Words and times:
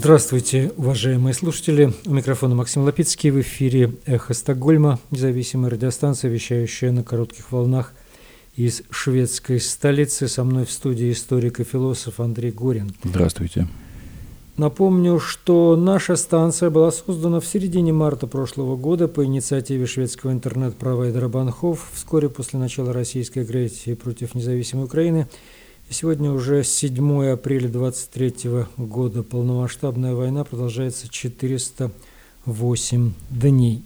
Здравствуйте, 0.00 0.70
уважаемые 0.76 1.34
слушатели. 1.34 1.92
У 2.06 2.14
микрофона 2.14 2.54
Максим 2.54 2.84
Лапицкий. 2.84 3.30
В 3.30 3.40
эфире 3.40 3.94
«Эхо 4.06 4.32
Стокгольма», 4.32 5.00
независимая 5.10 5.72
радиостанция, 5.72 6.30
вещающая 6.30 6.92
на 6.92 7.02
коротких 7.02 7.50
волнах 7.50 7.92
из 8.54 8.84
шведской 8.90 9.58
столицы. 9.58 10.28
Со 10.28 10.44
мной 10.44 10.66
в 10.66 10.70
студии 10.70 11.10
историк 11.10 11.58
и 11.58 11.64
философ 11.64 12.20
Андрей 12.20 12.52
Горин. 12.52 12.94
Здравствуйте. 13.02 13.66
Напомню, 14.56 15.18
что 15.18 15.74
наша 15.74 16.14
станция 16.14 16.70
была 16.70 16.92
создана 16.92 17.40
в 17.40 17.46
середине 17.46 17.92
марта 17.92 18.28
прошлого 18.28 18.76
года 18.76 19.08
по 19.08 19.24
инициативе 19.24 19.86
шведского 19.86 20.30
интернет-провайдера 20.30 21.26
Банхов 21.26 21.90
вскоре 21.92 22.28
после 22.28 22.60
начала 22.60 22.92
российской 22.92 23.40
агрессии 23.40 23.94
против 23.94 24.36
независимой 24.36 24.84
Украины– 24.84 25.26
сегодня 25.90 26.32
уже 26.32 26.64
7 26.64 27.32
апреля 27.32 27.68
23 27.68 28.66
года. 28.76 29.22
Полномасштабная 29.22 30.14
война 30.14 30.44
продолжается 30.44 31.08
408 31.08 33.12
дней. 33.30 33.82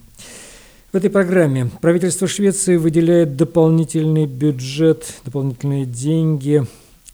В 0.91 0.95
этой 0.95 1.09
программе 1.09 1.69
правительство 1.81 2.27
Швеции 2.27 2.77
выделяет 2.77 3.35
дополнительный 3.35 4.27
бюджет, 4.27 5.15
дополнительные 5.25 5.85
деньги 5.85 6.65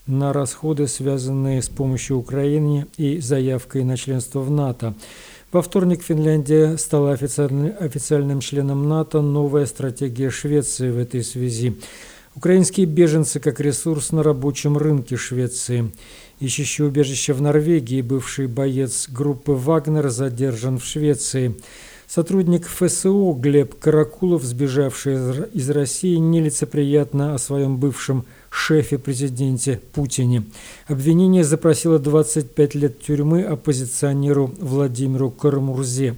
на 0.05 0.33
расходы, 0.33 0.87
связанные 0.87 1.61
с 1.61 1.69
помощью 1.69 2.17
Украине 2.17 2.87
и 2.97 3.19
заявкой 3.19 3.83
на 3.83 3.95
членство 3.95 4.41
в 4.41 4.51
НАТО. 4.51 4.95
Во 5.51 5.61
вторник 5.61 6.03
Финляндия 6.03 6.77
стала 6.77 7.13
официальным, 7.13 7.73
официальным 7.79 8.39
членом 8.39 8.89
НАТО. 8.89 9.21
Новая 9.21 9.65
стратегия 9.65 10.29
Швеции 10.29 10.91
в 10.91 10.97
этой 10.97 11.23
связи. 11.23 11.75
Украинские 12.39 12.85
беженцы 12.85 13.41
как 13.41 13.59
ресурс 13.59 14.13
на 14.13 14.23
рабочем 14.23 14.77
рынке 14.77 15.17
Швеции. 15.17 15.91
Ищущий 16.39 16.85
убежище 16.85 17.33
в 17.33 17.41
Норвегии, 17.41 18.01
бывший 18.01 18.47
боец 18.47 19.09
группы 19.09 19.51
«Вагнер» 19.51 20.07
задержан 20.07 20.79
в 20.79 20.85
Швеции. 20.85 21.57
Сотрудник 22.07 22.65
ФСО 22.65 23.33
Глеб 23.33 23.77
Каракулов, 23.77 24.43
сбежавший 24.43 25.15
из 25.51 25.69
России, 25.69 26.15
нелицеприятно 26.15 27.33
о 27.35 27.39
своем 27.39 27.75
бывшем 27.75 28.23
шефе-президенте 28.49 29.81
Путине. 29.91 30.45
Обвинение 30.87 31.43
запросило 31.43 31.99
25 31.99 32.73
лет 32.73 33.01
тюрьмы 33.01 33.43
оппозиционеру 33.43 34.55
Владимиру 34.59 35.29
Карамурзе. 35.29 36.15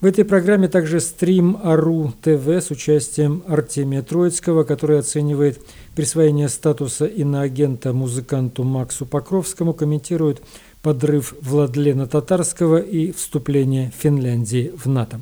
В 0.00 0.06
этой 0.06 0.24
программе 0.24 0.68
также 0.68 1.00
стрим 1.00 1.58
АРУ 1.60 2.14
ТВ 2.22 2.48
с 2.48 2.70
участием 2.70 3.42
Артемия 3.48 4.02
Троицкого, 4.02 4.62
который 4.62 5.00
оценивает 5.00 5.60
присвоение 5.96 6.48
статуса 6.48 7.04
иноагента 7.06 7.92
музыканту 7.92 8.62
Максу 8.62 9.06
Покровскому, 9.06 9.74
комментирует 9.74 10.40
подрыв 10.82 11.34
Владлена 11.40 12.06
Татарского 12.06 12.76
и 12.76 13.10
вступление 13.10 13.92
Финляндии 13.98 14.72
в 14.76 14.86
НАТО. 14.88 15.20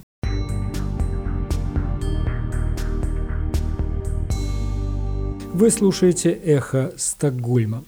Вы 5.55 5.71
слушаете 5.71 6.33
«Эхо 6.33 6.93
Стокгольма». 6.99 7.83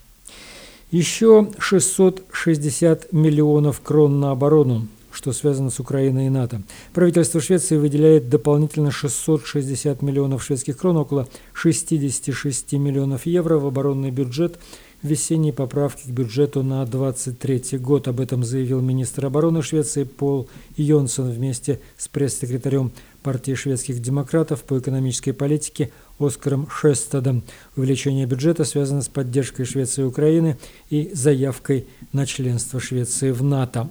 Еще 0.90 1.50
660 1.58 3.12
миллионов 3.12 3.82
крон 3.82 4.20
на 4.20 4.30
оборону 4.30 4.88
что 5.18 5.32
связано 5.32 5.70
с 5.70 5.80
Украиной 5.80 6.26
и 6.26 6.30
НАТО. 6.30 6.62
Правительство 6.94 7.40
Швеции 7.40 7.76
выделяет 7.76 8.28
дополнительно 8.28 8.92
660 8.92 10.00
миллионов 10.00 10.44
шведских 10.44 10.78
крон, 10.78 10.96
около 10.96 11.26
66 11.54 12.74
миллионов 12.74 13.26
евро 13.26 13.58
в 13.58 13.66
оборонный 13.66 14.12
бюджет 14.12 14.60
весенней 15.02 15.52
поправки 15.52 16.04
к 16.06 16.10
бюджету 16.10 16.62
на 16.62 16.86
2023 16.86 17.78
год. 17.78 18.06
Об 18.06 18.20
этом 18.20 18.44
заявил 18.44 18.80
министр 18.80 19.26
обороны 19.26 19.60
Швеции 19.60 20.04
Пол 20.04 20.48
Йонсон 20.76 21.32
вместе 21.32 21.80
с 21.96 22.06
пресс-секретарем 22.06 22.92
партии 23.24 23.54
шведских 23.54 24.00
демократов 24.00 24.62
по 24.62 24.78
экономической 24.78 25.32
политике 25.32 25.90
Оскаром 26.18 26.68
Шестадом. 26.70 27.42
Увеличение 27.76 28.26
бюджета 28.26 28.64
связано 28.64 29.02
с 29.02 29.08
поддержкой 29.08 29.64
Швеции 29.64 30.02
и 30.02 30.06
Украины 30.06 30.58
и 30.90 31.10
заявкой 31.12 31.86
на 32.12 32.24
членство 32.24 32.78
Швеции 32.80 33.32
в 33.32 33.42
НАТО. 33.42 33.90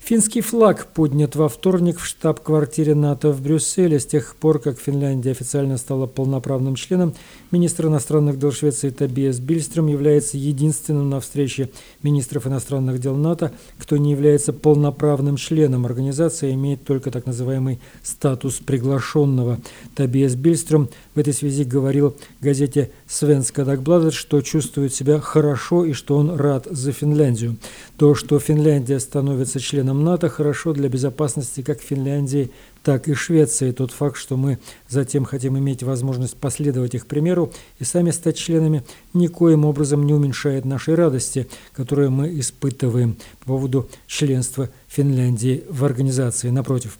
Финский 0.00 0.42
флаг 0.42 0.88
поднят 0.92 1.34
во 1.34 1.48
вторник 1.48 1.98
в 1.98 2.04
штаб-квартире 2.04 2.94
НАТО 2.94 3.32
в 3.32 3.40
Брюсселе. 3.40 3.98
С 3.98 4.04
тех 4.04 4.36
пор, 4.36 4.58
как 4.58 4.78
Финляндия 4.78 5.30
официально 5.30 5.78
стала 5.78 6.06
полноправным 6.06 6.74
членом, 6.74 7.14
министр 7.50 7.86
иностранных 7.86 8.38
дел 8.38 8.52
Швеции 8.52 8.90
Табиас 8.90 9.38
Бильстром 9.38 9.86
является 9.86 10.36
единственным 10.36 11.08
на 11.08 11.20
встрече 11.20 11.70
министров 12.02 12.46
иностранных 12.46 13.00
дел 13.00 13.16
НАТО, 13.16 13.52
кто 13.78 13.96
не 13.96 14.10
является 14.10 14.52
полноправным 14.52 15.36
членом. 15.36 15.86
Организация 15.86 16.52
имеет 16.52 16.84
только 16.84 17.10
так 17.10 17.24
называемый 17.24 17.80
статус 18.02 18.56
приглашенного. 18.56 19.58
Табиас 19.94 20.34
Бильстром 20.34 20.90
в 21.14 21.18
этой 21.18 21.32
связи 21.32 21.64
говорил 21.64 22.14
газете 22.42 22.90
«Свенска 23.06 23.64
Дагбладет», 23.64 24.12
что 24.12 24.42
чувствует 24.42 24.92
себя 24.92 25.18
хорошо 25.18 25.84
и 25.84 25.92
что 25.92 26.16
он 26.16 26.36
рад 26.36 26.66
за 26.70 26.92
Финляндию. 26.92 27.56
То, 27.96 28.14
что 28.14 28.38
Финляндия 28.38 29.00
становится 29.00 29.53
членом 29.60 30.04
НАТО, 30.04 30.28
хорошо 30.28 30.72
для 30.72 30.88
безопасности 30.88 31.62
как 31.62 31.80
Финляндии, 31.80 32.50
так 32.82 33.08
и 33.08 33.14
Швеции. 33.14 33.72
Тот 33.72 33.90
факт, 33.90 34.16
что 34.16 34.36
мы 34.36 34.58
затем 34.88 35.24
хотим 35.24 35.58
иметь 35.58 35.82
возможность 35.82 36.36
последовать 36.36 36.94
их 36.94 37.06
примеру 37.06 37.52
и 37.78 37.84
сами 37.84 38.10
стать 38.10 38.36
членами, 38.36 38.84
никоим 39.12 39.64
образом 39.64 40.04
не 40.04 40.12
уменьшает 40.12 40.64
нашей 40.64 40.94
радости, 40.94 41.48
которую 41.72 42.10
мы 42.10 42.38
испытываем 42.38 43.16
по 43.40 43.46
поводу 43.46 43.88
членства 44.06 44.68
Финляндии 44.86 45.64
в 45.68 45.84
организации. 45.84 46.50
Напротив, 46.50 46.98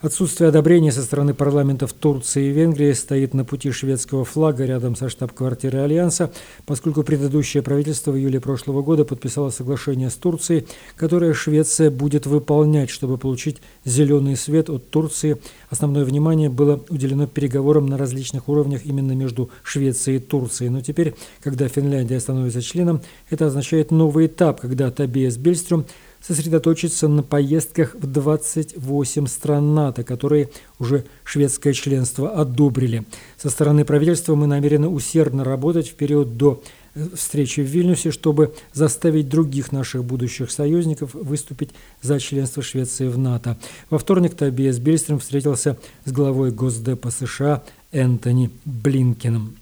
Отсутствие 0.00 0.48
одобрения 0.48 0.92
со 0.92 1.02
стороны 1.02 1.34
парламентов 1.34 1.92
Турции 1.92 2.46
и 2.46 2.52
Венгрии 2.52 2.92
стоит 2.92 3.34
на 3.34 3.44
пути 3.44 3.70
шведского 3.70 4.24
флага 4.24 4.64
рядом 4.64 4.96
со 4.96 5.10
штаб-квартирой 5.10 5.84
Альянса, 5.84 6.32
поскольку 6.64 7.02
предыдущее 7.02 7.62
правительство 7.62 8.10
в 8.10 8.16
июле 8.16 8.40
прошлого 8.40 8.80
года 8.80 9.04
подписало 9.04 9.50
соглашение 9.50 10.08
с 10.08 10.14
Турцией, 10.14 10.66
которое 10.96 11.34
Швеция 11.34 11.90
будет 11.90 12.24
выполнять, 12.24 12.88
чтобы 12.88 13.18
получить 13.18 13.58
зеленый 13.84 14.36
свет 14.36 14.70
от 14.70 14.88
Турции. 14.88 15.36
Основное 15.68 16.06
внимание 16.06 16.48
было 16.48 16.82
уделено 16.88 17.26
переговорам 17.26 17.84
на 17.84 17.98
различных 17.98 18.48
уровнях 18.48 18.86
именно 18.86 19.12
между 19.12 19.50
Швецией 19.62 20.16
и 20.16 20.20
Турцией. 20.20 20.70
Но 20.70 20.80
теперь, 20.80 21.14
когда 21.42 21.68
Финляндия 21.68 22.20
становится 22.20 22.62
членом, 22.62 23.02
это 23.28 23.48
означает 23.48 23.90
новый 23.90 24.28
этап, 24.28 24.62
когда 24.62 24.90
Табиас 24.90 25.36
Бельстрюм 25.36 25.84
сосредоточиться 26.20 27.08
на 27.08 27.22
поездках 27.22 27.94
в 27.94 28.06
28 28.06 29.26
стран 29.26 29.74
НАТО, 29.74 30.04
которые 30.04 30.50
уже 30.78 31.04
шведское 31.24 31.72
членство 31.72 32.30
одобрили. 32.30 33.04
Со 33.38 33.50
стороны 33.50 33.84
правительства 33.84 34.34
мы 34.34 34.46
намерены 34.46 34.88
усердно 34.88 35.44
работать 35.44 35.88
в 35.88 35.94
период 35.94 36.36
до 36.36 36.62
э, 36.94 37.06
встречи 37.14 37.60
в 37.60 37.64
Вильнюсе, 37.64 38.10
чтобы 38.10 38.54
заставить 38.72 39.28
других 39.28 39.72
наших 39.72 40.04
будущих 40.04 40.50
союзников 40.50 41.14
выступить 41.14 41.70
за 42.02 42.20
членство 42.20 42.62
Швеции 42.62 43.08
в 43.08 43.16
НАТО. 43.16 43.56
Во 43.88 43.98
вторник 43.98 44.34
Тобиас 44.34 44.78
Бельстрем 44.78 45.18
встретился 45.18 45.78
с 46.04 46.12
главой 46.12 46.50
Госдепа 46.50 47.10
США 47.10 47.62
Энтони 47.92 48.50
Блинкиным. 48.64 49.56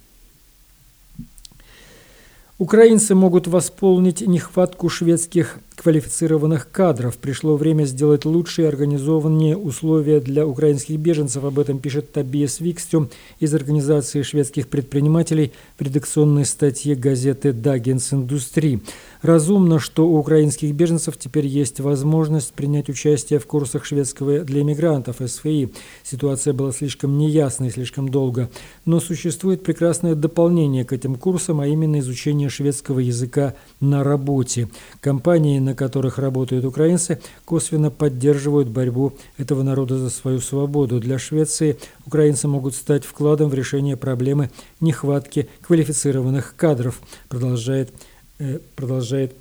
Украинцы 2.58 3.14
могут 3.14 3.47
восполнить 3.47 4.20
нехватку 4.20 4.88
шведских 4.88 5.60
квалифицированных 5.83 6.71
кадров. 6.71 7.16
Пришло 7.19 7.56
время 7.56 7.84
сделать 7.84 8.25
лучшие 8.25 8.69
организованные 8.69 9.56
условия 9.56 10.21
для 10.21 10.47
украинских 10.47 10.99
беженцев. 10.99 11.44
Об 11.44 11.59
этом 11.59 11.78
пишет 11.78 12.12
Табиас 12.12 12.61
Викстюм 12.61 13.09
из 13.39 13.55
Организации 13.55 14.22
шведских 14.22 14.69
предпринимателей 14.69 15.53
в 15.78 15.83
редакционной 15.83 16.44
статье 16.44 16.94
газеты 16.94 17.53
«Дагенс 17.53 18.12
Индустри». 18.12 18.81
Разумно, 19.22 19.80
что 19.80 20.07
у 20.09 20.19
украинских 20.19 20.72
беженцев 20.75 21.16
теперь 21.19 21.47
есть 21.47 21.81
возможность 21.81 22.53
принять 22.53 22.89
участие 22.89 23.41
в 23.41 23.47
курсах 23.47 23.84
шведского 23.84 24.41
для 24.41 24.63
иммигрантов 24.63 25.16
СФИ. 25.24 25.72
Ситуация 26.04 26.54
была 26.54 26.71
слишком 26.72 27.19
неясной 27.19 27.71
слишком 27.71 28.09
долго. 28.09 28.48
Но 28.84 29.01
существует 29.01 29.65
прекрасное 29.65 30.15
дополнение 30.15 30.84
к 30.84 30.92
этим 30.92 31.16
курсам, 31.16 31.60
а 31.60 31.66
именно 31.66 31.98
изучение 31.98 32.48
шведского 32.48 33.01
языка 33.01 33.54
на 33.81 34.04
работе. 34.04 34.69
Компании, 35.01 35.59
на 35.68 35.74
которых 35.74 36.18
работают 36.18 36.65
украинцы, 36.65 37.20
косвенно 37.44 37.91
поддерживают 37.91 38.68
борьбу 38.68 39.15
этого 39.38 39.62
народа 39.62 39.97
за 39.98 40.10
свою 40.10 40.41
свободу. 40.41 41.00
Для 41.00 41.18
Швеции 41.18 41.78
украинцы 42.04 42.48
могут 42.48 42.74
стать 42.74 43.04
вкладом 43.04 43.48
в 43.48 43.54
решение 43.54 43.97
проблемы 43.97 44.50
нехватки 44.80 45.48
квалифицированных 45.62 46.54
кадров, 46.56 47.00
продолжает 47.28 47.91
Э, 48.38 48.60
продолжает 48.76 49.34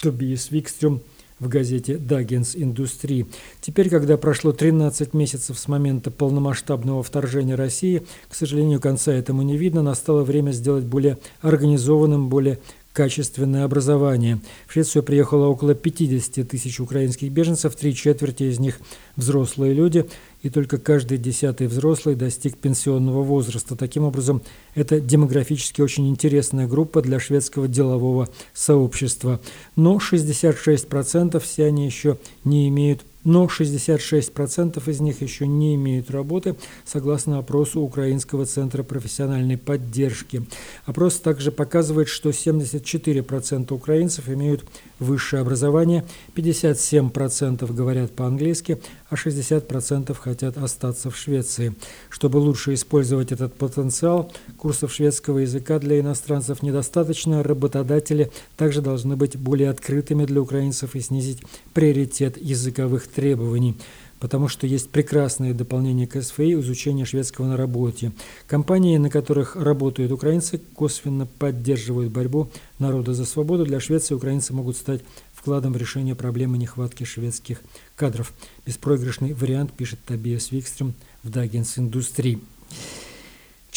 Тобиас 0.00 0.52
Викстрюм 0.52 1.00
в 1.40 1.48
газете 1.48 1.98
«Дагенс 1.98 2.54
Индустрии». 2.54 3.26
Теперь, 3.60 3.90
когда 3.90 4.16
прошло 4.16 4.52
13 4.52 5.12
месяцев 5.12 5.58
с 5.58 5.66
момента 5.66 6.12
полномасштабного 6.12 7.02
вторжения 7.02 7.56
России, 7.56 8.04
к 8.28 8.36
сожалению, 8.36 8.80
конца 8.80 9.12
этому 9.12 9.42
не 9.42 9.56
видно, 9.56 9.82
настало 9.82 10.22
время 10.22 10.52
сделать 10.52 10.84
более 10.84 11.18
организованным, 11.40 12.28
более 12.28 12.60
качественное 12.98 13.62
образование. 13.62 14.40
В 14.66 14.72
Швецию 14.72 15.04
приехало 15.04 15.46
около 15.46 15.76
50 15.76 16.48
тысяч 16.48 16.80
украинских 16.80 17.30
беженцев, 17.30 17.76
три 17.76 17.94
четверти 17.94 18.42
из 18.42 18.58
них 18.58 18.80
взрослые 19.14 19.72
люди, 19.72 20.04
и 20.42 20.50
только 20.50 20.78
каждый 20.78 21.16
десятый 21.16 21.68
взрослый 21.68 22.16
достиг 22.16 22.56
пенсионного 22.56 23.22
возраста. 23.22 23.76
Таким 23.76 24.02
образом, 24.02 24.42
это 24.74 24.98
демографически 24.98 25.80
очень 25.80 26.08
интересная 26.08 26.66
группа 26.66 27.00
для 27.00 27.20
шведского 27.20 27.68
делового 27.68 28.30
сообщества. 28.52 29.40
Но 29.76 29.98
66% 29.98 31.38
все 31.38 31.66
они 31.66 31.86
еще 31.86 32.18
не 32.42 32.68
имеют 32.68 33.02
но 33.28 33.44
66% 33.44 34.90
из 34.90 35.00
них 35.00 35.20
еще 35.20 35.46
не 35.46 35.74
имеют 35.74 36.10
работы, 36.10 36.56
согласно 36.86 37.38
опросу 37.38 37.82
Украинского 37.82 38.46
центра 38.46 38.82
профессиональной 38.82 39.58
поддержки. 39.58 40.46
Опрос 40.86 41.16
также 41.20 41.52
показывает, 41.52 42.08
что 42.08 42.30
74% 42.30 43.74
украинцев 43.74 44.30
имеют 44.30 44.64
высшее 44.98 45.42
образование, 45.42 46.04
57% 46.34 47.72
говорят 47.72 48.12
по-английски, 48.12 48.80
а 49.08 49.14
60% 49.14 50.14
хотят 50.14 50.58
остаться 50.58 51.10
в 51.10 51.16
Швеции. 51.16 51.74
Чтобы 52.08 52.38
лучше 52.38 52.74
использовать 52.74 53.32
этот 53.32 53.54
потенциал, 53.54 54.32
курсов 54.56 54.92
шведского 54.92 55.38
языка 55.38 55.78
для 55.78 56.00
иностранцев 56.00 56.62
недостаточно, 56.62 57.42
работодатели 57.42 58.30
также 58.56 58.82
должны 58.82 59.16
быть 59.16 59.36
более 59.36 59.70
открытыми 59.70 60.24
для 60.24 60.40
украинцев 60.40 60.94
и 60.94 61.00
снизить 61.00 61.42
приоритет 61.74 62.36
языковых 62.40 63.06
требований 63.08 63.76
потому 64.20 64.48
что 64.48 64.66
есть 64.66 64.90
прекрасные 64.90 65.54
дополнения 65.54 66.06
к 66.06 66.20
СФИ 66.20 66.54
изучение 66.54 67.06
шведского 67.06 67.46
на 67.46 67.56
работе. 67.56 68.12
Компании, 68.46 68.96
на 68.96 69.10
которых 69.10 69.56
работают 69.56 70.12
украинцы, 70.12 70.60
косвенно 70.74 71.26
поддерживают 71.26 72.12
борьбу 72.12 72.50
народа 72.78 73.14
за 73.14 73.24
свободу. 73.24 73.64
Для 73.64 73.80
Швеции 73.80 74.14
украинцы 74.14 74.52
могут 74.52 74.76
стать 74.76 75.02
вкладом 75.32 75.72
в 75.72 75.76
решение 75.76 76.14
проблемы 76.14 76.58
нехватки 76.58 77.04
шведских 77.04 77.60
кадров. 77.96 78.32
Беспроигрышный 78.66 79.32
вариант, 79.32 79.72
пишет 79.72 80.00
Табиас 80.06 80.50
Викстрем 80.50 80.94
в 81.22 81.30
Дагенс 81.30 81.78
Индустрии. 81.78 82.40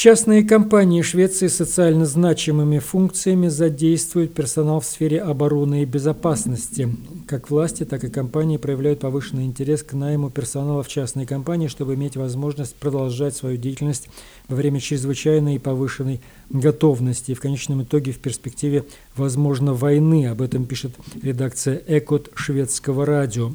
Частные 0.01 0.43
компании 0.43 1.03
Швеции 1.03 1.45
с 1.45 1.57
социально 1.57 2.07
значимыми 2.07 2.79
функциями 2.79 3.49
задействуют 3.49 4.33
персонал 4.33 4.79
в 4.79 4.85
сфере 4.85 5.21
обороны 5.21 5.83
и 5.83 5.85
безопасности. 5.85 6.89
Как 7.27 7.51
власти, 7.51 7.85
так 7.85 8.03
и 8.03 8.09
компании 8.09 8.57
проявляют 8.57 9.01
повышенный 9.01 9.45
интерес 9.45 9.83
к 9.83 9.93
найму 9.93 10.31
персонала 10.31 10.81
в 10.81 10.87
частные 10.87 11.27
компании, 11.27 11.67
чтобы 11.67 11.93
иметь 11.93 12.15
возможность 12.15 12.73
продолжать 12.77 13.35
свою 13.35 13.57
деятельность 13.57 14.09
во 14.47 14.55
время 14.55 14.79
чрезвычайной 14.79 15.57
и 15.57 15.59
повышенной 15.59 16.19
готовности. 16.49 17.29
И 17.29 17.35
в 17.35 17.39
конечном 17.39 17.83
итоге 17.83 18.11
в 18.11 18.17
перспективе, 18.17 18.85
возможно, 19.15 19.75
войны. 19.75 20.25
Об 20.25 20.41
этом 20.41 20.65
пишет 20.65 20.93
редакция 21.21 21.79
«Экот» 21.85 22.31
шведского 22.33 23.05
радио. 23.05 23.51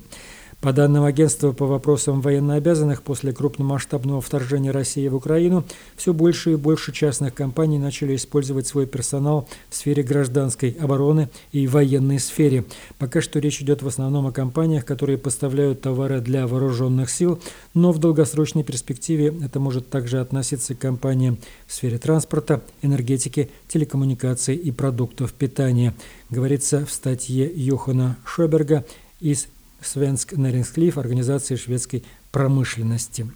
По 0.61 0.73
данным 0.73 1.05
агентства 1.05 1.53
по 1.53 1.67
вопросам 1.67 2.23
военнообязанных, 2.23 3.03
после 3.03 3.33
крупномасштабного 3.33 4.23
вторжения 4.23 4.71
России 4.71 5.07
в 5.07 5.15
Украину 5.15 5.65
все 5.97 6.15
больше 6.15 6.53
и 6.53 6.57
больше 6.57 6.93
частных 6.93 7.35
компаний 7.35 7.79
начали 7.79 8.17
использовать 8.17 8.67
свой 8.67 8.87
персонал 8.87 9.47
в 9.69 9.77
сфере 9.77 10.03
гражданской 10.03 10.71
обороны 10.81 11.29
и 11.53 11.69
военной 11.69 12.19
сфере. 12.19 12.65
Пока 12.99 13.21
что 13.21 13.39
речь 13.39 13.61
идет 13.61 13.83
в 13.83 13.87
основном 13.87 14.27
о 14.27 14.33
компаниях, 14.33 14.87
которые 14.87 15.19
поставляют 15.19 15.83
товары 15.83 16.21
для 16.21 16.47
вооруженных 16.47 17.11
сил, 17.11 17.39
но 17.75 17.93
в 17.93 17.99
долгосрочной 17.99 18.65
перспективе 18.65 19.35
это 19.45 19.61
может 19.61 19.91
также 19.91 20.21
относиться 20.21 20.75
к 20.75 20.79
компаниям 20.79 21.37
в 21.67 21.75
сфере 21.75 21.99
транспорта, 21.99 22.63
энергетики, 22.81 23.51
телекоммуникаций 23.69 24.57
и 24.57 24.71
продуктов 24.71 25.35
питания, 25.35 25.95
говорится 26.31 26.87
в 26.87 26.91
статье 26.91 27.49
Йохана 27.55 28.17
Шоберга 28.25 28.85
из 29.21 29.49
Свенск 29.87 30.33
Нерингсклиф, 30.33 30.99
Организации 30.99 31.57
шведской 31.57 32.05
промышленности. 32.33 33.27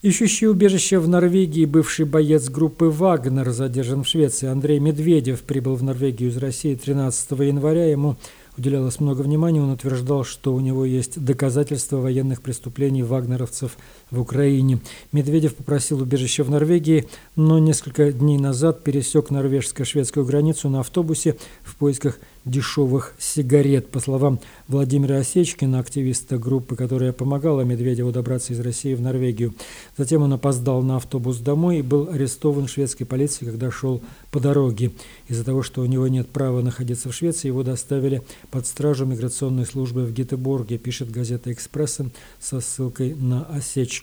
Ищущий 0.00 0.46
убежище 0.46 1.00
в 1.00 1.08
Норвегии 1.08 1.64
бывший 1.64 2.04
боец 2.04 2.48
группы 2.48 2.84
«Вагнер» 2.84 3.50
задержан 3.50 4.04
в 4.04 4.08
Швеции. 4.08 4.46
Андрей 4.46 4.78
Медведев 4.78 5.42
прибыл 5.42 5.74
в 5.74 5.82
Норвегию 5.82 6.30
из 6.30 6.36
России 6.36 6.76
13 6.76 7.32
января. 7.40 7.86
Ему 7.86 8.16
уделялось 8.56 9.00
много 9.00 9.22
внимания. 9.22 9.60
Он 9.60 9.72
утверждал, 9.72 10.22
что 10.22 10.54
у 10.54 10.60
него 10.60 10.84
есть 10.84 11.20
доказательства 11.20 11.96
военных 11.96 12.42
преступлений 12.42 13.02
вагнеровцев 13.02 13.76
в 14.10 14.20
Украине. 14.20 14.80
Медведев 15.12 15.54
попросил 15.54 16.00
убежище 16.00 16.42
в 16.42 16.50
Норвегии, 16.50 17.08
но 17.36 17.58
несколько 17.58 18.12
дней 18.12 18.38
назад 18.38 18.82
пересек 18.82 19.30
норвежско-шведскую 19.30 20.24
границу 20.24 20.68
на 20.68 20.80
автобусе 20.80 21.36
в 21.62 21.76
поисках 21.76 22.18
дешевых 22.44 23.14
сигарет. 23.18 23.88
По 23.88 24.00
словам 24.00 24.40
Владимира 24.66 25.18
Осечкина, 25.18 25.78
активиста 25.78 26.38
группы, 26.38 26.76
которая 26.76 27.12
помогала 27.12 27.62
Медведеву 27.62 28.10
добраться 28.10 28.52
из 28.52 28.60
России 28.60 28.94
в 28.94 29.00
Норвегию. 29.00 29.54
Затем 29.96 30.22
он 30.22 30.32
опоздал 30.32 30.82
на 30.82 30.96
автобус 30.96 31.38
домой 31.38 31.78
и 31.78 31.82
был 31.82 32.08
арестован 32.10 32.66
шведской 32.66 33.06
полицией, 33.06 33.50
когда 33.50 33.70
шел 33.70 34.00
по 34.30 34.40
дороге. 34.40 34.92
Из-за 35.28 35.44
того, 35.44 35.62
что 35.62 35.82
у 35.82 35.86
него 35.86 36.08
нет 36.08 36.28
права 36.28 36.62
находиться 36.62 37.10
в 37.10 37.14
Швеции, 37.14 37.48
его 37.48 37.62
доставили 37.62 38.22
под 38.50 38.66
стражу 38.66 39.04
миграционной 39.04 39.66
службы 39.66 40.04
в 40.04 40.12
Гетеборге, 40.12 40.78
пишет 40.78 41.10
газета 41.10 41.52
«Экспрессен» 41.52 42.12
со 42.40 42.60
ссылкой 42.60 43.14
на 43.14 43.44
Осечкина. 43.44 43.97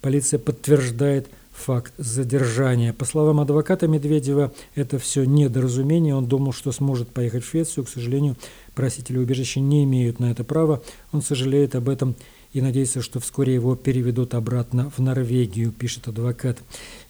Полиция 0.00 0.38
подтверждает 0.38 1.28
факт 1.52 1.92
задержания. 1.98 2.92
По 2.92 3.04
словам 3.04 3.40
адвоката 3.40 3.88
Медведева, 3.88 4.52
это 4.74 4.98
все 4.98 5.24
недоразумение. 5.24 6.14
Он 6.14 6.26
думал, 6.26 6.52
что 6.52 6.72
сможет 6.72 7.08
поехать 7.08 7.44
в 7.44 7.48
Швецию. 7.48 7.84
К 7.84 7.88
сожалению, 7.88 8.36
просители 8.74 9.18
убежища 9.18 9.60
не 9.60 9.84
имеют 9.84 10.20
на 10.20 10.30
это 10.30 10.44
права. 10.44 10.82
Он 11.12 11.20
сожалеет 11.20 11.74
об 11.74 11.88
этом 11.88 12.14
и 12.52 12.62
надеется, 12.62 13.02
что 13.02 13.20
вскоре 13.20 13.54
его 13.54 13.76
переведут 13.76 14.34
обратно 14.34 14.90
в 14.96 15.00
Норвегию, 15.00 15.70
пишет 15.70 16.08
адвокат. 16.08 16.58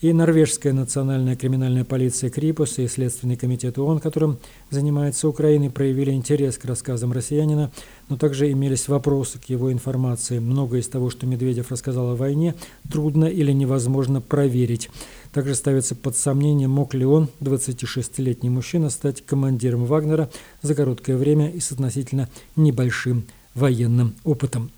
И 0.01 0.13
норвежская 0.13 0.73
национальная 0.73 1.37
криминальная 1.37 1.85
полиция 1.85 2.31
Крипус 2.31 2.79
и 2.79 2.89
Следственный 2.89 3.37
комитет 3.37 3.79
ООН, 3.79 4.01
которым 4.01 4.39
занимается 4.71 5.29
Украиной, 5.29 5.71
проявили 5.71 6.11
интерес 6.11 6.59
к 6.59 6.65
рассказам 6.65 7.13
россиянина, 7.13 7.71
но 8.09 8.17
также 8.17 8.51
имелись 8.51 8.89
вопросы 8.89 9.39
к 9.39 9.45
его 9.45 9.73
информации. 9.73 10.41
Многое 10.41 10.81
из 10.81 10.89
того, 10.89 11.09
что 11.09 11.27
Медведев 11.27 11.71
рассказал 11.71 12.11
о 12.11 12.17
войне, 12.17 12.55
трудно 12.91 13.27
или 13.27 13.53
невозможно 13.53 14.21
проверить. 14.21 14.91
Также 15.33 15.55
ставится 15.55 15.95
под 15.95 16.17
сомнение, 16.17 16.69
мог 16.69 16.95
ли 16.95 17.05
он, 17.05 17.29
26-летний 17.41 18.51
мужчина, 18.51 18.91
стать 18.91 19.25
командиром 19.25 19.85
Вагнера 19.85 20.31
за 20.63 20.75
короткое 20.75 21.17
время 21.17 21.49
и 21.49 21.61
с 21.61 21.71
относительно 21.71 22.29
небольшим 22.57 23.25
военным 23.55 24.15
опытом. 24.25 24.71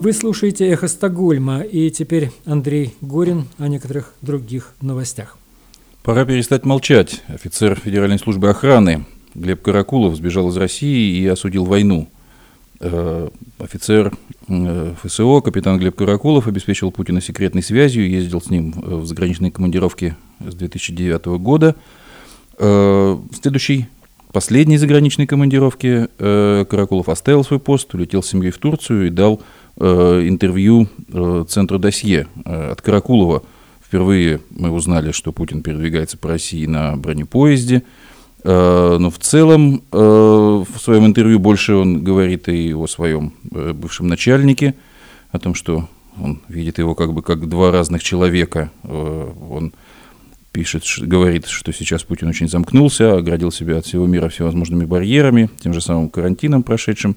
Вы 0.00 0.14
слушаете 0.14 0.66
«Эхо 0.66 0.88
Стокгольма» 0.88 1.60
и 1.60 1.90
теперь 1.90 2.30
Андрей 2.46 2.94
Горин 3.02 3.44
о 3.58 3.68
некоторых 3.68 4.14
других 4.22 4.72
новостях. 4.80 5.36
Пора 6.02 6.24
перестать 6.24 6.64
молчать. 6.64 7.22
Офицер 7.28 7.78
Федеральной 7.78 8.18
службы 8.18 8.48
охраны 8.48 9.04
Глеб 9.34 9.60
Каракулов 9.60 10.16
сбежал 10.16 10.48
из 10.48 10.56
России 10.56 11.20
и 11.20 11.26
осудил 11.26 11.66
войну. 11.66 12.08
Э, 12.80 13.28
офицер 13.58 14.14
э, 14.48 14.94
ФСО, 15.02 15.42
капитан 15.42 15.78
Глеб 15.78 15.96
Каракулов, 15.96 16.46
обеспечил 16.46 16.90
Путина 16.90 17.20
секретной 17.20 17.62
связью, 17.62 18.08
ездил 18.08 18.40
с 18.40 18.48
ним 18.48 18.72
э, 18.82 18.94
в 18.94 19.04
заграничные 19.04 19.52
командировки 19.52 20.16
с 20.40 20.54
2009 20.54 21.26
года. 21.38 21.76
Следующий 22.56 23.86
последней 24.32 24.76
заграничной 24.76 25.26
командировке 25.26 26.08
Каракулов 26.18 27.08
оставил 27.08 27.42
свой 27.42 27.58
пост, 27.58 27.94
улетел 27.94 28.22
с 28.22 28.28
семьей 28.28 28.50
в 28.50 28.58
Турцию 28.58 29.06
и 29.06 29.10
дал 29.10 29.40
интервью 29.80 30.88
э, 31.08 31.44
Центру 31.48 31.78
досье 31.78 32.26
э, 32.44 32.72
от 32.72 32.82
Каракулова. 32.82 33.42
Впервые 33.82 34.40
мы 34.50 34.70
узнали, 34.70 35.12
что 35.12 35.32
Путин 35.32 35.62
передвигается 35.62 36.18
по 36.18 36.28
России 36.28 36.66
на 36.66 36.96
бронепоезде. 36.96 37.82
Но 38.42 39.10
в 39.10 39.18
целом 39.18 39.82
в 39.90 40.66
своем 40.78 41.04
интервью 41.04 41.38
больше 41.38 41.74
он 41.74 42.02
говорит 42.02 42.48
и 42.48 42.72
о 42.72 42.86
своем 42.86 43.34
бывшем 43.42 44.06
начальнике, 44.06 44.76
о 45.30 45.38
том, 45.38 45.54
что 45.54 45.88
он 46.18 46.40
видит 46.48 46.78
его 46.78 46.94
как 46.94 47.12
бы 47.12 47.20
как 47.20 47.48
два 47.50 47.70
разных 47.70 48.02
человека. 48.02 48.70
Он 48.84 49.74
пишет, 50.52 50.84
говорит, 51.00 51.46
что 51.46 51.72
сейчас 51.72 52.02
Путин 52.02 52.28
очень 52.28 52.48
замкнулся, 52.48 53.16
оградил 53.16 53.52
себя 53.52 53.78
от 53.78 53.86
всего 53.86 54.06
мира 54.06 54.28
всевозможными 54.28 54.84
барьерами, 54.84 55.50
тем 55.60 55.72
же 55.72 55.80
самым 55.80 56.08
карантином 56.08 56.62
прошедшим 56.62 57.16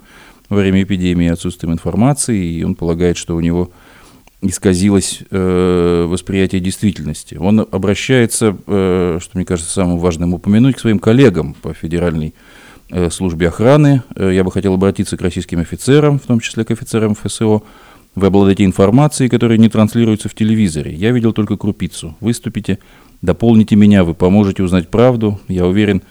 во 0.53 0.59
время 0.61 0.83
эпидемии, 0.83 1.27
отсутствием 1.27 1.73
информации, 1.73 2.43
и 2.43 2.63
он 2.63 2.75
полагает, 2.75 3.17
что 3.17 3.35
у 3.35 3.39
него 3.39 3.71
исказилось 4.41 5.21
э, 5.31 6.05
восприятие 6.07 6.61
действительности. 6.61 7.35
Он 7.35 7.61
обращается, 7.61 8.55
э, 8.67 9.19
что 9.21 9.37
мне 9.37 9.45
кажется 9.45 9.71
самым 9.71 9.97
важным 9.99 10.33
упомянуть, 10.33 10.75
к 10.75 10.79
своим 10.79 10.99
коллегам 10.99 11.55
по 11.61 11.73
федеральной 11.73 12.33
э, 12.89 13.09
службе 13.09 13.47
охраны. 13.47 14.03
Э, 14.15 14.31
я 14.33 14.43
бы 14.43 14.51
хотел 14.51 14.73
обратиться 14.73 15.15
к 15.15 15.21
российским 15.21 15.59
офицерам, 15.59 16.19
в 16.19 16.23
том 16.23 16.39
числе 16.39 16.65
к 16.65 16.71
офицерам 16.71 17.15
ФСО, 17.15 17.61
Вы 18.15 18.27
обладаете 18.27 18.65
информацией, 18.65 19.29
которая 19.29 19.57
не 19.57 19.69
транслируется 19.69 20.27
в 20.27 20.35
телевизоре. 20.35 20.93
Я 20.93 21.11
видел 21.11 21.31
только 21.31 21.55
крупицу. 21.55 22.15
Выступите, 22.19 22.79
дополните 23.21 23.75
меня, 23.77 24.03
вы 24.03 24.13
поможете 24.13 24.61
узнать 24.61 24.89
правду. 24.89 25.39
Я 25.47 25.65
уверен, 25.65 25.99
что 25.99 26.07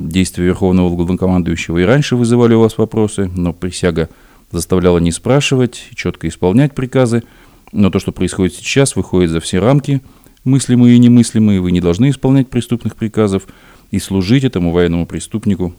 действия 0.00 0.46
Верховного 0.46 0.94
Главнокомандующего 0.94 1.78
и 1.78 1.84
раньше 1.84 2.16
вызывали 2.16 2.54
у 2.54 2.60
вас 2.60 2.78
вопросы, 2.78 3.30
но 3.34 3.52
присяга 3.52 4.08
заставляла 4.50 4.98
не 4.98 5.12
спрашивать, 5.12 5.88
четко 5.94 6.28
исполнять 6.28 6.74
приказы. 6.74 7.22
Но 7.72 7.90
то, 7.90 7.98
что 7.98 8.12
происходит 8.12 8.54
сейчас, 8.54 8.96
выходит 8.96 9.30
за 9.30 9.40
все 9.40 9.58
рамки, 9.58 10.02
мыслимые 10.44 10.96
и 10.96 10.98
немыслимые. 10.98 11.60
Вы 11.60 11.72
не 11.72 11.80
должны 11.80 12.10
исполнять 12.10 12.48
преступных 12.48 12.96
приказов 12.96 13.44
и 13.90 13.98
служить 13.98 14.44
этому 14.44 14.72
военному 14.72 15.06
преступнику 15.06 15.74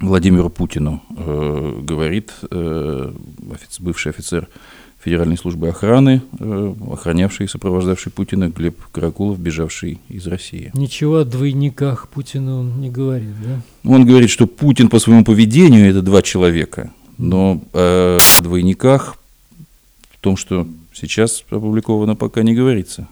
Владимиру 0.00 0.48
Путину, 0.48 1.02
э, 1.10 1.80
говорит 1.82 2.32
э, 2.50 3.12
офицер, 3.52 3.84
бывший 3.84 4.12
офицер 4.12 4.48
Федеральной 5.02 5.38
службы 5.38 5.68
охраны, 5.68 6.22
э, 6.38 6.74
охранявший 6.92 7.46
и 7.46 7.48
сопровождавший 7.48 8.12
Путина 8.12 8.48
Глеб 8.48 8.76
Каракулов, 8.92 9.38
бежавший 9.38 9.98
из 10.10 10.26
России. 10.26 10.70
Ничего 10.74 11.18
о 11.18 11.24
двойниках 11.24 12.08
Путина 12.08 12.60
он 12.60 12.80
не 12.80 12.90
говорит, 12.90 13.32
да? 13.42 13.90
Он 13.90 14.04
говорит, 14.04 14.28
что 14.28 14.46
Путин 14.46 14.90
по 14.90 14.98
своему 14.98 15.24
поведению 15.24 15.88
это 15.88 16.02
два 16.02 16.20
человека, 16.20 16.90
но 17.16 17.62
э, 17.72 18.18
о 18.38 18.42
двойниках 18.42 19.16
в 20.12 20.18
том, 20.20 20.36
что 20.36 20.66
сейчас 20.92 21.44
опубликовано, 21.48 22.14
пока 22.14 22.42
не 22.42 22.54
говорится. 22.54 23.08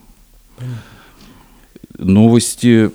Новости 1.97 2.91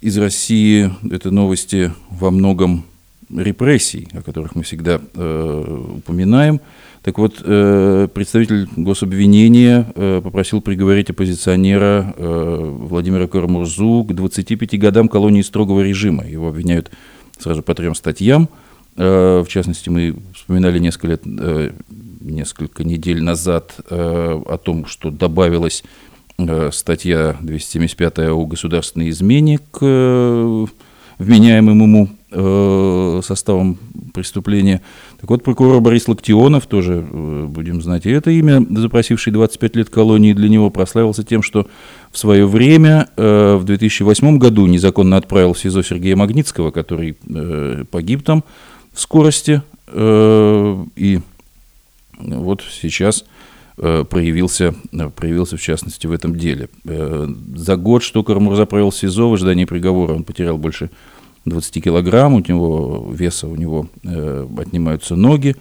из 0.00 0.18
России– 0.18 0.92
это 1.10 1.30
новости 1.30 1.92
во 2.10 2.32
многом 2.32 2.84
репрессий, 3.30 4.08
о 4.12 4.22
которых 4.22 4.56
мы 4.56 4.62
всегда 4.62 5.00
э, 5.14 5.92
упоминаем. 5.98 6.60
Так 7.02 7.18
вот, 7.18 7.40
э, 7.42 8.08
представитель 8.12 8.68
гособвинения 8.76 9.86
э, 9.94 10.20
попросил 10.22 10.60
приговорить 10.60 11.10
оппозиционера 11.10 12.14
э, 12.16 12.76
Владимира 12.80 13.26
Кармурзу 13.26 14.04
к 14.08 14.12
25 14.14 14.78
годам 14.78 15.08
колонии 15.08 15.42
строгого 15.42 15.82
режима. 15.82 16.26
Его 16.26 16.48
обвиняют 16.48 16.90
сразу 17.38 17.62
по 17.62 17.74
трем 17.74 17.94
статьям. 17.94 18.48
В 18.96 19.46
частности, 19.48 19.90
мы 19.90 20.16
вспоминали 20.34 20.80
несколько, 20.80 21.06
лет, 21.06 21.22
несколько 22.20 22.82
недель 22.82 23.22
назад 23.22 23.76
о 23.88 24.58
том, 24.60 24.86
что 24.86 25.12
добавилось 25.12 25.84
Э, 26.40 26.70
статья 26.72 27.36
275 27.40 28.30
о 28.30 28.46
государственной 28.46 29.10
измене 29.10 29.58
к 29.58 29.80
вменяемым 31.18 31.82
ему 31.82 33.22
составом 33.22 33.78
преступления. 34.18 34.82
Так 35.20 35.30
вот, 35.30 35.42
прокурор 35.42 35.80
Борис 35.80 36.08
Локтионов, 36.08 36.66
тоже 36.66 37.00
будем 37.00 37.82
знать 37.82 38.06
и 38.06 38.10
это 38.10 38.30
имя, 38.30 38.64
запросивший 38.68 39.32
25 39.32 39.76
лет 39.76 39.90
колонии 39.90 40.32
для 40.32 40.48
него, 40.48 40.70
прославился 40.70 41.24
тем, 41.24 41.42
что 41.42 41.66
в 42.10 42.18
свое 42.18 42.46
время, 42.46 43.08
в 43.16 43.62
2008 43.64 44.38
году, 44.38 44.66
незаконно 44.66 45.16
отправил 45.16 45.52
в 45.52 45.58
СИЗО 45.58 45.82
Сергея 45.82 46.16
Магнитского, 46.16 46.70
который 46.70 47.14
погиб 47.90 48.22
там 48.22 48.44
в 48.92 49.00
скорости. 49.00 49.62
И 49.94 51.20
вот 52.18 52.64
сейчас 52.70 53.24
Э, 53.80 54.04
проявился, 54.04 54.74
э, 54.92 55.10
проявился 55.10 55.56
в 55.56 55.60
частности 55.60 56.08
в 56.08 56.12
этом 56.12 56.34
деле. 56.34 56.68
Э, 56.84 57.28
за 57.54 57.76
год, 57.76 58.02
что 58.02 58.24
Карамурза 58.24 58.66
провел 58.66 58.90
в 58.90 58.96
СИЗО 58.96 59.30
в 59.30 59.34
ожидании 59.34 59.66
приговора, 59.66 60.14
он 60.14 60.24
потерял 60.24 60.58
больше 60.58 60.90
20 61.44 61.84
килограмм, 61.84 62.34
у 62.34 62.40
него 62.40 63.08
веса 63.12 63.46
у 63.46 63.56
него 63.56 63.88
отнимаются 64.02 65.16
ноги, 65.16 65.56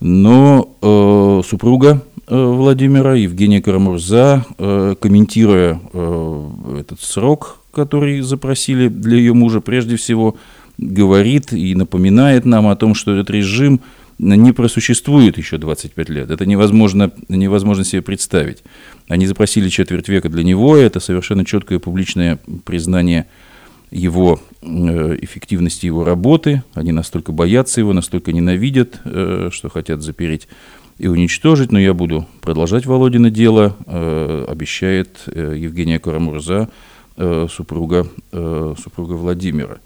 но 0.00 0.76
э, 0.80 1.42
супруга 1.44 2.02
э, 2.26 2.36
Владимира, 2.36 3.14
Евгения 3.14 3.60
Карамурза, 3.60 4.44
э, 4.56 4.94
комментируя 5.00 5.80
э, 5.92 6.50
этот 6.80 7.00
срок, 7.00 7.60
который 7.72 8.20
запросили 8.20 8.88
для 8.88 9.16
ее 9.16 9.34
мужа, 9.34 9.60
прежде 9.60 9.96
всего 9.96 10.36
говорит 10.78 11.52
и 11.52 11.74
напоминает 11.74 12.44
нам 12.44 12.68
о 12.68 12.76
том, 12.76 12.94
что 12.94 13.12
этот 13.12 13.30
режим– 13.30 13.80
не 14.18 14.52
просуществует 14.52 15.38
еще 15.38 15.58
25 15.58 16.08
лет. 16.08 16.30
Это 16.30 16.44
невозможно, 16.44 17.12
невозможно 17.28 17.84
себе 17.84 18.02
представить. 18.02 18.64
Они 19.08 19.26
запросили 19.26 19.68
четверть 19.68 20.08
века 20.08 20.28
для 20.28 20.42
него, 20.42 20.76
это 20.76 21.00
совершенно 21.00 21.44
четкое 21.44 21.78
публичное 21.78 22.38
признание 22.64 23.26
его 23.90 24.40
э, 24.60 25.16
эффективности 25.20 25.86
его 25.86 26.04
работы. 26.04 26.62
Они 26.74 26.92
настолько 26.92 27.32
боятся 27.32 27.80
его, 27.80 27.92
настолько 27.92 28.32
ненавидят, 28.32 29.00
э, 29.04 29.50
что 29.52 29.68
хотят 29.68 30.02
запереть 30.02 30.48
и 30.98 31.06
уничтожить. 31.06 31.72
Но 31.72 31.78
я 31.78 31.94
буду 31.94 32.26
продолжать 32.40 32.86
Володина 32.86 33.30
дело, 33.30 33.76
э, 33.86 34.46
обещает 34.48 35.20
Евгения 35.26 35.98
Карамурза, 35.98 36.68
супруга, 37.50 38.06
супруга 38.30 39.14
Владимира. 39.14 39.78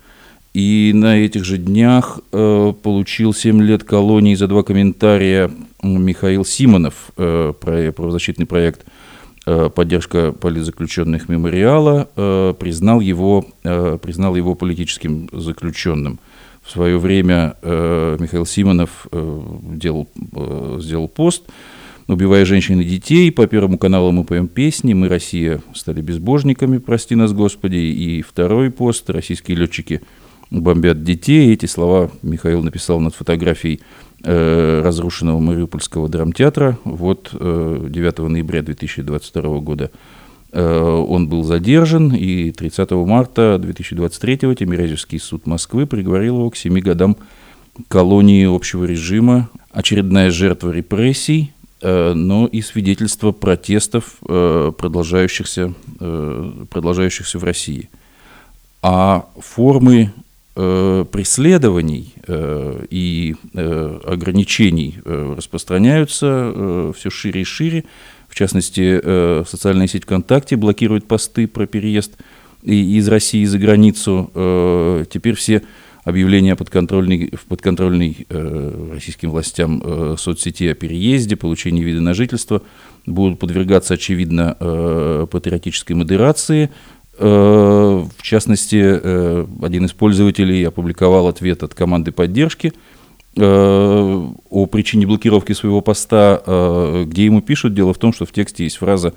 И 0.52 0.92
на 0.94 1.16
этих 1.16 1.46
же 1.46 1.56
днях 1.56 2.20
получил 2.30 3.32
7 3.32 3.62
лет 3.62 3.84
колонии 3.84 4.34
за 4.34 4.48
два 4.48 4.62
комментария 4.62 5.50
Михаил 5.82 6.44
Симонов, 6.44 7.10
э, 7.16 7.52
про 7.58 7.92
правозащитный 7.92 8.46
проект 8.46 8.82
э, 8.82 8.90
«Поддержка 9.44 10.32
политзаключенных 10.32 11.28
мемориала», 11.28 12.08
э, 12.14 12.54
признал, 12.58 13.00
его, 13.00 13.44
э, 13.64 13.98
признал 14.00 14.36
его 14.36 14.54
политическим 14.54 15.28
заключенным. 15.32 16.20
В 16.62 16.70
свое 16.70 16.96
время 16.96 17.56
э, 17.62 18.16
Михаил 18.20 18.46
Симонов 18.46 19.08
э, 19.10 19.40
делал, 19.74 20.08
э, 20.36 20.78
сделал 20.80 21.08
пост, 21.08 21.42
убивая 22.06 22.44
женщин 22.44 22.80
и 22.80 22.84
детей. 22.84 23.32
По 23.32 23.48
Первому 23.48 23.78
каналу 23.78 24.12
мы 24.12 24.22
поем 24.22 24.46
песни 24.46 24.94
«Мы, 24.94 25.08
Россия, 25.08 25.60
стали 25.74 26.02
безбожниками, 26.02 26.78
прости 26.78 27.16
нас, 27.16 27.32
Господи». 27.32 27.76
И 27.76 28.22
второй 28.22 28.70
пост 28.70 29.10
«Российские 29.10 29.56
летчики– 29.56 30.02
бомбят 30.52 31.02
детей. 31.02 31.52
Эти 31.52 31.66
слова 31.66 32.10
Михаил 32.22 32.62
написал 32.62 33.00
над 33.00 33.14
фотографией 33.14 33.80
э, 34.22 34.82
разрушенного 34.84 35.40
Мариупольского 35.40 36.08
драмтеатра. 36.08 36.78
Вот 36.84 37.30
э, 37.32 37.86
9 37.88 38.18
ноября 38.18 38.62
2022 38.62 39.58
года 39.60 39.90
э, 40.52 41.04
он 41.08 41.28
был 41.28 41.42
задержан, 41.42 42.14
и 42.14 42.50
30 42.50 42.90
марта 42.90 43.58
2023 43.58 44.54
Тимирязевский 44.56 45.18
суд 45.18 45.46
Москвы 45.46 45.86
приговорил 45.86 46.38
его 46.38 46.50
к 46.50 46.56
7 46.56 46.78
годам 46.80 47.16
колонии 47.88 48.44
общего 48.44 48.84
режима. 48.84 49.48
Очередная 49.70 50.30
жертва 50.30 50.70
репрессий, 50.70 51.52
э, 51.80 52.12
но 52.12 52.46
и 52.46 52.60
свидетельство 52.60 53.32
протестов, 53.32 54.16
э, 54.28 54.72
продолжающихся, 54.76 55.72
продолжающихся 55.98 57.38
в 57.38 57.44
России. 57.44 57.88
А 58.82 59.26
формы 59.38 60.12
преследований 60.54 62.14
э, 62.26 62.84
и 62.90 63.36
э, 63.54 64.00
ограничений 64.04 64.98
распространяются 65.04 66.92
все 66.94 67.10
шире 67.10 67.40
и 67.40 67.44
шире. 67.44 67.84
В 68.28 68.34
частности, 68.34 69.44
социальная 69.44 69.86
сеть 69.86 70.04
ВКонтакте 70.04 70.56
блокирует 70.56 71.06
посты 71.06 71.46
про 71.46 71.66
переезд 71.66 72.16
из 72.62 73.06
России 73.08 73.44
за 73.44 73.58
границу. 73.58 74.30
Теперь 75.10 75.34
все 75.34 75.62
объявления 76.04 76.56
подконтрольной, 76.56 77.30
в 77.36 77.44
подконтрольной 77.44 78.26
российским 78.90 79.32
властям 79.32 80.16
соцсети 80.16 80.68
о 80.68 80.74
переезде, 80.74 81.36
получении 81.36 81.84
вида 81.84 82.00
на 82.00 82.14
жительство 82.14 82.62
будут 83.04 83.38
подвергаться, 83.38 83.94
очевидно, 83.94 84.56
патриотической 85.30 85.94
модерации– 85.94 86.70
Э, 87.01 87.01
в 87.18 88.22
частности, 88.22 88.80
э, 88.82 89.46
один 89.62 89.84
из 89.84 89.92
пользователей 89.92 90.66
опубликовал 90.66 91.28
ответ 91.28 91.62
от 91.62 91.74
команды 91.74 92.10
поддержки 92.10 92.72
э, 93.36 93.42
о 93.42 94.66
причине 94.66 95.06
блокировки 95.06 95.52
своего 95.52 95.82
поста, 95.82 96.42
где 97.06 97.26
ему 97.26 97.42
пишут, 97.42 97.74
дело 97.74 97.92
в 97.92 97.98
том, 97.98 98.12
что 98.12 98.24
в 98.24 98.32
тексте 98.32 98.64
есть 98.64 98.76
фраза, 98.76 99.14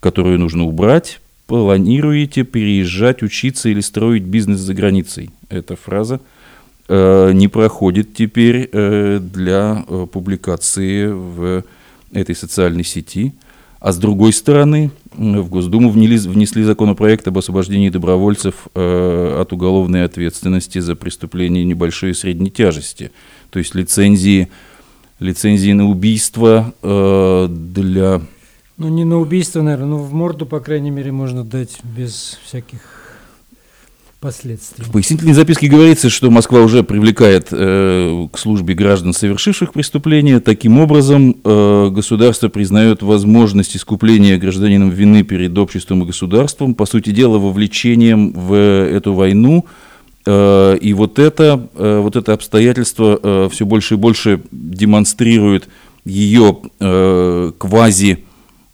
которую 0.00 0.38
нужно 0.38 0.64
убрать, 0.64 1.20
планируете 1.46 2.44
переезжать, 2.44 3.22
учиться 3.22 3.68
или 3.68 3.80
строить 3.80 4.22
бизнес 4.22 4.60
за 4.60 4.74
границей. 4.74 5.30
Эта 5.48 5.76
фраза 5.76 6.20
не 6.88 7.48
проходит 7.48 8.14
теперь 8.14 8.68
для 8.70 9.84
публикации 10.12 11.06
в 11.06 11.64
этой 12.12 12.34
социальной 12.34 12.84
сети. 12.84 13.32
А 13.82 13.90
с 13.90 13.98
другой 13.98 14.32
стороны, 14.32 14.92
в 15.12 15.48
Госдуму 15.48 15.90
внесли, 15.90 16.62
законопроект 16.62 17.26
об 17.26 17.38
освобождении 17.38 17.88
добровольцев 17.88 18.68
э, 18.76 19.38
от 19.40 19.52
уголовной 19.52 20.04
ответственности 20.04 20.78
за 20.78 20.94
преступления 20.94 21.64
небольшой 21.64 22.10
и 22.10 22.14
средней 22.14 22.52
тяжести. 22.52 23.10
То 23.50 23.58
есть 23.58 23.74
лицензии, 23.74 24.50
лицензии 25.18 25.72
на 25.72 25.90
убийство 25.90 26.72
э, 26.80 27.48
для... 27.50 28.22
Ну, 28.76 28.88
не 28.88 29.02
на 29.04 29.18
убийство, 29.18 29.62
наверное, 29.62 29.88
но 29.88 29.98
в 29.98 30.12
морду, 30.12 30.46
по 30.46 30.60
крайней 30.60 30.92
мере, 30.92 31.10
можно 31.10 31.42
дать 31.42 31.80
без 31.82 32.38
всяких 32.44 33.01
последствий. 34.22 34.84
В 34.84 34.92
пояснительной 34.92 35.34
записке 35.34 35.66
говорится, 35.66 36.08
что 36.08 36.30
Москва 36.30 36.60
уже 36.62 36.84
привлекает 36.84 37.48
э, 37.50 38.28
к 38.32 38.38
службе 38.38 38.72
граждан, 38.72 39.12
совершивших 39.12 39.72
преступления. 39.72 40.38
Таким 40.38 40.78
образом, 40.78 41.36
э, 41.44 41.88
государство 41.90 42.48
признает 42.48 43.02
возможность 43.02 43.76
искупления 43.76 44.38
гражданином 44.38 44.90
вины 44.90 45.24
перед 45.24 45.58
обществом 45.58 46.04
и 46.04 46.06
государством, 46.06 46.74
по 46.74 46.86
сути 46.86 47.10
дела, 47.10 47.38
вовлечением 47.38 48.32
в 48.32 48.54
эту 48.54 49.12
войну. 49.12 49.66
Э, 50.24 50.78
и 50.80 50.92
вот 50.94 51.18
это, 51.18 51.68
э, 51.74 51.98
вот 51.98 52.14
это 52.14 52.32
обстоятельство 52.32 53.18
э, 53.20 53.48
все 53.50 53.66
больше 53.66 53.94
и 53.94 53.96
больше 53.96 54.40
демонстрирует 54.52 55.68
ее 56.04 56.58
квази, 57.58 58.24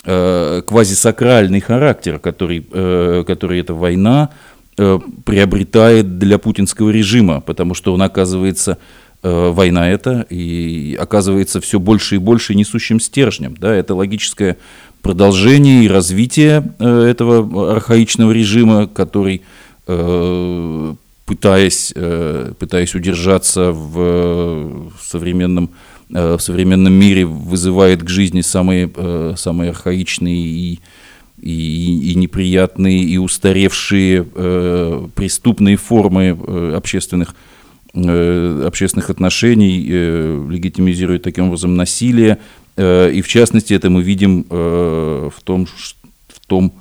э, 0.04 0.62
квазисакральный 0.66 1.60
характер, 1.60 2.18
который, 2.18 2.60
который 2.60 3.60
эта 3.60 3.74
война 3.74 4.30
приобретает 5.24 6.18
для 6.18 6.38
путинского 6.38 6.90
режима, 6.90 7.40
потому 7.40 7.74
что 7.74 7.92
он 7.92 8.02
оказывается 8.02 8.78
э, 9.22 9.50
война 9.50 9.90
это 9.90 10.26
и 10.30 10.96
оказывается 10.98 11.60
все 11.60 11.80
больше 11.80 12.14
и 12.14 12.18
больше 12.18 12.54
несущим 12.54 13.00
стержнем. 13.00 13.56
Да, 13.58 13.74
это 13.74 13.94
логическое 13.94 14.56
продолжение 15.02 15.84
и 15.84 15.88
развитие 15.88 16.72
э, 16.78 17.04
этого 17.04 17.72
архаичного 17.72 18.32
режима, 18.32 18.86
который, 18.86 19.42
пытаясь, 21.24 21.94
пытаясь 22.58 22.94
удержаться 22.94 23.72
в 23.72 24.92
современном, 25.00 25.70
в 26.10 26.38
современном 26.38 26.92
мире, 26.92 27.24
вызывает 27.24 28.02
к 28.02 28.08
жизни 28.10 28.42
самые, 28.42 28.90
самые 29.36 29.70
архаичные 29.70 30.36
и 30.36 30.80
и, 31.40 32.12
и 32.12 32.14
неприятные, 32.14 33.00
и 33.02 33.18
устаревшие 33.18 34.26
э, 34.34 35.08
преступные 35.14 35.76
формы 35.76 36.38
э, 36.38 36.74
общественных, 36.76 37.34
э, 37.94 38.64
общественных 38.66 39.10
отношений, 39.10 39.86
э, 39.88 40.46
легитимизирует 40.50 41.22
таким 41.22 41.46
образом 41.46 41.76
насилие. 41.76 42.38
Э, 42.76 43.10
и 43.10 43.22
в 43.22 43.28
частности 43.28 43.74
это 43.74 43.90
мы 43.90 44.02
видим 44.02 44.46
э, 44.48 45.30
в 45.34 45.42
том, 45.42 45.66
в 46.28 46.46
том, 46.46 46.72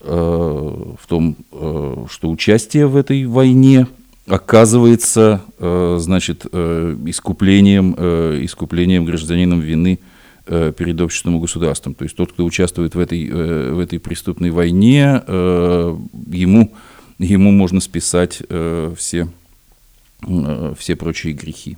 э, 0.00 0.06
в 0.06 1.06
том 1.06 1.36
э, 1.52 2.06
что 2.10 2.30
участие 2.30 2.86
в 2.86 2.96
этой 2.96 3.24
войне 3.26 3.86
оказывается 4.26 5.42
э, 5.58 5.96
значит, 5.98 6.46
э, 6.52 6.96
искуплением, 7.06 7.94
э, 7.96 8.40
искуплением 8.42 9.04
гражданином 9.04 9.60
вины– 9.60 9.98
перед 10.44 11.00
обществом 11.00 11.36
и 11.36 11.40
государством. 11.40 11.94
То 11.94 12.04
есть 12.04 12.16
тот, 12.16 12.32
кто 12.32 12.44
участвует 12.44 12.94
в 12.94 12.98
этой, 12.98 13.28
э, 13.28 13.70
в 13.72 13.78
этой 13.78 13.98
преступной 13.98 14.50
войне, 14.50 15.22
э, 15.26 15.96
ему, 16.32 16.72
ему 17.18 17.52
можно 17.52 17.80
списать 17.80 18.42
все, 18.96 19.28
все 20.76 20.96
прочие 20.96 21.32
грехи. 21.32 21.76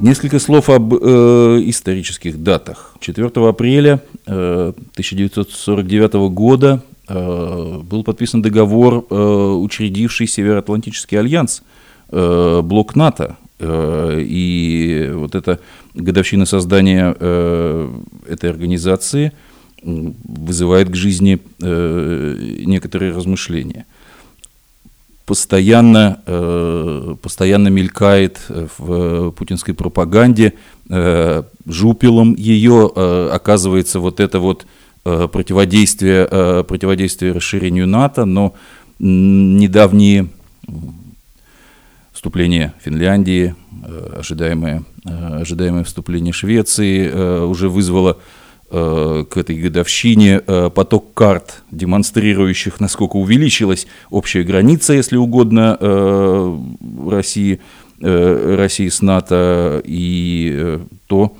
Несколько 0.00 0.38
слов 0.38 0.68
об 0.68 0.92
э, 0.92 1.62
исторических 1.64 2.42
датах. 2.42 2.94
4 3.00 3.26
апреля 3.48 4.02
э, 4.26 4.72
1949 4.92 6.12
года 6.30 6.82
э, 7.08 7.80
был 7.82 8.04
подписан 8.04 8.42
договор, 8.42 9.06
э, 9.08 9.14
учредивший 9.14 10.26
Североатлантический 10.26 11.18
альянс– 11.18 11.62
Э, 11.72 11.73
блок 12.14 12.94
НАТО. 12.96 13.36
Э, 13.58 14.20
и 14.20 15.10
вот 15.12 15.34
эта 15.34 15.60
годовщина 15.94 16.46
создания 16.46 17.14
э, 17.18 17.90
этой 18.28 18.50
организации 18.50 19.32
вызывает 19.82 20.88
к 20.88 20.94
жизни 20.94 21.38
некоторые 21.60 23.12
размышления. 23.12 23.84
Постоянно, 25.26 27.16
постоянно 27.20 27.68
мелькает 27.68 28.40
в 28.48 29.32
путинской 29.32 29.74
пропаганде, 29.74 30.54
жупелом 31.66 32.34
ее 32.34 32.90
оказывается 33.30 34.00
вот 34.00 34.20
это 34.20 34.40
вот 34.40 34.64
противодействие, 35.02 36.64
противодействие 36.64 37.32
расширению 37.32 37.86
НАТО, 37.86 38.24
но 38.24 38.54
недавние 38.98 40.28
вступление 42.24 42.72
Финляндии, 42.82 43.54
э, 43.84 44.16
ожидаемое, 44.20 44.82
э, 45.04 45.40
ожидаемое 45.42 45.84
вступление 45.84 46.32
Швеции 46.32 47.06
э, 47.06 47.44
уже 47.44 47.68
вызвало 47.68 48.16
к 48.70 49.36
этой 49.36 49.56
годовщине 49.56 50.40
поток 50.40 51.14
карт, 51.14 51.62
демонстрирующих, 51.70 52.80
насколько 52.80 53.16
увеличилась 53.16 53.86
общая 54.10 54.42
граница, 54.42 54.94
если 54.94 55.16
угодно, 55.16 55.78
России, 57.08 57.60
России 58.00 58.88
с 58.88 59.00
НАТО, 59.00 59.80
и 59.84 60.80
то, 61.06 61.36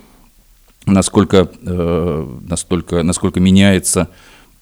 насколько, 0.86 1.50
настолько, 1.62 3.02
насколько 3.02 3.40
меняется 3.40 4.10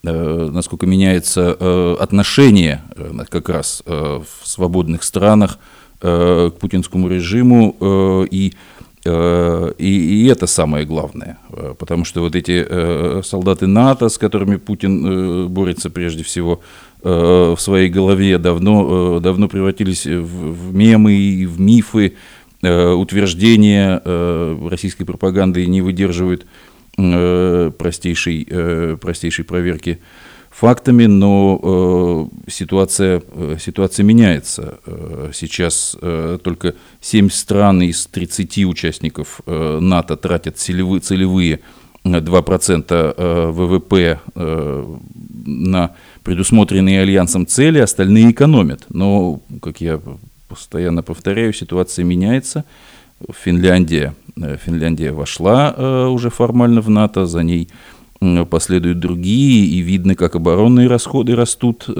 насколько 0.01 0.87
меняется 0.87 1.97
отношение 2.01 2.81
как 3.29 3.49
раз 3.49 3.83
в 3.85 4.25
свободных 4.43 5.03
странах 5.03 5.59
Э, 6.05 6.51
к 6.53 6.59
путинскому 6.59 7.07
режиму, 7.07 7.77
э, 7.79 8.27
и, 8.29 8.53
э, 9.05 9.73
и, 9.77 9.87
и 9.87 10.27
это 10.27 10.47
самое 10.47 10.85
главное, 10.85 11.37
потому 11.79 12.03
что 12.03 12.19
вот 12.19 12.35
эти 12.35 13.23
солдаты 13.23 13.67
НАТО, 13.67 14.09
с 14.09 14.17
которыми 14.17 14.57
Путин 14.57 15.47
борется 15.47 15.89
прежде 15.89 16.23
всего 16.23 16.59
в 17.01 17.55
своей 17.57 17.87
голове, 17.87 18.37
давно, 18.37 19.21
давно 19.21 19.47
превратились 19.47 20.05
в, 20.05 20.25
в 20.25 20.75
мемы 20.75 21.13
и 21.13 21.45
в 21.45 21.61
мифы, 21.61 22.15
утверждения 22.61 24.01
российской 24.69 25.05
пропаганды 25.05 25.65
не 25.67 25.81
выдерживают 25.81 26.45
простейшей, 26.97 28.97
простейшей 28.97 29.45
проверки 29.45 29.99
фактами, 30.53 31.07
но 31.07 31.59
э, 31.63 32.49
ситуация, 32.49 33.21
э, 33.31 33.57
ситуация 33.59 34.03
меняется. 34.03 34.79
Э, 34.85 35.31
сейчас 35.33 35.97
э, 36.01 36.37
только 36.43 36.75
7 37.01 37.29
стран 37.29 37.81
из 37.81 38.05
30 38.05 38.65
участников 38.65 39.41
э, 39.45 39.79
НАТО 39.79 40.15
тратят 40.15 40.57
целевые, 40.57 40.99
целевые 40.99 41.59
2% 42.05 42.85
э, 43.17 43.51
ВВП 43.51 44.19
э, 44.35 44.95
на 45.45 45.95
предусмотренные 46.23 47.01
альянсом 47.01 47.47
цели, 47.47 47.79
остальные 47.79 48.31
экономят. 48.31 48.85
Но, 48.89 49.41
как 49.61 49.81
я 49.81 49.99
постоянно 50.47 51.01
повторяю, 51.01 51.53
ситуация 51.53 52.05
меняется. 52.05 52.63
Финляндия, 53.43 54.13
э, 54.35 54.57
Финляндия 54.63 55.11
вошла 55.11 55.73
э, 55.75 56.05
уже 56.07 56.29
формально 56.29 56.81
в 56.81 56.89
НАТО, 56.89 57.25
за 57.25 57.41
ней 57.41 57.69
последуют 58.49 58.99
другие, 58.99 59.65
и 59.65 59.79
видно, 59.79 60.15
как 60.15 60.35
оборонные 60.35 60.87
расходы 60.87 61.35
растут 61.35 61.85
э, 61.87 61.91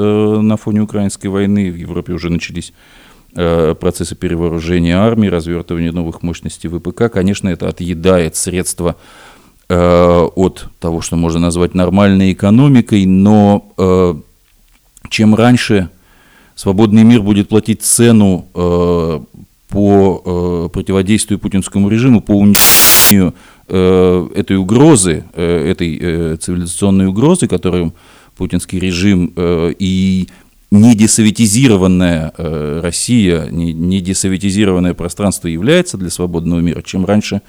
на 0.42 0.58
фоне 0.58 0.82
украинской 0.82 1.28
войны. 1.28 1.72
В 1.72 1.76
Европе 1.76 2.14
уже 2.14 2.30
начались 2.30 2.74
э, 3.36 3.76
процессы 3.80 4.16
перевооружения 4.16 4.98
армии, 4.98 5.28
развертывания 5.28 5.92
новых 5.92 6.24
мощностей 6.24 6.70
ВПК. 6.70 7.12
Конечно, 7.12 7.50
это 7.50 7.68
отъедает 7.68 8.36
средства 8.36 8.96
э, 9.70 10.28
от 10.36 10.68
того, 10.80 11.02
что 11.02 11.16
можно 11.16 11.40
назвать 11.40 11.76
нормальной 11.76 12.34
экономикой, 12.34 13.06
но 13.06 14.22
чем 15.10 15.36
раньше 15.36 15.90
свободный 16.56 17.04
мир 17.04 17.22
будет 17.22 17.50
платить 17.50 17.82
цену 17.82 18.48
по 19.70 20.70
противодействию 20.72 21.40
путинскому 21.40 21.90
режиму, 21.90 22.22
по 22.22 22.34
уничтожению 22.34 23.34
этой 23.68 24.58
угрозы, 24.58 25.24
э, 25.34 25.72
этой 25.72 25.98
э, 26.00 26.38
цивилизационной 26.38 27.08
угрозы, 27.08 27.48
которую 27.48 27.94
путинский 28.36 28.80
режим 28.80 29.32
и 29.38 30.28
не 30.72 30.96
десоветизированная 30.96 32.34
Россия, 32.82 33.46
не, 33.52 33.74
не 33.74 34.02
десоветизированное 34.02 34.96
пространство 34.96 35.48
является 35.48 35.98
для 35.98 36.10
свободного 36.10 36.60
мира, 36.60 36.82
чем 36.82 37.06
раньше 37.06 37.42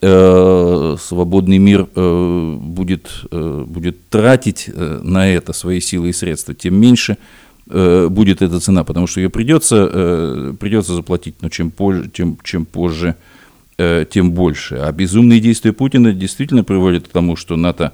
свободный 0.00 1.58
мир 1.58 1.86
будет, 1.94 3.10
будет 3.30 4.08
тратить 4.08 4.70
на 4.74 5.28
это 5.28 5.52
свои 5.52 5.80
силы 5.80 6.08
и 6.08 6.12
средства, 6.14 6.54
тем 6.54 6.80
меньше 6.80 7.18
будет 7.66 8.40
эта 8.40 8.60
цена, 8.60 8.82
потому 8.82 9.06
что 9.06 9.20
ее 9.20 9.28
придется, 9.28 10.54
придется 10.58 10.94
заплатить, 10.94 11.34
но 11.42 11.50
чем 11.50 11.70
позже, 11.70 12.10
чем, 12.14 12.38
чем 12.42 12.64
позже 12.64 13.14
Э, 13.14 13.33
тем 13.76 14.32
больше. 14.32 14.76
А 14.76 14.92
безумные 14.92 15.40
действия 15.40 15.72
Путина 15.72 16.12
действительно 16.12 16.62
приводят 16.62 17.08
к 17.08 17.10
тому, 17.10 17.34
что 17.34 17.56
НАТО 17.56 17.92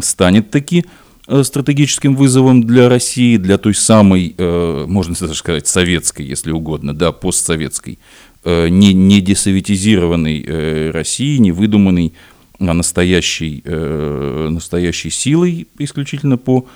станет 0.00 0.50
таки 0.50 0.84
э, 1.26 1.42
стратегическим 1.42 2.16
вызовом 2.16 2.64
для 2.64 2.88
России, 2.88 3.36
для 3.36 3.58
той 3.58 3.74
самой, 3.74 4.34
э, 4.36 4.84
можно 4.86 5.14
даже 5.18 5.34
сказать, 5.34 5.66
советской, 5.66 6.26
если 6.26 6.50
угодно, 6.50 6.94
да, 6.94 7.12
постсоветской, 7.12 7.98
не, 8.44 8.92
не 8.92 9.20
десоветизированной 9.20 10.90
России, 10.90 11.36
не 11.36 11.52
выдуманной 11.52 12.12
настоящей, 12.58 13.62
настоящей 13.64 15.10
силой 15.10 15.68
исключительно 15.78 16.36
по 16.38 16.66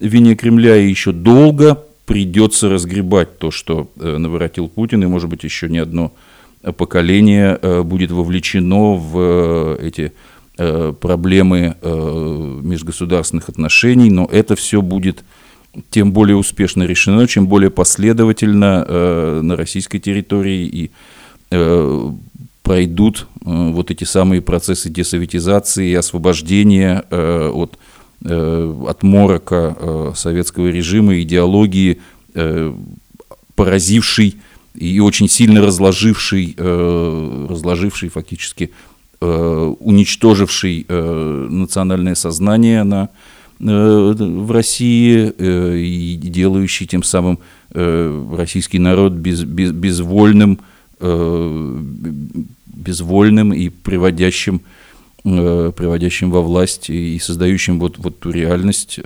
вине 0.00 0.36
Кремля, 0.36 0.76
и 0.76 0.86
еще 0.86 1.12
долго 1.12 1.82
придется 2.04 2.68
разгребать 2.68 3.38
то, 3.38 3.50
что 3.50 3.90
наворотил 3.96 4.68
Путин, 4.68 5.02
и, 5.02 5.06
может 5.06 5.30
быть, 5.30 5.44
еще 5.44 5.70
не 5.70 5.78
одно 5.78 6.12
поколение 6.72 7.58
будет 7.82 8.10
вовлечено 8.10 8.94
в 8.94 9.76
эти 9.80 10.12
проблемы 10.56 11.76
межгосударственных 11.82 13.48
отношений, 13.48 14.10
но 14.10 14.28
это 14.30 14.54
все 14.54 14.82
будет 14.82 15.24
тем 15.90 16.12
более 16.12 16.36
успешно 16.36 16.84
решено, 16.84 17.26
чем 17.26 17.46
более 17.46 17.70
последовательно 17.70 18.84
э, 18.86 19.40
на 19.42 19.56
российской 19.56 19.98
территории 19.98 20.66
и 20.66 20.90
э, 21.50 22.10
пройдут 22.62 23.26
э, 23.44 23.70
вот 23.72 23.90
эти 23.90 24.04
самые 24.04 24.40
процессы 24.40 24.90
десоветизации 24.90 25.90
и 25.90 25.94
освобождения 25.94 27.04
э, 27.10 27.50
от, 27.52 27.78
э, 28.24 28.74
от 28.88 29.02
морока 29.02 29.76
э, 29.78 30.12
советского 30.14 30.68
режима, 30.68 31.20
идеологии, 31.20 32.00
э, 32.34 32.72
поразившей 33.54 34.36
и 34.74 35.00
очень 35.00 35.28
сильно 35.28 35.60
разложивший, 35.60 36.54
э, 36.56 37.46
разложивший 37.48 38.08
фактически, 38.08 38.72
э, 39.20 39.74
уничтоживший 39.78 40.84
э, 40.88 41.46
национальное 41.50 42.14
сознание 42.14 42.82
на 42.84 43.08
в 43.60 44.50
России 44.50 45.32
и 45.38 46.16
делающий 46.16 46.86
тем 46.88 47.04
самым 47.04 47.38
российский 47.70 48.80
народ 48.80 49.12
без, 49.12 49.44
без, 49.44 49.70
безвольным, 49.70 50.58
безвольным 52.66 53.54
и 53.54 53.68
приводящим, 53.68 54.60
приводящим 55.22 56.32
во 56.32 56.42
власть 56.42 56.90
и 56.90 57.16
создающим 57.20 57.78
вот, 57.78 57.96
вот 57.98 58.18
ту 58.18 58.30
реальность 58.30 58.98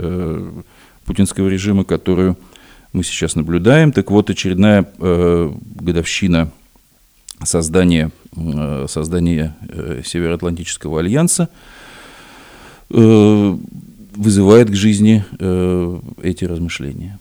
путинского 1.05 1.49
режима, 1.49 1.85
которую 1.85 2.39
мы 2.93 3.05
сейчас 3.05 3.35
наблюдаем. 3.37 3.93
Так 3.93 4.11
вот, 4.11 4.31
очередная 4.31 4.87
годовщина 4.99 6.51
создания, 7.45 8.11
создания 8.87 9.57
Североатлантического 10.05 11.01
альянса 11.01 11.49
вызывает 14.19 14.71
к 14.71 14.75
жизни 14.75 15.25
э, 15.39 16.01
эти 16.23 16.45
размышления. 16.45 17.21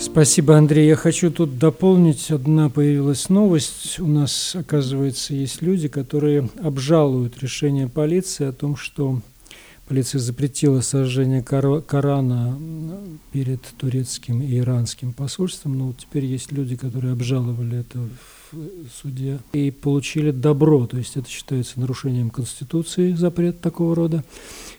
Спасибо, 0.00 0.56
Андрей. 0.56 0.88
Я 0.88 0.96
хочу 0.96 1.30
тут 1.30 1.58
дополнить. 1.58 2.30
Одна 2.30 2.70
появилась 2.70 3.28
новость. 3.28 4.00
У 4.00 4.06
нас, 4.06 4.56
оказывается, 4.58 5.34
есть 5.34 5.60
люди, 5.60 5.88
которые 5.88 6.48
обжалуют 6.62 7.42
решение 7.42 7.88
полиции 7.88 8.46
о 8.46 8.52
том, 8.52 8.76
что 8.76 9.20
полиция 9.88 10.18
запретила 10.18 10.82
сожжение 10.82 11.42
Корана 11.42 12.58
перед 13.32 13.62
турецким 13.78 14.42
и 14.42 14.58
иранским 14.58 15.12
посольством. 15.12 15.78
Но 15.78 15.86
вот 15.88 15.98
теперь 15.98 16.26
есть 16.26 16.52
люди, 16.52 16.76
которые 16.76 17.14
обжаловали 17.14 17.78
это 17.78 17.98
в 18.52 18.56
суде 19.02 19.40
и 19.52 19.70
получили 19.70 20.30
добро, 20.30 20.86
то 20.86 20.96
есть 20.96 21.16
это 21.16 21.28
считается 21.28 21.80
нарушением 21.80 22.30
Конституции, 22.30 23.12
запрет 23.12 23.60
такого 23.60 23.94
рода. 23.94 24.24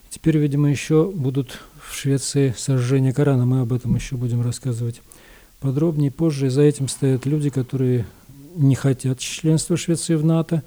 Теперь, 0.09 0.37
видимо, 0.37 0.69
еще 0.69 1.11
будут 1.11 1.59
в 1.87 1.95
Швеции 1.95 2.53
сожжение 2.57 3.13
Корана, 3.13 3.45
мы 3.45 3.61
об 3.61 3.73
этом 3.73 3.95
еще 3.95 4.15
будем 4.15 4.41
рассказывать 4.41 5.01
подробнее 5.59 6.11
позже. 6.11 6.47
И 6.47 6.49
за 6.49 6.61
этим 6.61 6.87
стоят 6.87 7.25
люди, 7.25 7.49
которые 7.49 8.07
не 8.55 8.75
хотят 8.75 9.19
членства 9.19 9.77
Швеции 9.77 10.15
в 10.15 10.25
НАТО, 10.25 10.63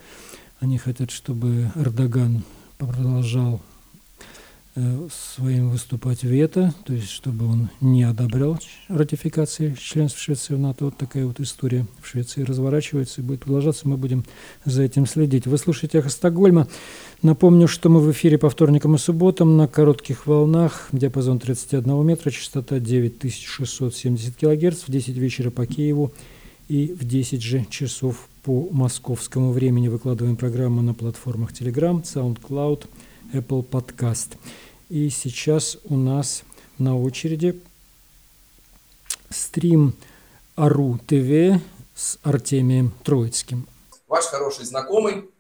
они 0.61 0.79
хотят, 0.79 1.11
чтобы 1.11 1.73
Эрдоган 1.75 2.45
продолжал 2.79 3.61
своим 5.11 5.69
выступать 5.69 6.23
вето, 6.23 6.75
то 6.85 6.95
есть 6.95 7.11
чтобы 7.11 7.47
он 7.47 7.69
не 7.83 8.05
одобрял 8.05 8.59
ратификации 8.89 9.75
членства 9.79 10.19
Швеции 10.19 10.55
в 10.55 10.59
НАТО. 10.59 10.87
Вот 10.87 10.97
такая 10.97 11.27
вот 11.27 11.41
история 11.41 11.87
в 12.01 12.07
Швеции 12.07 12.43
разворачивается 12.43 13.21
и 13.21 13.25
будет 13.25 13.41
продолжаться. 13.41 13.87
Мы 13.87 13.99
будем 13.99 14.25
за 14.65 14.83
этим 14.83 15.07
следить. 15.07 15.47
Вы 15.47 15.59
слушаете 15.59 15.99
«Эхо 15.99 16.09
Стокгольма». 16.09 16.69
Напомню, 17.21 17.69
что 17.69 17.91
мы 17.91 18.01
в 18.01 18.11
эфире 18.13 18.39
по 18.39 18.49
вторникам 18.49 18.95
и 18.95 18.99
субботам 18.99 19.59
на 19.59 19.69
коротких 19.69 20.27
волнах, 20.27 20.89
диапазон 20.93 21.39
31 21.39 22.07
метра, 22.07 22.31
частота 22.31 22.79
9670 22.79 24.37
килогерц 24.37 24.85
в 24.87 24.91
10 24.91 25.17
вечера 25.19 25.51
по 25.51 25.67
Киеву 25.67 26.13
и 26.69 26.97
в 26.99 27.05
10 27.05 27.43
же 27.43 27.67
часов 27.69 28.27
по 28.43 28.69
московскому 28.71 29.53
времени. 29.53 29.89
Выкладываем 29.89 30.37
программу 30.37 30.81
на 30.81 30.95
платформах 30.95 31.53
Telegram, 31.53 32.03
SoundCloud, 32.03 32.87
Apple 33.33 33.67
Podcast. 33.69 34.37
И 34.89 35.09
сейчас 35.09 35.79
у 35.85 35.97
нас 35.97 36.43
на 36.79 36.99
очереди 36.99 37.61
стрим 39.31 39.95
Ару 40.57 40.99
ТВ 41.07 41.61
с 41.95 42.19
Артемием 42.23 42.93
Троицким. 43.05 43.67
Ваш 44.07 44.25
хороший 44.27 44.65
знакомый 44.65 45.31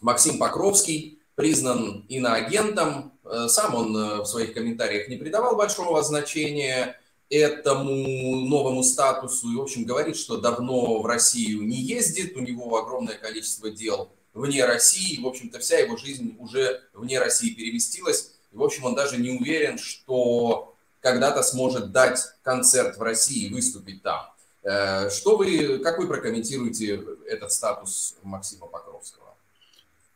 Максим 0.00 0.38
Покровский 0.38 1.18
признан 1.34 2.04
иноагентом. 2.08 3.12
Э, 3.24 3.46
сам 3.48 3.74
он 3.74 3.96
э, 3.96 4.22
в 4.22 4.26
своих 4.26 4.54
комментариях 4.54 5.08
не 5.08 5.16
придавал 5.16 5.56
большого 5.56 6.02
значения 6.02 6.98
этому 7.30 8.40
новому 8.46 8.82
статусу 8.82 9.52
и, 9.52 9.56
в 9.56 9.60
общем, 9.60 9.84
говорит, 9.84 10.16
что 10.16 10.38
давно 10.38 11.00
в 11.00 11.06
Россию 11.06 11.66
не 11.66 11.76
ездит, 11.76 12.36
у 12.36 12.40
него 12.40 12.76
огромное 12.78 13.16
количество 13.16 13.70
дел 13.70 14.10
вне 14.38 14.64
России, 14.64 15.20
в 15.20 15.26
общем-то, 15.26 15.58
вся 15.58 15.78
его 15.78 15.96
жизнь 15.96 16.36
уже 16.38 16.80
вне 16.94 17.18
России 17.18 17.50
переместилась. 17.50 18.32
И, 18.52 18.56
в 18.56 18.62
общем, 18.62 18.84
он 18.84 18.94
даже 18.94 19.18
не 19.18 19.30
уверен, 19.30 19.78
что 19.78 20.74
когда-то 21.00 21.42
сможет 21.42 21.92
дать 21.92 22.20
концерт 22.42 22.96
в 22.96 23.02
России, 23.02 23.52
выступить 23.52 24.02
там. 24.02 24.20
Э, 24.62 25.10
что 25.10 25.36
вы, 25.36 25.78
как 25.78 25.98
вы 25.98 26.06
прокомментируете 26.06 27.02
этот 27.26 27.52
статус 27.52 28.16
Максима 28.22 28.66
Покровского? 28.66 29.34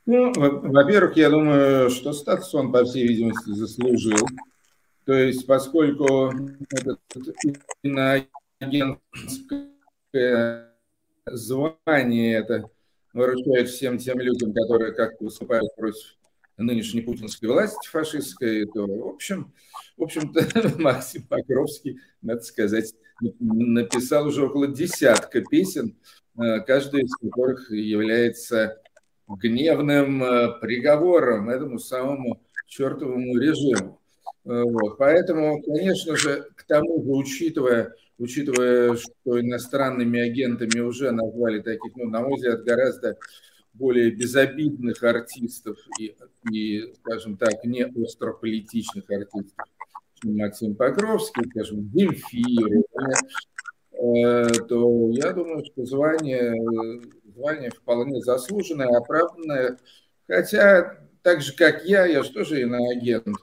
Ну, 0.07 0.33
во-первых, 0.35 1.17
я 1.17 1.31
думаю, 1.31 1.91
что 1.91 2.13
статус 2.13 2.55
он, 2.55 2.73
по 2.73 2.85
всей 2.85 3.07
видимости, 3.07 3.51
заслужил. 3.51 4.27
То 5.05 5.15
есть, 5.15 5.47
поскольку 5.47 6.33
это 6.71 6.97
иноагентское 7.83 10.69
звание, 11.27 12.39
это 12.39 12.71
выручает 13.13 13.69
всем 13.69 13.99
тем 13.99 14.21
людям, 14.21 14.53
которые 14.53 14.93
как-то 14.93 15.25
выступают 15.25 15.75
против 15.77 16.17
нынешней 16.57 17.01
путинской 17.01 17.49
власти 17.49 17.89
фашистской, 17.89 18.67
то, 18.67 18.87
в 18.87 19.09
общем, 19.09 19.53
в 19.97 20.03
общем-то, 20.03 20.79
Максим 20.79 21.23
Покровский, 21.23 21.99
надо 22.21 22.43
сказать, 22.43 22.95
написал 23.41 24.27
уже 24.27 24.45
около 24.47 24.69
десятка 24.69 25.43
песен, 25.43 25.97
э, 26.37 26.61
каждая 26.61 27.03
из 27.03 27.15
которых 27.17 27.71
является 27.71 28.81
гневным 29.29 30.23
э, 30.23 30.61
приговором 30.61 31.51
этому 31.51 31.79
самому 31.79 32.43
чертовому 32.67 33.39
режиму. 33.39 34.02
Э, 34.45 34.63
вот. 34.63 34.99
Поэтому, 34.99 35.63
конечно 35.63 36.17
же, 36.17 36.49
к 36.57 36.65
тому 36.65 37.03
же, 37.03 37.11
учитывая 37.11 37.95
учитывая, 38.23 38.97
что 38.97 39.41
иностранными 39.41 40.21
агентами 40.21 40.79
уже 40.81 41.11
назвали 41.11 41.61
таких, 41.61 41.95
ну, 41.97 42.09
на 42.09 42.21
мой 42.21 42.37
взгляд, 42.37 42.63
гораздо 42.63 43.17
более 43.75 44.11
безобидных 44.11 45.03
артистов 45.03 45.77
и, 45.99 46.15
и 46.51 46.95
скажем 47.01 47.37
так, 47.37 47.65
не 47.65 47.83
острополитичных 47.83 49.11
артистов, 49.11 49.67
чем 50.23 50.37
Максим 50.37 50.75
Покровский, 50.77 51.49
скажем, 51.51 51.89
Демфир, 51.91 52.85
э, 53.93 54.49
то 54.69 55.11
я 55.11 55.33
думаю, 55.33 55.65
что 55.65 55.85
звание, 55.85 56.55
звание 57.35 57.71
вполне 57.71 58.21
заслуженное, 58.21 58.97
оправданное. 58.97 59.79
Хотя, 60.29 60.99
так 61.23 61.41
же, 61.41 61.57
как 61.57 61.85
я, 61.87 62.07
я 62.07 62.23
же 62.23 62.33
тоже 62.33 62.63
иноагент, 62.63 63.37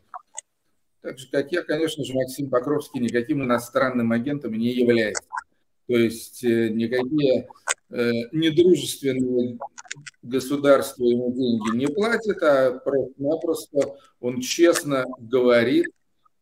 так 1.01 1.17
же, 1.17 1.29
как 1.31 1.51
я, 1.51 1.63
конечно 1.63 2.03
же, 2.03 2.13
Максим 2.13 2.49
Покровский 2.49 2.99
никаким 2.99 3.43
иностранным 3.43 4.11
агентом 4.11 4.53
не 4.53 4.69
является. 4.69 5.23
То 5.87 5.97
есть 5.97 6.43
э, 6.43 6.69
никакие 6.69 7.47
э, 7.89 8.11
недружественные 8.31 9.57
государства 10.21 11.03
ему 11.03 11.33
деньги 11.33 11.77
не 11.77 11.87
платят, 11.87 12.41
а 12.43 12.79
просто-напросто 12.79 13.97
он 14.19 14.41
честно 14.41 15.05
говорит 15.17 15.87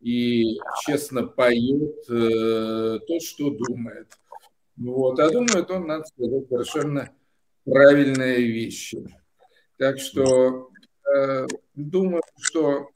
и 0.01 0.57
честно 0.85 1.23
поет 1.23 2.09
э, 2.09 2.99
то, 3.07 3.19
что 3.19 3.51
думает. 3.51 4.07
Вот. 4.75 5.19
А 5.19 5.29
думает 5.29 5.71
он, 5.71 5.87
надо 5.87 6.05
сказать, 6.05 6.47
совершенно 6.49 7.09
правильные 7.63 8.41
вещи. 8.47 9.03
Так 9.77 9.99
что 9.99 10.69
э, 11.15 11.47
думаю, 11.75 12.21
что 12.39 12.89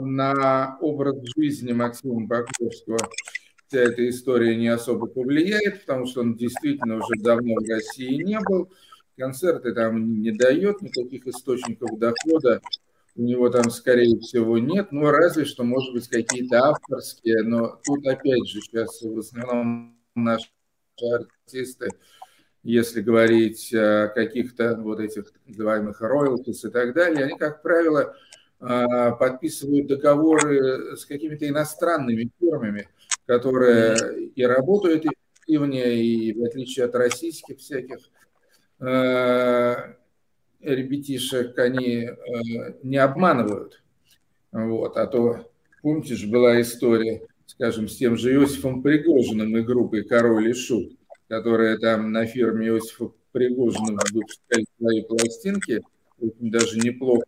на 0.00 0.78
образ 0.80 1.16
жизни 1.36 1.72
Максима 1.72 2.28
Покровского 2.28 2.98
вся 3.68 3.80
эта 3.80 4.08
история 4.08 4.56
не 4.56 4.68
особо 4.68 5.06
повлияет, 5.06 5.80
потому 5.80 6.06
что 6.06 6.20
он 6.20 6.36
действительно 6.36 6.96
уже 6.96 7.20
давно 7.20 7.54
в 7.54 7.68
России 7.68 8.22
не 8.22 8.38
был. 8.40 8.70
концерты 9.16 9.72
там 9.72 10.20
не 10.20 10.30
дает 10.30 10.82
никаких 10.82 11.26
источников 11.26 11.98
дохода, 11.98 12.60
у 13.16 13.22
него 13.22 13.48
там, 13.48 13.70
скорее 13.70 14.18
всего, 14.18 14.58
нет, 14.58 14.92
ну, 14.92 15.10
разве 15.10 15.46
что, 15.46 15.64
может 15.64 15.94
быть, 15.94 16.06
какие-то 16.06 16.68
авторские, 16.68 17.42
но 17.42 17.80
тут, 17.82 18.06
опять 18.06 18.46
же, 18.46 18.60
сейчас 18.60 19.00
в 19.00 19.18
основном 19.18 19.96
наши 20.14 20.50
артисты, 21.00 21.88
если 22.62 23.00
говорить 23.00 23.72
о 23.72 24.08
каких-то 24.08 24.76
вот 24.76 25.00
этих 25.00 25.32
называемых 25.46 26.02
royalties 26.02 26.68
и 26.68 26.70
так 26.70 26.94
далее, 26.94 27.24
они, 27.24 27.38
как 27.38 27.62
правило, 27.62 28.14
подписывают 28.58 29.86
договоры 29.86 30.96
с 30.96 31.04
какими-то 31.04 31.46
иностранными 31.46 32.30
фирмами, 32.40 32.88
которые 33.26 34.30
и 34.34 34.44
работают 34.44 35.04
эффективнее, 35.04 36.02
и 36.02 36.32
в 36.32 36.44
отличие 36.44 36.86
от 36.86 36.94
российских 36.94 37.58
всяких 37.58 37.98
а, 38.80 39.94
ребятишек 40.60 41.58
они 41.58 42.04
э, 42.04 42.12
не 42.82 42.96
обманывают. 42.96 43.82
Вот. 44.52 44.96
А 44.96 45.06
то, 45.06 45.50
помните 45.82 46.14
же, 46.14 46.28
была 46.28 46.60
история, 46.60 47.22
скажем, 47.46 47.88
с 47.88 47.96
тем 47.96 48.16
же 48.16 48.34
Иосифом 48.34 48.82
Пригожиным 48.82 49.56
и 49.56 49.62
группой 49.62 50.02
«Король 50.02 50.50
и 50.50 50.52
Шут», 50.54 50.92
которая 51.28 51.78
там 51.78 52.12
на 52.12 52.26
фирме 52.26 52.68
Иосифа 52.68 53.10
Пригожина 53.32 54.00
выпускали 54.12 54.64
свои 54.78 55.02
пластинки, 55.02 55.82
очень 56.18 56.50
даже 56.50 56.78
неплохо 56.78 57.24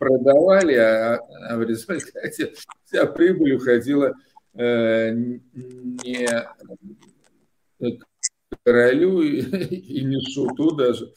продавали, 0.00 0.74
а, 0.74 1.16
а 1.50 1.56
в 1.56 1.62
результате 1.62 2.54
вся 2.84 3.06
прибыль 3.06 3.54
уходила 3.54 4.14
э, 4.54 5.12
не 5.12 6.26
королю 8.64 9.22
и, 9.22 9.42
не 10.04 10.20
шуту 10.32 10.72
даже, 10.72 11.12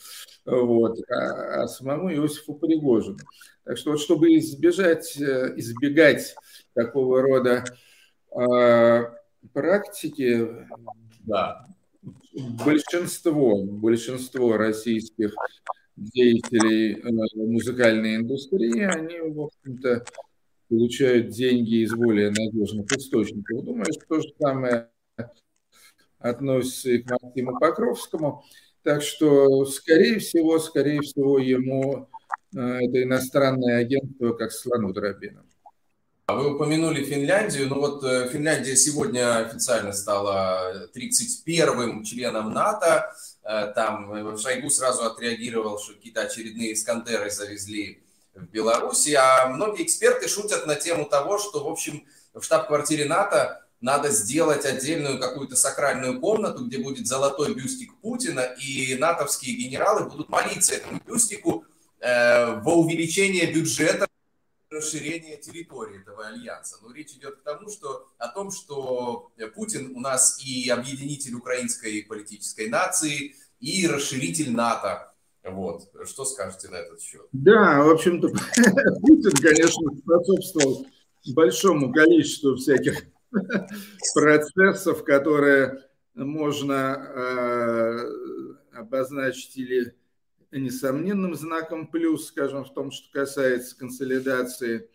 вот, 0.46 1.00
а, 1.10 1.64
а 1.64 1.68
самому 1.68 2.14
Иосифу 2.14 2.56
Пригожину. 2.56 3.18
Так 3.64 3.78
что 3.78 3.92
вот 3.92 4.02
чтобы 4.02 4.38
избежать, 4.38 5.18
э, 5.18 5.54
избегать 5.56 6.36
такого 6.74 7.22
рода 7.22 7.64
э, 8.36 9.04
практики, 9.54 10.68
да. 11.22 11.66
большинство, 12.66 13.64
большинство 13.64 14.58
российских 14.58 15.34
деятелей 15.96 16.94
э, 16.94 17.12
музыкальной 17.36 18.18
индустрии, 18.18 18.82
они, 18.82 19.20
в 19.20 19.42
общем-то, 19.42 20.06
получают 20.70 21.30
деньги 21.30 21.84
из 21.84 21.94
более 21.94 22.30
надежных 22.30 22.92
источников. 22.92 23.64
Думаю, 23.64 23.86
что 23.94 24.06
то 24.08 24.22
же 24.22 24.30
самое 24.40 24.90
относится 26.20 26.92
и 26.92 27.00
к 27.00 27.12
Максиму 27.12 27.60
Покровскому. 27.60 28.44
Так 28.82 29.02
что, 29.02 29.66
скорее 29.66 30.20
всего, 30.20 30.60
скорее 30.60 31.02
всего, 31.02 31.38
ему 31.38 32.10
э, 32.56 32.60
это 32.60 33.04
иностранное 33.04 33.78
агентство 33.78 34.34
как 34.34 34.52
слону 34.52 34.94
дробину. 34.94 35.44
А 36.26 36.36
вы 36.36 36.56
упомянули 36.56 37.04
Финляндию. 37.04 37.68
Ну 37.68 37.82
вот 37.82 38.02
э, 38.06 38.30
Финляндия 38.30 38.78
сегодня 38.78 39.40
официально 39.46 39.92
стала 39.92 40.88
31-м 40.96 42.06
членом 42.06 42.54
НАТО. 42.54 43.14
Э, 43.44 43.74
там 43.76 44.38
Шойгу 44.38 44.70
сразу 44.70 45.04
отреагировал, 45.04 45.78
что 45.80 45.94
какие-то 45.94 46.22
очередные 46.22 46.74
Искандеры 46.74 47.30
завезли 47.30 48.04
в 48.36 48.46
Беларуси. 48.46 49.14
А 49.16 49.48
многие 49.48 49.84
эксперты 49.84 50.30
шутят 50.30 50.66
на 50.66 50.76
тему 50.76 51.06
того, 51.06 51.38
что, 51.40 51.62
в 51.62 51.68
общем, 51.68 52.06
в 52.34 52.42
штаб-квартире 52.42 53.04
НАТО 53.04 53.62
надо 53.82 54.10
сделать 54.10 54.64
отдельную 54.66 55.20
какую-то 55.20 55.58
сакральную 55.58 56.22
комнату, 56.22 56.66
где 56.66 56.78
будет 56.78 57.06
золотой 57.06 57.54
бюстик 57.54 57.94
Путина, 57.98 58.56
и 58.62 58.96
натовские 58.96 59.58
генералы 59.58 60.10
будут 60.10 60.30
молиться 60.30 60.76
этому 60.76 61.02
бюстику 61.06 61.66
э, 62.00 62.62
во 62.62 62.76
увеличение 62.76 63.52
бюджета 63.52 64.08
расширение 64.74 65.38
территории 65.38 66.02
этого 66.02 66.28
альянса. 66.28 66.78
Но 66.82 66.92
речь 66.92 67.14
идет 67.14 67.38
к 67.38 67.44
тому, 67.44 67.70
что, 67.70 68.08
о 68.18 68.28
том, 68.28 68.52
что 68.52 69.32
Путин 69.56 69.96
у 69.96 70.00
нас 70.00 70.44
и 70.44 70.70
объединитель 70.70 71.36
украинской 71.36 72.04
политической 72.04 72.70
нации, 72.70 73.36
и 73.64 73.88
расширитель 73.88 74.52
НАТО. 74.52 75.14
Вот. 75.44 75.90
Что 76.06 76.26
скажете 76.26 76.70
на 76.70 76.76
этот 76.76 77.02
счет? 77.02 77.26
Да, 77.32 77.84
в 77.84 77.92
общем-то, 77.92 78.28
Путин, 79.02 79.32
конечно, 79.42 79.98
способствовал 79.98 80.86
большому 81.34 81.92
количеству 81.94 82.56
всяких 82.56 83.06
процессов, 84.14 85.04
которые 85.04 85.82
можно 86.14 86.74
э, 86.74 88.00
обозначить 88.74 89.58
или 89.58 89.96
несомненным 90.60 91.36
знаком 91.36 91.88
плюс, 91.88 92.28
скажем, 92.28 92.66
в 92.66 92.74
том, 92.74 92.92
что 92.92 93.12
касается 93.12 93.78
консолидации 93.78 94.90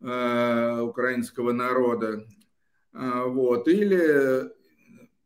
э, 0.00 0.80
украинского 0.80 1.52
народа. 1.52 2.26
Э, 2.92 3.24
вот. 3.26 3.68
Или, 3.68 4.50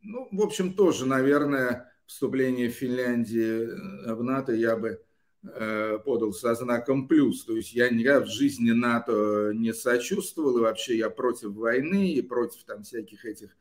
ну, 0.02 0.28
в 0.30 0.42
общем, 0.42 0.74
тоже, 0.74 1.06
наверное, 1.06 1.92
вступление 2.06 2.68
Финляндии 2.68 3.68
в 4.12 4.22
НАТО 4.22 4.52
я 4.52 4.76
бы 4.76 5.00
Э, 5.42 5.98
подал 6.04 6.34
со 6.34 6.54
знаком 6.54 7.08
плюс. 7.08 7.44
То 7.44 7.56
есть 7.56 7.72
я 7.72 7.88
никогда 7.88 8.20
в 8.20 8.28
жизни 8.28 8.72
НАТО 8.72 9.52
не 9.54 9.72
сочувствовал, 9.72 10.58
и 10.58 10.60
вообще 10.60 10.98
я 10.98 11.08
против 11.08 11.52
войны 11.52 12.12
и 12.12 12.20
против 12.20 12.64
там 12.64 12.82
всяких 12.82 13.24
этих 13.24 13.56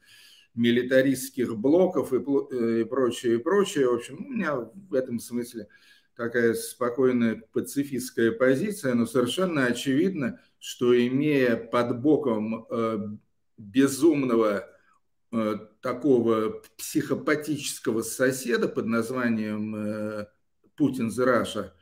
милитаристских 0.55 1.55
блоков 1.55 2.11
и, 2.11 2.17
э, 2.17 2.81
и 2.81 2.83
прочее, 2.83 3.35
и 3.35 3.37
прочее. 3.37 3.87
В 3.87 3.93
общем, 3.93 4.25
у 4.25 4.29
меня 4.29 4.55
в 4.55 4.93
этом 4.93 5.19
смысле 5.19 5.69
такая 6.19 6.53
спокойная 6.53 7.41
пацифистская 7.53 8.33
позиция, 8.33 8.93
но 8.93 9.05
совершенно 9.05 9.67
очевидно, 9.67 10.41
что 10.59 10.93
имея 11.07 11.55
под 11.55 12.01
боком 12.01 12.67
э, 12.69 12.97
безумного 13.57 14.65
э, 15.31 15.55
такого 15.81 16.61
психопатического 16.77 18.01
соседа 18.01 18.67
под 18.67 18.87
названием 18.87 19.75
э, 19.75 20.27
Путин 20.75 21.09
за 21.09 21.23
Раша. 21.23 21.73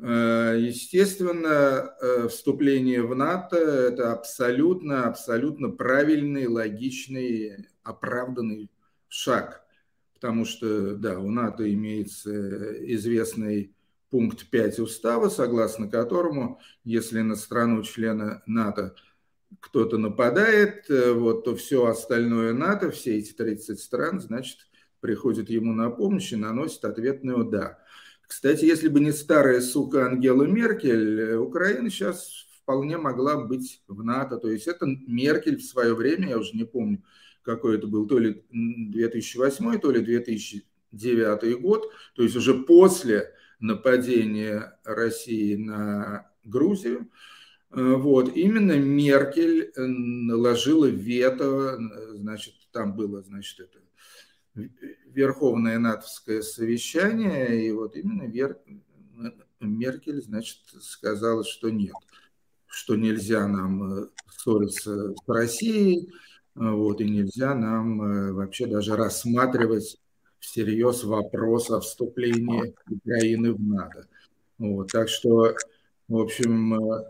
Э, 0.00 0.56
естественно, 0.56 1.96
э, 2.00 2.28
вступление 2.28 3.02
в 3.02 3.16
НАТО– 3.16 3.56
это 3.56 4.12
абсолютно, 4.12 5.08
абсолютно 5.08 5.70
правильный, 5.70 6.46
логичный, 6.46 7.66
оправданный 7.82 8.70
шаг. 9.08 9.64
Потому 10.20 10.44
что, 10.44 10.96
да, 10.96 11.18
у 11.18 11.30
НАТО 11.30 11.72
имеется 11.72 12.84
известный 12.92 13.72
пункт 14.10 14.50
5 14.50 14.80
устава, 14.80 15.28
согласно 15.28 15.88
которому, 15.88 16.60
если 16.84 17.20
на 17.20 17.36
страну-члена 17.36 18.42
НАТО 18.46 18.94
кто-то 19.60 19.96
нападает, 19.96 20.90
э, 20.90 21.12
вот, 21.12 21.44
то 21.44 21.56
все 21.56 21.86
остальное 21.86 22.52
НАТО, 22.52 22.90
все 22.90 23.18
эти 23.18 23.32
30 23.32 23.80
стран, 23.80 24.20
значит, 24.20 24.68
приходит 25.00 25.50
ему 25.50 25.72
на 25.72 25.90
помощь 25.90 26.32
и 26.32 26.36
наносит 26.36 26.84
ответный 26.84 27.40
удар. 27.40 27.78
Кстати, 28.26 28.64
если 28.64 28.88
бы 28.88 29.00
не 29.00 29.12
старая 29.12 29.60
сука 29.60 30.06
Ангела 30.06 30.44
Меркель, 30.44 31.20
э, 31.20 31.36
Украина 31.36 31.90
сейчас 31.90 32.46
вполне 32.62 32.98
могла 32.98 33.42
быть 33.44 33.82
в 33.88 34.02
НАТО. 34.02 34.36
То 34.36 34.50
есть 34.50 34.66
это 34.66 34.86
Меркель 34.86 35.56
в 35.56 35.64
свое 35.64 35.94
время, 35.94 36.28
я 36.28 36.38
уже 36.38 36.54
не 36.54 36.64
помню, 36.64 37.02
какой 37.48 37.78
это 37.78 37.86
был, 37.86 38.06
то 38.06 38.18
ли 38.18 38.44
2008, 38.50 39.78
то 39.80 39.90
ли 39.90 40.02
2009 40.02 41.60
год, 41.62 41.90
то 42.14 42.22
есть 42.22 42.36
уже 42.36 42.52
после 42.52 43.32
нападения 43.58 44.78
России 44.84 45.56
на 45.56 46.30
Грузию, 46.44 47.10
э, 47.70 47.94
вот, 47.94 48.36
именно 48.36 48.78
Меркель 48.78 49.72
э, 49.74 49.80
наложила 49.82 50.84
вето, 50.84 51.78
значит, 52.16 52.52
там 52.70 52.94
было, 52.94 53.22
значит, 53.22 53.60
это 53.60 54.68
Верховное 55.06 55.78
натовское 55.78 56.42
совещание, 56.42 57.66
и 57.66 57.72
вот 57.72 57.96
именно 57.96 58.24
Вер... 58.24 58.58
Меркель, 59.60 60.20
значит, 60.20 60.58
сказала, 60.82 61.44
что 61.44 61.70
нет, 61.70 61.94
что 62.66 62.94
нельзя 62.94 63.48
нам 63.48 64.02
э, 64.02 64.06
ссориться 64.36 65.14
с 65.14 65.28
Россией, 65.28 66.12
вот, 66.58 67.00
и 67.00 67.08
нельзя 67.08 67.54
нам 67.54 68.02
э, 68.02 68.32
вообще 68.32 68.66
даже 68.66 68.96
рассматривать 68.96 69.98
всерьез 70.38 71.04
вопрос 71.04 71.70
о 71.70 71.80
вступлении 71.80 72.74
Украины 72.88 73.52
в 73.52 73.60
НАТО. 73.60 74.06
Вот, 74.58 74.90
так 74.92 75.08
что, 75.08 75.54
в 76.08 76.16
общем, 76.16 76.74
э, 76.74 77.04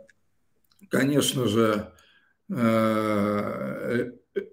конечно 0.89 1.47
же, 1.47 1.93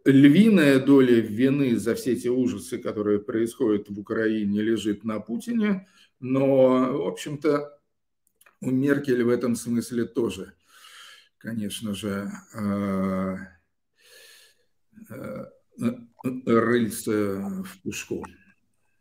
львиная 0.04 0.80
доля 0.80 1.22
вины 1.22 1.78
за 1.78 1.96
все 1.96 2.12
эти 2.14 2.28
ужасы, 2.28 2.78
которые 2.78 3.20
происходят 3.20 3.88
в 3.90 3.98
Украине, 3.98 4.62
лежит 4.62 5.06
на 5.06 5.22
Путине, 5.22 5.88
но, 6.20 7.04
в 7.04 7.08
общем-то, 7.08 7.80
у 8.62 8.72
Меркель 8.72 9.24
в 9.24 9.30
этом 9.30 9.56
смысле 9.56 10.06
тоже, 10.06 10.54
конечно 11.38 11.94
же, 11.94 12.32
э, 12.54 12.60
э, 12.60 13.38
рыльце 16.46 17.38
в 17.64 17.82
пушку. 17.84 18.24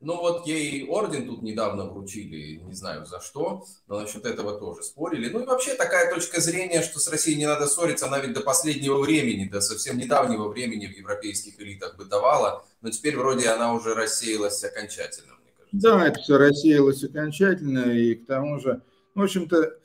Ну 0.01 0.17
вот 0.17 0.47
ей 0.47 0.87
орден 0.87 1.27
тут 1.27 1.43
недавно 1.43 1.87
вручили, 1.87 2.57
не 2.59 2.75
знаю 2.75 3.07
за 3.07 3.21
что, 3.21 3.65
но 3.87 4.01
насчет 4.01 4.27
этого 4.27 4.59
тоже 4.61 4.83
спорили. 4.83 5.31
Ну 5.31 5.41
и 5.41 5.47
вообще 5.47 5.75
такая 5.75 6.13
точка 6.13 6.43
зрения, 6.43 6.83
что 6.83 6.99
с 6.99 7.09
Россией 7.09 7.39
не 7.39 7.47
надо 7.47 7.67
ссориться, 7.67 8.07
она 8.07 8.19
ведь 8.19 8.35
до 8.35 8.43
последнего 8.43 9.01
времени, 9.01 9.49
до 9.49 9.63
совсем 9.63 9.97
недавнего 9.97 10.49
времени 10.49 10.87
в 10.87 10.95
европейских 10.95 11.59
элитах 11.59 11.97
бытовала, 11.97 12.67
но 12.83 12.91
теперь 12.91 13.17
вроде 13.17 13.49
она 13.49 13.73
уже 13.73 13.95
рассеялась 13.95 14.63
окончательно, 14.63 15.33
мне 15.41 15.53
кажется. 15.57 15.79
Да, 15.89 16.07
это 16.07 16.21
все 16.21 16.37
рассеялось 16.37 17.03
окончательно, 17.03 17.91
и 17.91 18.15
к 18.17 18.27
тому 18.27 18.61
же, 18.61 18.83
в 19.15 19.23
общем-то, 19.23 19.79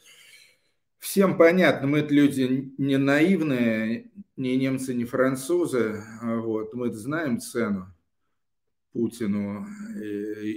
всем 0.99 1.37
понятно, 1.37 1.87
мы 1.87 1.99
это 1.99 2.13
люди 2.13 2.73
не 2.77 2.97
наивные, 2.97 4.11
ни 4.37 4.49
немцы, 4.49 4.93
ни 4.93 5.05
французы, 5.05 6.03
вот, 6.21 6.73
мы 6.73 6.93
знаем 6.93 7.39
цену 7.39 7.93
Путину 8.93 9.67
и, 10.01 10.51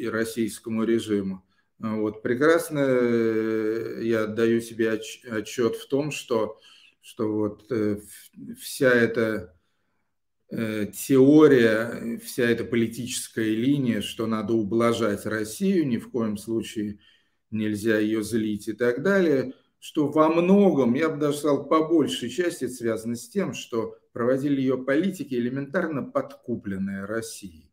и 0.00 0.08
российскому 0.08 0.84
режиму. 0.84 1.44
Вот, 1.78 2.22
прекрасно 2.22 2.78
э, 2.78 4.00
я 4.02 4.24
отдаю 4.24 4.60
себе 4.62 4.92
отчет 4.92 5.76
в 5.76 5.86
том, 5.88 6.10
что, 6.10 6.58
что 7.02 7.30
вот 7.30 7.70
э, 7.70 8.00
вся 8.58 8.90
эта 8.90 9.54
э, 10.50 10.86
теория, 10.86 12.18
вся 12.24 12.44
эта 12.44 12.64
политическая 12.64 13.54
линия, 13.54 14.00
что 14.00 14.26
надо 14.26 14.54
ублажать 14.54 15.26
Россию, 15.26 15.86
ни 15.86 15.98
в 15.98 16.10
коем 16.10 16.38
случае 16.38 16.98
нельзя 17.50 17.98
ее 17.98 18.22
злить 18.22 18.68
и 18.68 18.72
так 18.72 19.02
далее, 19.02 19.52
что 19.78 20.08
во 20.08 20.28
многом, 20.28 20.94
я 20.94 21.08
бы 21.08 21.18
даже 21.18 21.38
сказал, 21.38 21.68
по 21.68 21.86
большей 21.86 22.30
части 22.30 22.66
связано 22.66 23.16
с 23.16 23.28
тем, 23.28 23.54
что 23.54 23.96
проводили 24.12 24.60
ее 24.60 24.78
политики 24.78 25.34
элементарно 25.34 26.02
подкупленные 26.02 27.04
Россией. 27.04 27.70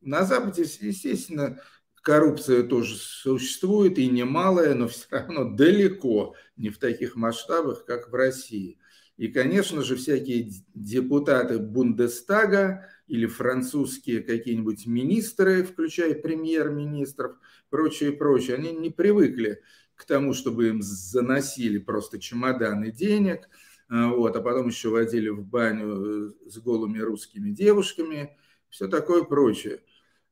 На 0.00 0.24
Западе, 0.24 0.62
естественно, 0.62 1.60
коррупция 2.06 2.62
тоже 2.62 2.96
существует, 2.96 3.98
и 3.98 4.08
немалая, 4.08 4.74
но 4.74 4.88
все 4.88 5.06
равно 5.10 5.50
далеко 5.50 6.34
не 6.56 6.70
в 6.70 6.78
таких 6.78 7.16
масштабах, 7.16 7.84
как 7.84 8.10
в 8.10 8.14
России. 8.14 8.78
И, 9.16 9.28
конечно 9.28 9.82
же, 9.82 9.96
всякие 9.96 10.52
депутаты 10.74 11.58
Бундестага 11.58 12.88
или 13.06 13.26
французские 13.26 14.22
какие-нибудь 14.22 14.86
министры, 14.86 15.64
включая 15.64 16.14
премьер-министров, 16.14 17.36
прочее, 17.70 18.12
прочее, 18.12 18.56
они 18.56 18.72
не 18.72 18.90
привыкли 18.90 19.62
к 19.96 20.04
тому, 20.04 20.34
чтобы 20.34 20.68
им 20.68 20.82
заносили 20.82 21.78
просто 21.78 22.20
чемоданы 22.20 22.92
денег, 22.92 23.48
а, 23.88 24.08
вот, 24.08 24.36
а 24.36 24.40
потом 24.40 24.68
еще 24.68 24.90
водили 24.90 25.28
в 25.28 25.44
баню 25.44 26.30
э, 26.46 26.50
с 26.50 26.58
голыми 26.58 26.98
русскими 27.00 27.50
девушками– 27.50 28.36
все 28.76 28.88
такое 28.88 29.24
прочее. 29.24 29.80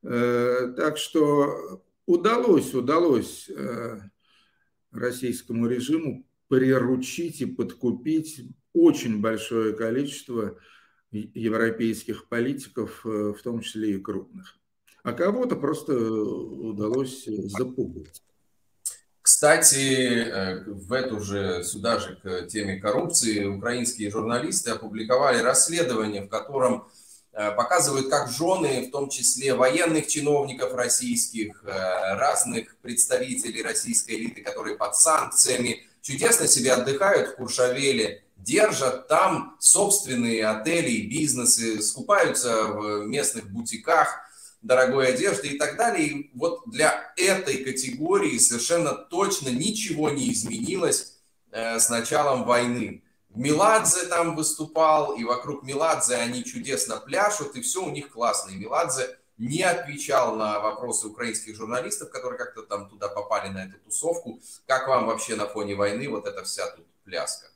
Э, 0.03 0.73
так 0.77 0.97
что 0.97 1.83
удалось, 2.05 2.73
удалось 2.73 3.49
э, 3.49 3.99
российскому 4.91 5.67
режиму 5.67 6.27
приручить 6.47 7.41
и 7.41 7.45
подкупить 7.45 8.41
очень 8.73 9.19
большое 9.19 9.73
количество 9.73 10.59
европейских 11.11 12.27
политиков, 12.27 13.05
э, 13.05 13.33
в 13.35 13.41
том 13.41 13.61
числе 13.61 13.95
и 13.95 13.99
крупных. 13.99 14.57
А 15.03 15.13
кого-то 15.13 15.55
просто 15.55 15.95
удалось 15.97 17.25
запугать. 17.25 18.21
Кстати, 19.25 20.61
в 20.67 20.93
эту 20.93 21.19
же, 21.19 21.63
сюда 21.63 21.97
же 21.97 22.15
к 22.21 22.47
теме 22.47 22.79
коррупции, 22.79 23.43
украинские 23.43 24.11
журналисты 24.11 24.69
опубликовали 24.69 25.39
расследование, 25.41 26.21
в 26.21 26.29
котором 26.29 26.87
Э, 27.37 27.51
показывают, 27.51 28.09
как 28.09 28.31
жены, 28.31 28.87
в 28.87 28.91
том 28.91 29.09
числе 29.09 29.53
военных 29.53 30.07
чиновников 30.07 30.73
российских, 30.73 31.61
э, 31.65 31.69
разных 32.15 32.77
представителей 32.77 33.61
российской 33.61 34.11
элиты, 34.11 34.41
которые 34.41 34.77
под 34.77 34.95
санкциями, 34.95 35.85
чудесно 36.01 36.47
себе 36.47 36.71
отдыхают 36.71 37.31
в 37.31 37.35
Куршавеле, 37.35 38.23
держат 38.37 39.09
там 39.09 39.57
собственные 39.59 40.47
отели 40.47 40.91
и 40.91 41.09
бизнесы, 41.09 41.81
скупаются 41.81 42.67
в 42.67 43.05
местных 43.05 43.51
бутиках 43.51 44.17
дорогой 44.65 45.13
одежды 45.13 45.49
и 45.49 45.57
так 45.57 45.77
далее. 45.77 46.07
И 46.07 46.31
вот 46.33 46.63
для 46.65 47.13
этой 47.17 47.63
категории 47.63 48.37
совершенно 48.37 48.93
точно 48.93 49.49
ничего 49.49 50.09
не 50.09 50.33
изменилось 50.33 51.19
э, 51.51 51.79
с 51.79 51.89
началом 51.89 52.43
войны. 52.45 53.03
Меладзе 53.29 54.07
там 54.07 54.35
выступал, 54.35 55.15
и 55.15 55.23
вокруг 55.23 55.63
Меладзе 55.63 56.15
они 56.15 56.43
чудесно 56.43 56.97
пляшут, 56.97 57.55
и 57.55 57.61
все 57.61 57.83
у 57.83 57.89
них 57.89 58.11
классно. 58.11 58.51
И 58.51 58.55
Меладзе 58.55 59.17
не 59.37 59.61
отвечал 59.61 60.35
на 60.35 60.59
вопросы 60.59 61.07
украинских 61.07 61.55
журналистов, 61.55 62.09
которые 62.09 62.39
как-то 62.39 62.63
там 62.63 62.89
туда 62.89 63.09
попали 63.09 63.49
на 63.49 63.65
эту 63.65 63.77
тусовку. 63.79 64.39
Как 64.65 64.87
вам 64.87 65.05
вообще 65.05 65.35
на 65.35 65.47
фоне 65.47 65.75
войны 65.75 66.09
вот 66.09 66.25
эта 66.25 66.43
вся 66.43 66.67
тут 66.71 66.85
пляска? 67.03 67.47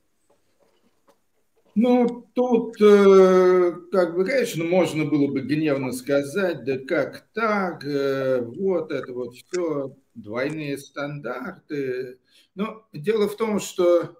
Ну, 1.81 2.29
тут, 2.33 2.75
э, 2.81 3.71
как 3.93 4.13
бы, 4.13 4.25
конечно, 4.25 4.65
можно 4.65 5.05
было 5.05 5.31
бы 5.31 5.39
гневно 5.39 5.93
сказать, 5.93 6.65
да 6.65 6.77
как 6.77 7.29
так, 7.33 7.85
э, 7.85 8.41
вот 8.41 8.91
это 8.91 9.13
вот 9.13 9.33
все, 9.35 9.95
двойные 10.13 10.77
стандарты. 10.77 12.19
Но 12.53 12.85
дело 12.91 13.29
в 13.29 13.37
том, 13.37 13.61
что 13.61 14.17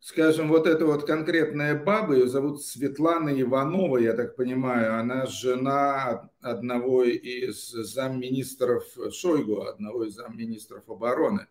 скажем, 0.00 0.48
вот 0.48 0.66
эта 0.66 0.84
вот 0.84 1.06
конкретная 1.06 1.80
баба, 1.80 2.14
ее 2.14 2.26
зовут 2.26 2.64
Светлана 2.64 3.40
Иванова, 3.40 3.98
я 3.98 4.12
так 4.12 4.34
понимаю, 4.34 4.98
она 4.98 5.26
жена 5.26 6.28
одного 6.40 7.04
из 7.04 7.68
замминистров 7.70 8.84
Шойгу, 9.12 9.62
одного 9.62 10.06
из 10.06 10.14
замминистров 10.14 10.88
обороны, 10.88 11.46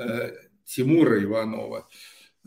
э, 0.00 0.34
Тимура 0.64 1.20
Иванова. 1.20 1.88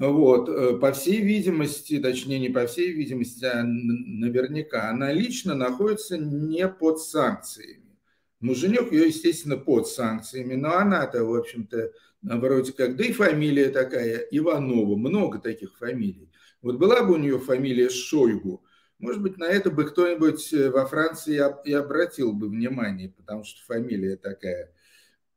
Вот, 0.02 0.50
э, 0.50 0.80
по 0.80 0.94
всей 0.94 1.22
видимости, 1.22 2.00
точнее 2.00 2.40
не 2.40 2.50
по 2.50 2.66
всей 2.66 2.92
видимости, 2.92 3.46
а 3.46 3.62
наверняка, 3.64 4.90
она 4.90 5.14
лично 5.14 5.54
находится 5.54 6.18
не 6.18 6.68
под 6.68 7.00
санкциями. 7.00 8.00
Муженек 8.40 8.92
ее, 8.92 9.10
естественно, 9.10 9.58
под 9.58 9.88
санкциями, 9.88 10.56
но 10.56 10.76
она-то, 10.76 11.24
в 11.24 11.36
общем-то, 11.36 11.92
вроде 12.24 12.74
как, 12.74 12.96
да 12.96 13.06
и 13.06 13.12
фамилия 13.12 13.70
такая, 13.70 14.26
Иванова, 14.32 14.96
много 14.96 15.38
таких 15.38 15.78
фамилий. 15.78 16.32
Вот 16.64 16.78
была 16.78 17.04
бы 17.04 17.14
у 17.14 17.18
нее 17.18 17.38
фамилия 17.38 17.90
Шойгу, 17.90 18.64
может 18.98 19.22
быть, 19.22 19.38
на 19.38 19.46
это 19.46 19.70
бы 19.70 19.84
кто-нибудь 19.84 20.52
э, 20.52 20.72
во 20.72 20.88
Франции 20.88 21.40
и 21.66 21.74
обратил 21.74 22.34
бы 22.34 22.50
внимание, 22.50 23.10
потому 23.10 23.44
что 23.44 23.64
фамилия 23.68 24.16
такая 24.16 24.66
э, 24.66 24.70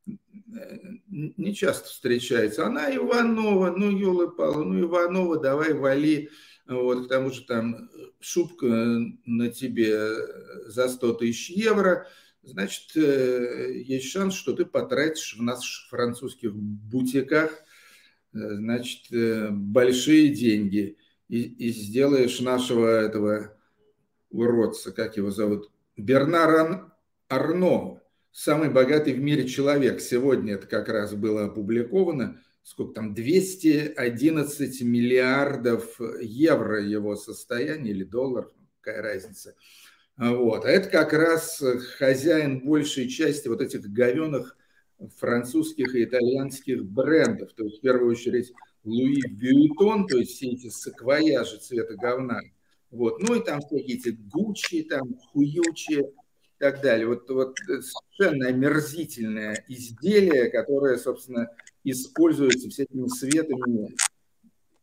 не 0.07 1.55
часто 1.55 1.89
встречается. 1.89 2.67
Она 2.67 2.95
Иванова, 2.95 3.71
ну, 3.71 3.91
елы-палы, 3.91 4.65
ну, 4.65 4.81
Иванова, 4.81 5.39
давай 5.39 5.73
вали, 5.73 6.31
вот, 6.67 7.07
к 7.07 7.09
тому 7.09 7.31
же 7.31 7.43
там 7.43 7.89
шубка 8.21 8.67
на 9.27 9.49
тебе 9.49 10.17
за 10.67 10.89
100 10.89 11.15
тысяч 11.15 11.51
евро– 11.51 12.07
значит, 12.45 12.97
э, 12.97 13.73
есть 13.85 14.11
шанс, 14.11 14.35
что 14.35 14.53
ты 14.53 14.65
потратишь 14.65 15.37
в 15.37 15.43
наших 15.43 15.89
французских 15.89 16.55
бутиках, 16.55 17.51
э, 17.53 17.57
значит, 18.33 19.13
э, 19.13 19.49
большие 19.51 20.29
деньги 20.29 20.99
и, 21.29 21.43
и 21.43 21.71
сделаешь 21.71 22.41
нашего 22.41 22.87
этого 22.87 23.57
уродца, 24.31 24.93
как 24.93 25.17
его 25.17 25.31
зовут, 25.31 25.71
Бернар 25.97 26.91
Арно, 27.29 28.03
самый 28.35 28.69
богатый 28.69 29.15
в 29.15 29.21
мире 29.21 29.49
человек. 29.49 30.01
Сегодня 30.01 30.55
это 30.55 30.67
как 30.67 30.89
раз 30.89 31.15
было 31.15 31.47
опубликовано. 31.47 32.41
Сколько 32.63 32.95
там? 32.95 33.15
211 33.15 34.83
миллиардов 34.83 35.99
евро 36.21 36.83
его 36.83 37.17
состояние 37.17 37.95
или 37.95 38.05
долларов, 38.05 38.53
какая 38.81 39.01
разница– 39.01 39.55
вот. 40.17 40.65
А 40.65 40.69
это 40.69 40.89
как 40.91 41.13
раз 41.13 41.63
хозяин 41.99 42.61
большей 42.61 43.09
части 43.09 43.49
вот 43.49 43.61
этих 43.61 43.83
говеных 43.83 44.57
французских 45.19 45.95
и 45.97 46.05
итальянских 46.05 46.85
брендов. 46.85 47.53
То 47.55 47.65
есть, 47.65 47.79
в 47.79 47.81
первую 47.81 48.13
очередь, 48.13 48.53
Луи 48.85 49.21
Вьюитон, 49.29 50.07
то 50.07 50.19
есть 50.19 50.33
все 50.33 50.51
эти 50.51 50.69
саквояжи 50.69 51.59
цвета 51.59 51.95
говна. 51.97 52.41
Вот. 52.91 53.21
Ну 53.21 53.35
и 53.35 53.45
там 53.45 53.61
всякие 53.61 53.97
эти 53.97 54.11
Гуччи, 54.11 54.83
там 54.83 55.17
Хуючи 55.33 56.05
так 56.65 56.81
далее. 56.81 57.07
Вот, 57.07 57.29
вот 57.29 57.59
совершенно 57.59 58.49
омерзительное 58.49 59.63
изделие, 59.69 60.49
которое, 60.49 60.97
собственно, 60.97 61.51
используется 61.85 62.71
всякими 62.71 63.07
светами 63.09 63.95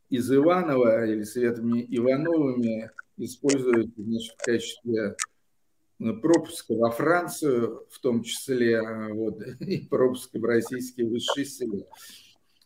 из 0.08 0.32
Иванова 0.32 1.08
или 1.08 1.24
светами 1.24 1.84
Ивановыми 1.90 2.92
используют 3.18 3.90
значит, 3.98 4.36
в 4.38 4.46
качестве 4.46 5.16
э, 6.00 6.14
пропуска 6.22 6.76
во 6.76 6.92
Францию, 6.92 7.88
в 7.90 8.00
том 8.00 8.22
числе 8.22 8.74
э, 8.74 9.14
вот, 9.14 9.42
и 9.62 9.80
пропуска 9.88 10.38
в 10.38 10.44
российские 10.44 11.10
высшие 11.10 11.46
силы. 11.46 11.88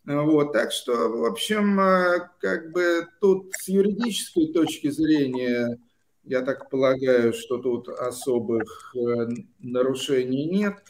Вот, 0.04 0.52
так 0.52 0.74
что, 0.74 0.92
в 0.92 1.24
общем, 1.24 1.80
э, 1.80 2.30
как 2.42 2.74
бы 2.74 3.08
тут 3.22 3.54
с 3.54 3.70
юридической 3.70 4.52
точки 4.52 4.90
зрения 4.90 5.80
Я 6.26 6.42
так 6.42 6.72
полагаю, 6.72 7.34
что 7.34 7.60
тут 7.60 7.88
особых 7.88 8.96
э, 8.96 9.28
нарушений 9.60 10.46
нет. 10.46 10.84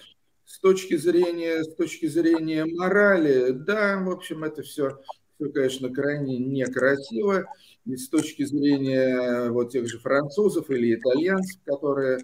С 0.45 0.59
точки 0.59 0.95
зрения, 0.95 1.61
с 1.61 1.75
точки 1.75 2.05
зрения 2.05 2.63
морали, 2.65 3.51
да, 3.51 3.99
в 3.99 4.09
общем, 4.09 4.45
это 4.45 4.61
все, 4.61 5.01
все, 5.36 5.49
конечно, 5.51 5.89
крайне 5.89 6.38
некрасиво. 6.38 7.45
И 7.86 7.97
с 7.97 8.07
точки 8.07 8.45
зрения 8.45 9.49
вот 9.49 9.71
тех 9.71 9.88
же 9.88 9.99
французов 9.99 10.69
или 10.69 10.95
итальянцев, 10.95 11.61
которые 11.65 12.19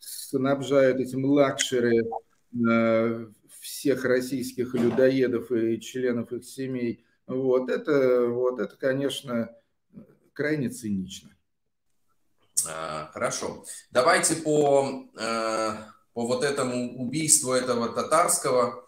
снабжают 0.00 0.98
этим 0.98 1.24
лакшери 1.24 2.02
э, 2.68 3.26
всех 3.60 4.04
российских 4.04 4.74
людоедов 4.74 5.52
и 5.52 5.80
членов 5.80 6.32
их 6.32 6.44
семей, 6.44 7.04
вот 7.28 7.70
это, 7.70 8.26
вот 8.26 8.58
это, 8.58 8.76
конечно, 8.76 9.54
крайне 10.32 10.68
цинично. 10.68 11.35
А, 12.68 13.10
хорошо. 13.12 13.64
Давайте 13.90 14.36
по, 14.36 15.04
э, 15.18 15.76
по 16.14 16.26
вот 16.26 16.44
этому 16.44 16.96
убийству 16.96 17.52
этого 17.52 17.88
татарского. 17.88 18.86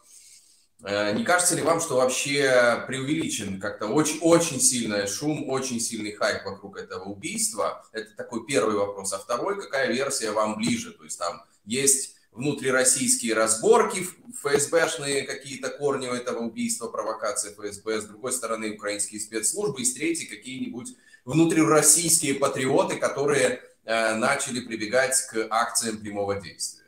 Э, 0.85 1.13
не 1.13 1.25
кажется 1.25 1.57
ли 1.57 1.63
вам, 1.63 1.81
что 1.81 1.97
вообще 1.97 2.85
преувеличен 2.87 3.61
как-то 3.61 3.87
очень, 3.87 4.19
очень 4.21 4.61
сильный 4.61 5.07
шум, 5.07 5.49
очень 5.49 5.81
сильный 5.81 6.13
хайп 6.13 6.45
вокруг 6.45 6.79
этого 6.79 7.05
убийства? 7.05 7.85
Это 7.93 8.15
такой 8.17 8.47
первый 8.47 8.77
вопрос. 8.77 9.13
А 9.13 9.19
второй, 9.19 9.61
какая 9.61 9.93
версия 9.93 10.31
вам 10.31 10.57
ближе? 10.57 10.93
То 10.93 11.05
есть 11.05 11.19
там 11.19 11.43
есть 11.65 12.15
внутрироссийские 12.33 13.35
разборки, 13.35 14.07
ФСБшные 14.41 15.23
какие-то 15.23 15.71
корни 15.71 16.07
у 16.07 16.13
этого 16.13 16.39
убийства, 16.39 16.87
провокации 16.89 17.53
ФСБ, 17.53 18.01
с 18.01 18.05
другой 18.05 18.33
стороны 18.33 18.75
украинские 18.75 19.21
спецслужбы, 19.21 19.83
и 19.83 19.85
с 19.85 19.95
третьей 19.95 20.27
какие-нибудь 20.27 20.95
внутрироссийские 21.29 22.37
патриоты, 22.37 22.97
которые 22.97 23.61
э, 23.85 24.15
начали 24.15 24.61
прибегать 24.61 25.15
к 25.31 25.47
акциям 25.51 25.99
прямого 25.99 26.41
действия? 26.41 26.87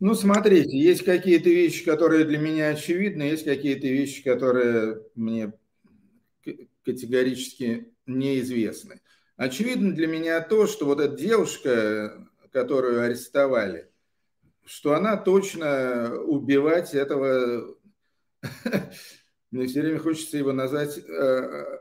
Ну, 0.00 0.14
смотрите, 0.14 0.76
есть 0.76 1.04
какие-то 1.04 1.48
вещи, 1.48 1.84
которые 1.84 2.24
для 2.24 2.38
меня 2.38 2.70
очевидны, 2.70 3.22
есть 3.22 3.44
какие-то 3.44 3.86
вещи, 3.86 4.24
которые 4.24 5.00
мне 5.14 5.52
категорически 6.84 7.92
неизвестны. 8.06 9.00
Очевидно 9.36 9.94
для 9.94 10.08
меня 10.08 10.40
то, 10.40 10.66
что 10.66 10.86
вот 10.86 10.98
эта 10.98 11.16
девушка, 11.16 12.26
которую 12.50 13.00
арестовали, 13.00 13.88
что 14.64 14.94
она 14.94 15.16
точно 15.16 16.16
убивать 16.24 16.94
этого... 16.94 17.76
Мне 19.52 19.66
все 19.66 19.82
время 19.82 19.98
хочется 19.98 20.36
его 20.36 20.52
назвать 20.52 20.96
э, 20.96 21.80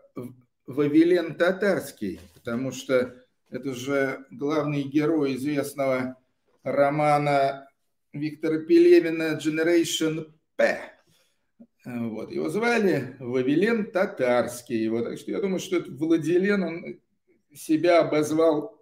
Вавилен 0.70 1.34
Татарский, 1.34 2.20
потому 2.36 2.72
что 2.72 3.16
это 3.50 3.74
же 3.74 4.24
главный 4.30 4.84
герой 4.84 5.36
известного 5.36 6.16
романа 6.62 7.68
Виктора 8.14 8.60
Пелевина 8.60 9.40
«Generation 9.44 10.32
P». 10.56 10.80
Вот. 11.86 12.32
Его 12.32 12.50
звали 12.50 13.16
Вавилен 13.18 13.90
Татарский. 13.90 14.88
Вот. 14.90 15.06
Так 15.06 15.18
что 15.18 15.32
я 15.32 15.42
думаю, 15.42 15.60
что 15.60 15.78
этот 15.78 15.98
Владилен, 15.98 16.62
он 16.62 17.00
себя 17.52 18.02
обозвал 18.02 18.80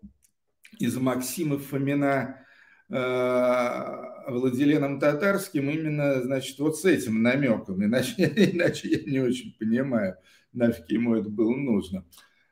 из 0.79 0.97
Максима 0.97 1.57
Фомина 1.57 2.45
э, 2.89 3.95
Владиленом 4.27 4.99
Татарским 4.99 5.69
именно, 5.69 6.21
значит, 6.21 6.59
вот 6.59 6.77
с 6.77 6.83
этим 6.83 7.23
намеком. 7.23 7.81
Иначе, 7.81 8.13
иначе 8.35 8.89
я 8.89 9.09
не 9.09 9.19
очень 9.21 9.55
понимаю 9.57 10.17
нафиг 10.53 10.89
ему 10.89 11.15
это 11.15 11.29
было 11.29 11.55
нужно. 11.55 12.05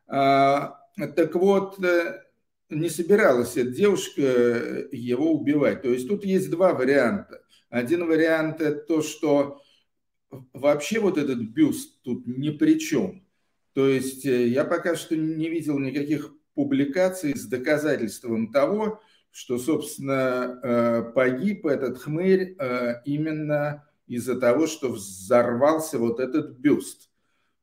А, 0.07 0.79
так 1.15 1.35
вот, 1.35 1.83
э, 1.83 2.21
не 2.69 2.89
собиралась 2.89 3.57
эта 3.57 3.71
девушка 3.71 4.21
его 4.91 5.33
убивать. 5.33 5.81
То 5.81 5.89
есть 5.89 6.07
тут 6.07 6.25
есть 6.25 6.49
два 6.49 6.73
варианта. 6.73 7.41
Один 7.69 8.07
вариант 8.07 8.61
это 8.61 8.79
то, 8.79 9.01
что 9.01 9.61
вообще 10.53 10.99
вот 10.99 11.17
этот 11.17 11.39
бюст 11.39 12.01
тут 12.03 12.25
ни 12.27 12.49
при 12.49 12.79
чем. 12.79 13.25
То 13.73 13.87
есть 13.87 14.25
э, 14.25 14.47
я 14.47 14.63
пока 14.63 14.95
что 14.95 15.15
не 15.15 15.49
видел 15.49 15.79
никаких 15.79 16.33
публикаций 16.53 17.35
с 17.35 17.45
доказательством 17.45 18.51
того, 18.51 19.01
что, 19.31 19.57
собственно, 19.57 20.59
э, 20.63 21.11
погиб 21.13 21.65
этот 21.65 21.97
хмырь 21.97 22.55
именно 23.03 23.85
из-за 24.07 24.39
того, 24.39 24.67
что 24.67 24.89
взорвался 24.89 25.97
вот 25.97 26.19
этот 26.19 26.57
бюст. 26.59 27.09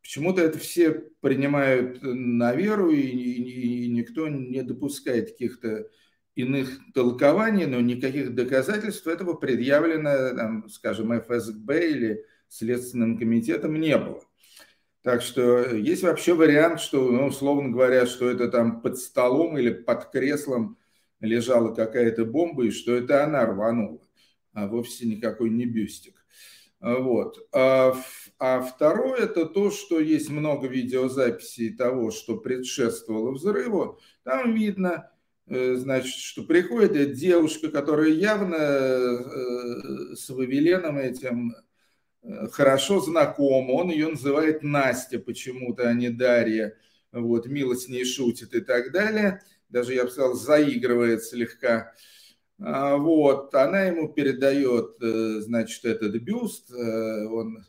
Почему-то 0.02 0.42
это 0.42 0.58
все 0.58 0.90
принимают 1.20 2.02
на 2.02 2.54
веру, 2.54 2.90
и, 2.90 3.00
и, 3.00 3.86
и 3.86 3.88
никто 3.88 4.28
не 4.28 4.62
допускает 4.62 5.30
каких-то 5.30 5.88
иных 6.34 6.68
толкований, 6.94 7.66
но 7.66 7.80
никаких 7.80 8.34
доказательств 8.34 9.06
этого 9.06 9.34
предъявлено, 9.34 10.36
там, 10.36 10.68
скажем, 10.68 11.12
ФСБ 11.12 11.90
или 11.90 12.24
Следственным 12.48 13.16
комитетом 13.16 13.80
не 13.80 13.96
было. 13.96 14.22
Так 15.02 15.22
что 15.22 15.74
есть 15.74 16.02
вообще 16.02 16.34
вариант, 16.34 16.80
что, 16.80 17.10
ну, 17.10 17.26
условно 17.26 17.70
говоря, 17.70 18.06
что 18.06 18.30
это 18.30 18.48
там 18.48 18.82
под 18.82 18.98
столом 18.98 19.56
или 19.56 19.72
под 19.72 20.10
креслом 20.10 20.78
лежала 21.20 21.74
какая-то 21.74 22.24
бомба, 22.24 22.66
и 22.66 22.70
что 22.70 22.94
это 22.94 23.24
она 23.24 23.46
рванула, 23.46 24.00
а 24.52 24.66
вовсе 24.66 25.06
никакой 25.06 25.50
не 25.50 25.64
бюстик. 25.64 26.24
Вот. 26.82 27.38
А, 27.52 27.94
а 28.40 28.60
второе– 28.60 29.16
это 29.20 29.46
то, 29.46 29.70
что 29.70 30.00
есть 30.00 30.30
много 30.30 30.66
видеозаписей 30.66 31.76
того, 31.76 32.10
что 32.10 32.38
предшествовало 32.38 33.30
взрыву. 33.30 34.00
Там 34.24 34.52
видно, 34.52 35.08
э, 35.46 35.76
значит, 35.76 36.12
что 36.12 36.42
приходит 36.42 37.12
девушка, 37.12 37.70
которая 37.70 38.08
явно 38.08 38.56
э, 38.56 40.16
с 40.16 40.28
Вавиленом 40.28 40.98
этим 40.98 41.54
э, 42.24 42.48
хорошо 42.48 42.98
знакома. 42.98 43.70
Он 43.70 43.90
ее 43.90 44.08
называет 44.08 44.64
Настя 44.64 45.20
почему-то, 45.20 45.88
а 45.88 45.92
не 45.92 46.10
Дарья. 46.10 46.76
Вот, 47.12 47.46
мило 47.46 47.76
с 47.76 47.86
ней 47.86 48.04
шутит 48.04 48.54
и 48.54 48.60
так 48.60 48.90
далее. 48.90 49.40
Даже, 49.68 49.94
я 49.94 50.02
бы 50.04 50.10
сказал, 50.10 50.34
заигрывает 50.34 51.22
слегка. 51.22 51.92
А, 52.64 52.96
вот, 52.96 53.54
она 53.54 53.82
ему 53.82 54.12
передает, 54.12 54.96
э, 55.02 55.40
значит, 55.40 55.84
этот 55.84 56.14
бюст, 56.22 56.70
э, 56.70 57.26
он 57.26 57.64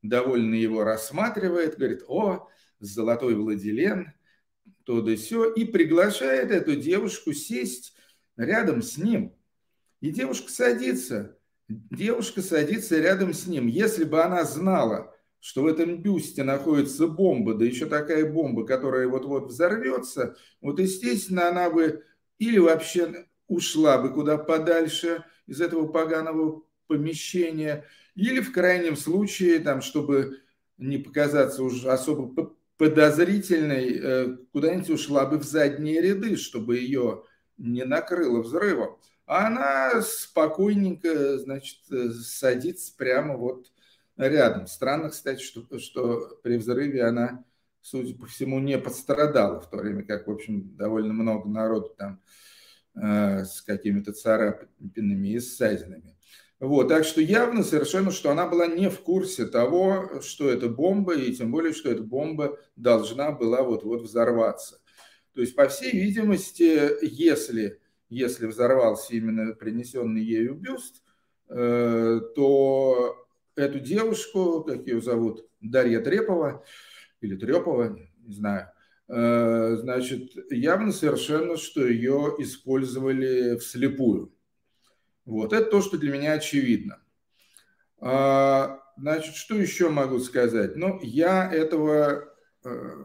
довольно 0.00 0.54
его 0.54 0.84
рассматривает, 0.84 1.76
говорит, 1.76 2.02
о, 2.08 2.48
золотой 2.80 3.34
владелен, 3.34 4.14
то 4.84 5.02
да 5.02 5.14
все, 5.16 5.52
и 5.52 5.66
приглашает 5.66 6.50
эту 6.50 6.76
девушку 6.76 7.34
сесть 7.34 7.94
рядом 8.38 8.80
с 8.80 8.96
ним. 8.96 9.34
И 10.00 10.10
девушка 10.10 10.50
садится, 10.50 11.36
девушка 11.68 12.40
садится 12.40 12.98
рядом 12.98 13.34
с 13.34 13.46
ним. 13.46 13.66
Если 13.66 14.04
бы 14.04 14.22
она 14.22 14.44
знала, 14.44 15.14
что 15.40 15.62
в 15.62 15.66
этом 15.66 16.00
бюсте 16.00 16.42
находится 16.42 17.06
бомба, 17.06 17.52
да 17.52 17.66
еще 17.66 17.84
такая 17.84 18.30
бомба, 18.30 18.64
которая 18.64 19.08
вот-вот 19.08 19.48
взорвется, 19.48 20.36
вот, 20.62 20.80
естественно, 20.80 21.48
она 21.48 21.68
бы 21.68 22.02
или 22.38 22.58
вообще 22.58 23.27
ушла 23.48 23.98
бы 23.98 24.12
куда 24.12 24.38
подальше 24.38 25.24
из 25.46 25.60
этого 25.60 25.88
поганого 25.88 26.62
помещения, 26.86 27.84
или 28.14 28.40
в 28.40 28.52
крайнем 28.52 28.96
случае, 28.96 29.58
там, 29.60 29.80
чтобы 29.82 30.40
не 30.76 30.98
показаться 30.98 31.62
уже 31.62 31.90
особо 31.90 32.54
подозрительной, 32.76 33.98
э, 34.00 34.36
куда-нибудь 34.52 34.90
ушла 34.90 35.26
бы 35.26 35.38
в 35.38 35.44
задние 35.44 36.00
ряды, 36.00 36.36
чтобы 36.36 36.78
ее 36.78 37.24
не 37.56 37.84
накрыло 37.84 38.40
взрывом. 38.40 38.98
А 39.26 39.48
она 39.48 40.00
спокойненько, 40.00 41.38
значит, 41.38 41.78
э, 41.90 42.10
садится 42.10 42.94
прямо 42.96 43.36
вот 43.36 43.70
рядом. 44.16 44.66
Странно, 44.66 45.10
кстати, 45.10 45.42
что, 45.42 45.78
что 45.78 46.38
при 46.42 46.56
взрыве 46.56 47.04
она, 47.04 47.44
судя 47.82 48.14
по 48.14 48.26
всему, 48.26 48.58
не 48.60 48.78
пострадала, 48.78 49.60
в 49.60 49.68
то 49.68 49.76
время 49.76 50.04
как, 50.04 50.26
в 50.26 50.30
общем, 50.30 50.76
довольно 50.76 51.12
много 51.12 51.48
народу 51.48 51.94
там 51.98 52.20
с 53.00 53.62
какими-то 53.62 54.12
царапинами 54.12 55.28
и 55.28 55.40
ссадинами. 55.40 56.16
Вот, 56.60 56.88
так 56.88 57.04
что 57.04 57.20
явно 57.20 57.62
совершенно, 57.62 58.10
что 58.10 58.30
она 58.30 58.48
была 58.48 58.66
не 58.66 58.90
в 58.90 59.00
курсе 59.00 59.46
того, 59.46 60.20
что 60.20 60.50
это 60.50 60.68
бомба, 60.68 61.14
и 61.14 61.32
тем 61.32 61.52
более, 61.52 61.72
что 61.72 61.90
эта 61.90 62.02
бомба 62.02 62.58
должна 62.74 63.30
была 63.30 63.62
вот-вот 63.62 64.02
взорваться. 64.02 64.80
То 65.34 65.40
есть, 65.40 65.54
по 65.54 65.68
всей 65.68 65.92
видимости, 65.92 66.90
если, 67.04 67.80
если 68.08 68.46
взорвался 68.46 69.14
именно 69.14 69.54
принесенный 69.54 70.24
ею 70.24 70.54
бюст, 70.54 71.04
э, 71.48 72.20
то 72.34 73.28
эту 73.54 73.78
девушку, 73.78 74.64
как 74.64 74.84
ее 74.88 75.00
зовут, 75.00 75.48
Дарья 75.60 76.00
Трепова, 76.00 76.64
или 77.20 77.36
Трепова, 77.36 77.96
не 78.18 78.34
знаю, 78.34 78.68
Э, 78.68 78.77
значит, 79.08 80.32
явно 80.50 80.92
совершенно, 80.92 81.56
что 81.56 81.86
ее 81.86 82.34
использовали 82.38 83.56
вслепую. 83.56 84.34
Вот, 85.24 85.52
это 85.52 85.70
то, 85.70 85.82
что 85.82 85.98
для 85.98 86.12
меня 86.12 86.32
очевидно. 86.32 87.00
А, 88.00 88.80
значит, 88.96 89.34
что 89.34 89.56
еще 89.56 89.90
могу 89.90 90.20
сказать? 90.20 90.76
Ну, 90.76 91.00
я 91.02 91.52
этого, 91.52 92.32
э, 92.64 93.04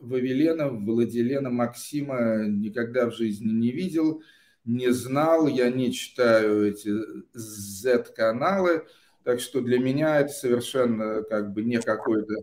Вавилена, 0.00 0.68
Владилена, 0.68 1.50
Максима 1.50 2.46
никогда 2.46 3.10
в 3.10 3.14
жизни 3.14 3.50
не 3.50 3.70
видел, 3.70 4.22
не 4.64 4.92
знал, 4.92 5.46
я 5.46 5.70
не 5.70 5.92
читаю 5.92 6.68
эти 6.68 6.92
Z-каналы, 7.32 8.86
так 9.24 9.40
что 9.40 9.60
для 9.60 9.78
меня 9.78 10.20
это 10.20 10.32
совершенно 10.32 11.22
как 11.22 11.52
бы 11.52 11.62
не 11.62 11.78
какой-то, 11.78 12.34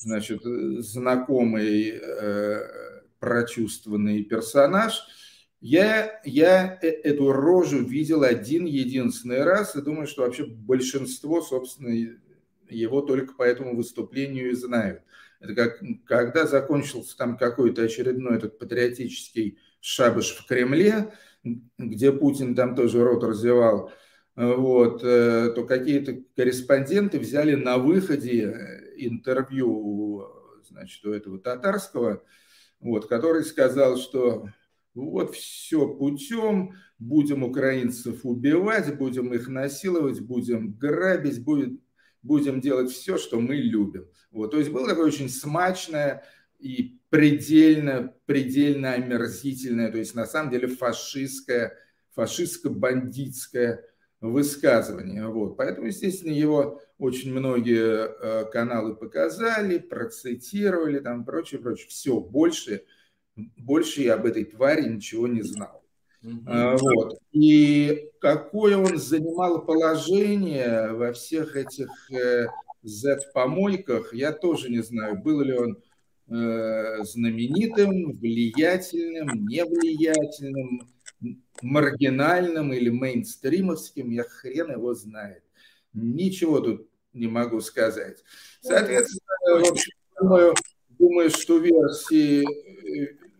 значит, 0.00 0.42
знакомый, 0.44 2.00
э, 2.00 2.60
прочувствованный 3.18 4.24
персонаж. 4.24 5.02
Я, 5.60 6.20
я 6.24 6.78
э, 6.80 6.88
эту 6.88 7.32
рожу 7.32 7.84
видел 7.84 8.22
один 8.22 8.64
единственный 8.64 9.44
раз 9.44 9.76
и 9.76 9.82
думаю, 9.82 10.06
что 10.06 10.22
вообще 10.22 10.46
большинство, 10.46 11.42
собственно, 11.42 11.94
его 12.68 13.02
только 13.02 13.34
по 13.34 13.42
этому 13.42 13.76
выступлению 13.76 14.50
и 14.50 14.54
знают. 14.54 15.02
Это 15.38 15.54
как, 15.54 15.80
когда 16.06 16.46
закончился 16.46 17.16
там 17.16 17.36
какой-то 17.36 17.82
очередной 17.82 18.36
этот 18.36 18.58
патриотический 18.58 19.58
шабаш 19.80 20.30
в 20.30 20.46
Кремле, 20.46 21.12
где 21.78 22.12
Путин 22.12 22.54
там 22.54 22.74
тоже 22.74 23.02
рот 23.02 23.22
развивал, 23.24 23.92
вот, 24.34 25.02
э, 25.02 25.52
то 25.54 25.64
какие-то 25.64 26.22
корреспонденты 26.36 27.18
взяли 27.18 27.54
на 27.54 27.76
выходе 27.76 28.79
интервью 29.06 30.26
значит, 30.68 31.04
у 31.04 31.12
этого 31.12 31.38
татарского, 31.38 32.22
вот, 32.80 33.06
который 33.06 33.44
сказал, 33.44 33.96
что 33.96 34.48
вот 34.94 35.34
все 35.34 35.88
путем, 35.88 36.74
будем 36.98 37.42
украинцев 37.44 38.20
убивать, 38.24 38.96
будем 38.96 39.32
их 39.32 39.48
насиловать, 39.48 40.20
будем 40.20 40.72
грабить, 40.74 41.44
будет, 41.44 41.80
будем 42.22 42.60
делать 42.60 42.90
все, 42.90 43.18
что 43.18 43.40
мы 43.40 43.56
любим. 43.56 44.08
Вот, 44.30 44.52
то 44.52 44.58
есть 44.58 44.70
было 44.70 44.88
такое 44.88 45.06
очень 45.06 45.28
смачное 45.28 46.24
и 46.58 47.00
предельно, 47.08 48.14
предельно 48.26 48.92
омерзительное, 48.92 49.90
то 49.90 49.98
есть 49.98 50.14
на 50.14 50.26
самом 50.26 50.50
деле 50.50 50.68
фашистское, 50.68 51.76
фашистско-бандитское 52.16 53.80
высказывание. 54.20 55.26
Вот. 55.28 55.56
Поэтому, 55.56 55.86
естественно, 55.86 56.32
его 56.32 56.80
очень 56.98 57.32
многие 57.32 58.08
э, 58.08 58.44
каналы 58.50 58.94
показали, 58.94 59.78
процитировали, 59.78 60.98
там 60.98 61.24
прочее, 61.24 61.60
прочее. 61.60 61.88
Все, 61.88 62.20
больше, 62.20 62.84
больше 63.56 64.02
я 64.02 64.14
об 64.14 64.26
этой 64.26 64.44
твари 64.44 64.88
ничего 64.88 65.26
не 65.26 65.42
знал. 65.42 65.82
Mm-hmm. 66.22 66.76
Вот. 66.78 67.18
И 67.32 68.10
какое 68.20 68.76
он 68.76 68.98
занимал 68.98 69.64
положение 69.64 70.92
во 70.92 71.12
всех 71.12 71.56
этих 71.56 71.88
э, 72.12 72.46
Z-помойках, 72.82 74.12
я 74.12 74.32
тоже 74.32 74.70
не 74.70 74.82
знаю, 74.82 75.16
был 75.16 75.40
ли 75.40 75.54
он 75.54 75.82
э, 76.28 77.04
знаменитым, 77.04 78.18
влиятельным, 78.18 79.46
невлиятельным, 79.46 80.90
маргинальным 81.62 82.72
или 82.72 82.90
мейнстримовским, 82.90 84.10
я 84.10 84.24
хрен 84.24 84.72
его 84.72 84.94
знает. 84.94 85.42
Ничего 85.92 86.60
тут 86.60 86.88
не 87.12 87.26
могу 87.26 87.60
сказать. 87.60 88.22
Соответственно, 88.60 89.60
в 89.60 89.70
общем, 89.70 89.92
думаю, 90.20 90.54
думаю, 90.98 91.30
что 91.30 91.58
версии, 91.58 92.46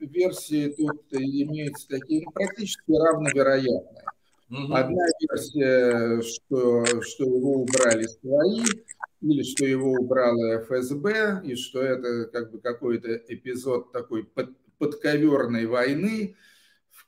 версии 0.00 0.68
тут 0.70 1.02
имеются 1.12 1.88
такие 1.88 2.24
ну, 2.24 2.32
практически 2.32 2.92
равновероятные. 2.92 4.04
Одна 4.50 5.04
версия, 5.20 6.22
что, 6.22 6.84
что 7.02 7.24
его 7.24 7.62
убрали 7.62 8.04
свои, 8.04 8.64
или 9.20 9.42
что 9.42 9.64
его 9.64 9.92
убрала 9.92 10.62
ФСБ, 10.62 11.42
и 11.44 11.54
что 11.54 11.82
это 11.82 12.24
как 12.26 12.50
бы 12.50 12.58
какой-то 12.58 13.14
эпизод 13.28 13.92
такой 13.92 14.24
под, 14.24 14.56
подковерной 14.78 15.66
войны, 15.66 16.34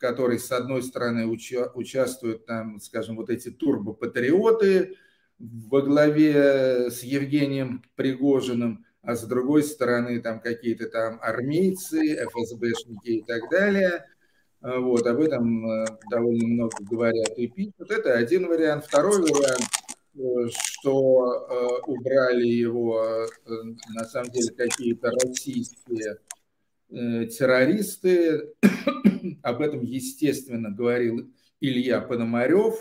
которой, 0.03 0.41
с 0.41 0.51
одной 0.51 0.83
стороны, 0.83 1.27
уча- 1.27 1.71
участвуют 1.75 2.45
там, 2.45 2.81
скажем, 2.81 3.17
вот 3.17 3.31
эти 3.31 3.51
турбопатриоты 3.51 4.97
во 5.39 5.81
главе 5.81 6.91
с 6.91 7.05
Евгением 7.05 7.85
Пригожиным, 7.95 8.85
а 9.01 9.15
с 9.15 9.23
другой 9.23 9.63
стороны 9.63 10.21
там 10.21 10.41
какие-то 10.41 10.89
там 10.89 11.21
армейцы, 11.23 12.17
ФСБшники 12.27 13.11
и 13.11 13.23
так 13.23 13.49
далее. 13.49 14.05
А, 14.61 14.81
вот, 14.81 15.07
об 15.07 15.21
этом 15.21 15.67
э, 15.71 15.87
довольно 16.11 16.47
много 16.49 16.77
говорят 16.81 17.37
и 17.37 17.47
пишут. 17.47 17.91
Это 17.91 18.15
один 18.15 18.49
вариант. 18.49 18.85
Второй 18.87 19.21
вариант, 19.23 19.69
э, 20.15 20.21
что 20.53 21.47
э, 21.49 21.91
убрали 21.91 22.47
его, 22.47 23.27
на 23.95 24.05
самом 24.05 24.31
деле, 24.31 24.51
какие-то 24.51 25.11
российские 25.11 26.19
террористы, 26.93 28.53
об 29.43 29.61
этом, 29.61 29.83
естественно, 29.83 30.71
говорил 30.71 31.33
Илья 31.61 32.01
Пономарев. 32.01 32.75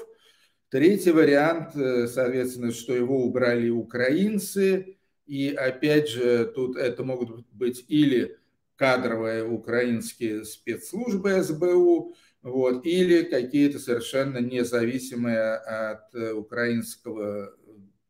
Третий 0.69 1.11
вариант, 1.11 1.75
э, 1.75 2.07
соответственно, 2.07 2.71
что 2.71 2.93
его 2.93 3.25
убрали 3.25 3.69
украинцы. 3.69 4.97
И 5.25 5.49
опять 5.49 6.09
же, 6.09 6.45
тут 6.53 6.77
это 6.77 7.03
могут 7.03 7.45
быть 7.51 7.85
или 7.87 8.37
кадровые 8.75 9.45
украинские 9.45 10.43
спецслужбы 10.45 11.43
СБУ, 11.43 12.15
вот, 12.41 12.85
или 12.85 13.23
какие-то 13.23 13.79
совершенно 13.79 14.39
независимые 14.39 15.55
от 15.55 16.15
э, 16.15 16.33
украинского 16.33 17.53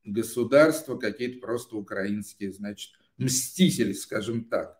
государства, 0.05 0.97
какие-то 0.97 1.45
просто 1.45 1.75
украинские, 1.75 2.53
значит, 2.53 2.91
мстители, 3.17 3.93
скажем 3.93 4.45
так. 4.45 4.79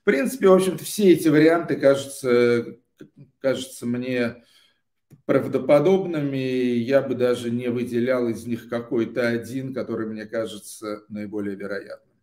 В 0.00 0.04
принципе, 0.04 0.48
в 0.48 0.54
общем-то, 0.54 0.84
все 0.84 1.12
эти 1.12 1.28
варианты 1.28 1.76
кажутся 1.76 2.78
кажется 3.40 3.86
мне 3.86 4.44
правдоподобными. 5.26 6.36
Я 6.36 7.02
бы 7.02 7.14
даже 7.14 7.50
не 7.50 7.68
выделял 7.68 8.28
из 8.28 8.46
них 8.46 8.68
какой-то 8.68 9.28
один, 9.28 9.74
который 9.74 10.06
мне 10.06 10.26
кажется 10.26 11.04
наиболее 11.08 11.56
вероятным. 11.56 12.16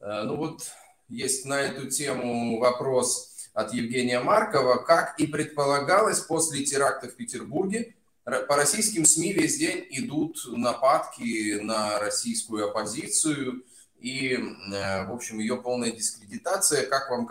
Э, 0.00 0.22
ну 0.24 0.36
вот 0.36 0.70
есть 1.08 1.44
на 1.44 1.60
эту 1.60 1.88
тему 1.88 2.58
вопрос 2.58 3.50
от 3.52 3.72
Евгения 3.72 4.20
Маркова. 4.20 4.76
Как 4.82 5.18
и 5.18 5.26
предполагалось, 5.26 6.20
после 6.20 6.64
теракта 6.64 7.08
в 7.08 7.16
Петербурге 7.16 7.94
по 8.24 8.56
российским 8.56 9.06
СМИ 9.06 9.32
весь 9.32 9.58
день 9.58 9.86
идут 9.90 10.38
нападки 10.52 11.60
на 11.60 11.98
российскую 11.98 12.68
оппозицию 12.68 13.64
и, 13.98 14.34
э, 14.34 15.06
в 15.06 15.12
общем, 15.12 15.38
ее 15.40 15.60
полная 15.60 15.90
дискредитация. 15.90 16.86
Как 16.86 17.10
вам 17.10 17.28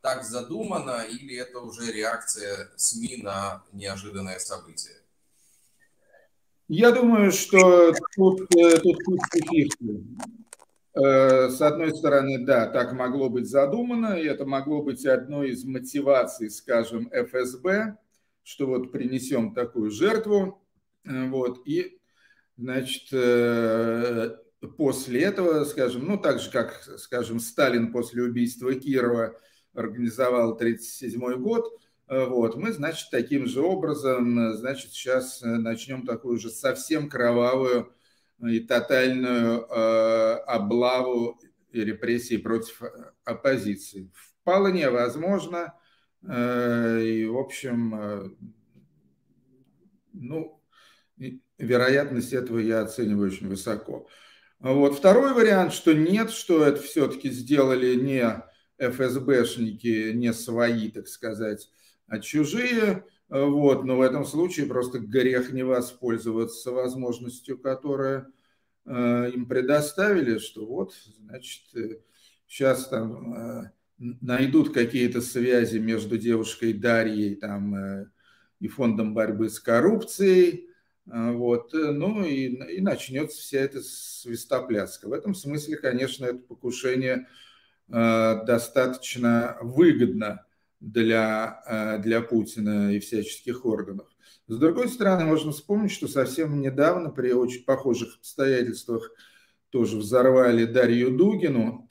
так 0.00 0.24
задумано, 0.24 1.02
или 1.02 1.36
это 1.36 1.58
уже 1.60 1.92
реакция 1.92 2.70
СМИ 2.76 3.20
на 3.22 3.62
неожиданное 3.72 4.38
событие? 4.38 4.94
Я 6.68 6.92
думаю, 6.92 7.32
что 7.32 7.92
тут, 8.14 8.42
э, 8.56 8.78
тут 8.78 8.98
50 9.32 9.78
э, 10.94 11.50
С 11.50 11.60
одной 11.60 11.94
стороны, 11.94 12.44
да, 12.44 12.66
так 12.66 12.92
могло 12.92 13.28
быть 13.28 13.48
задумано, 13.48 14.14
и 14.14 14.26
это 14.26 14.46
могло 14.46 14.82
быть 14.82 15.04
одной 15.04 15.50
из 15.50 15.64
мотиваций, 15.64 16.48
скажем, 16.50 17.10
ФСБ, 17.12 17.98
что 18.42 18.66
вот 18.66 18.92
принесем 18.92 19.52
такую 19.52 19.90
жертву, 19.90 20.64
вот, 21.04 21.66
и, 21.66 21.98
значит, 22.56 23.12
после 24.76 25.22
этого, 25.22 25.64
скажем, 25.64 26.06
ну, 26.06 26.18
так 26.18 26.40
же, 26.40 26.50
как, 26.50 26.82
скажем, 26.98 27.40
Сталин 27.40 27.92
после 27.92 28.22
убийства 28.22 28.74
Кирова 28.74 29.36
организовал 29.74 30.52
1937 30.52 31.42
год. 31.42 31.66
Э, 32.08 32.26
вот, 32.26 32.56
мы, 32.56 32.72
значит, 32.72 33.08
таким 33.10 33.46
же 33.46 33.62
образом, 33.62 34.38
э, 34.38 34.54
значит, 34.54 34.92
сейчас 34.92 35.42
э, 35.42 35.46
начнем 35.46 36.04
такую 36.04 36.38
же 36.38 36.50
совсем 36.50 37.08
кровавую 37.08 37.92
и 38.42 38.60
тотальную 38.60 39.66
э, 39.66 40.34
облаву 40.46 41.40
и 41.72 41.84
репрессии 41.84 42.36
против 42.36 42.82
оппозиции. 43.24 44.10
Вполне 44.14 44.90
возможно, 44.90 45.74
э, 46.22 47.02
и, 47.02 47.26
в 47.26 47.38
общем, 47.38 47.94
э, 47.94 48.30
ну, 50.12 50.60
вероятность 51.58 52.32
этого 52.32 52.58
я 52.58 52.82
оцениваю 52.82 53.30
очень 53.30 53.48
высоко. 53.48 54.08
Вот. 54.60 54.94
Второй 54.96 55.32
вариант, 55.32 55.72
что 55.72 55.94
нет, 55.94 56.30
что 56.30 56.62
это 56.62 56.80
все-таки 56.82 57.30
сделали 57.30 57.94
не 57.94 58.44
ФСБшники 58.78 60.12
не 60.12 60.32
свои, 60.32 60.90
так 60.90 61.08
сказать, 61.08 61.70
а 62.06 62.18
чужие. 62.18 63.04
Вот, 63.28 63.84
но 63.84 63.96
в 63.96 64.00
этом 64.00 64.24
случае 64.24 64.66
просто 64.66 64.98
грех 64.98 65.52
не 65.52 65.62
воспользоваться 65.62 66.72
возможностью, 66.72 67.58
которая 67.58 68.26
э, 68.84 69.30
им 69.32 69.46
предоставили, 69.46 70.38
что 70.38 70.66
вот, 70.66 70.94
значит, 71.20 71.62
сейчас 72.48 72.88
э, 72.88 72.90
там 72.90 73.34
э, 73.34 73.70
найдут 73.98 74.74
какие-то 74.74 75.20
связи 75.20 75.78
между 75.78 76.18
девушкой 76.18 76.72
Дарьей 76.72 77.36
там, 77.36 78.08
и 78.58 78.66
фондом 78.66 79.14
борьбы 79.14 79.48
с 79.48 79.60
коррупцией, 79.60 80.69
вот, 81.06 81.72
ну 81.72 82.24
и, 82.24 82.76
и 82.76 82.80
начнется 82.80 83.40
вся 83.40 83.60
эта 83.60 83.80
свистопляска. 83.82 85.08
В 85.08 85.12
этом 85.12 85.34
смысле, 85.34 85.76
конечно, 85.76 86.26
это 86.26 86.38
покушение 86.38 87.26
достаточно 87.88 89.56
выгодно 89.60 90.46
для, 90.78 91.98
для 92.02 92.20
Путина 92.20 92.94
и 92.94 93.00
всяческих 93.00 93.64
органов. 93.66 94.06
С 94.50 94.58
другой 94.58 94.88
стороны, 94.88 95.24
можно 95.26 95.52
вспомнить, 95.52 95.92
что 95.92 96.08
совсем 96.08 96.60
недавно 96.60 97.10
при 97.10 97.30
очень 97.30 97.64
похожих 97.64 98.16
обстоятельствах 98.16 99.12
тоже 99.70 99.96
взорвали 99.96 100.64
Дарью 100.64 101.16
Дугину, 101.16 101.88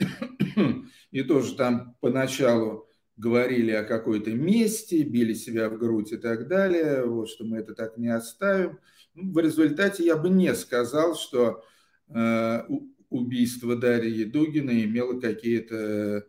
и 1.11 1.23
тоже 1.23 1.55
там 1.55 1.95
поначалу 2.01 2.88
говорили 3.19 3.71
о 3.71 3.83
какой-то 3.83 4.31
мести, 4.31 5.03
били 5.03 5.33
себя 5.33 5.69
в 5.69 5.77
грудь 5.77 6.13
и 6.13 6.17
так 6.17 6.47
далее, 6.47 7.05
вот, 7.05 7.29
что 7.29 7.43
мы 7.43 7.57
это 7.57 7.75
так 7.75 7.97
не 7.97 8.07
оставим. 8.07 8.79
Ну, 9.13 9.33
в 9.33 9.39
результате 9.39 10.05
я 10.05 10.15
бы 10.15 10.29
не 10.29 10.55
сказал, 10.55 11.15
что 11.15 11.61
э, 12.07 12.61
убийство 13.09 13.75
Дарьи 13.75 14.23
Дугина 14.23 14.71
имело 14.83 15.19
какие-то 15.19 16.25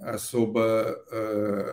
особо 0.00 1.04
э, 1.12 1.72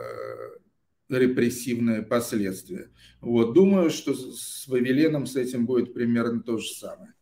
репрессивные 1.09 2.03
последствия. 2.03 2.91
Вот, 3.19 3.53
думаю, 3.53 3.89
что 3.89 4.13
с 4.13 4.67
Вавиленом 4.67 5.25
с 5.25 5.35
этим 5.37 5.65
будет 5.65 5.95
примерно 5.95 6.43
то 6.43 6.59
же 6.59 6.69
самое. 6.69 7.13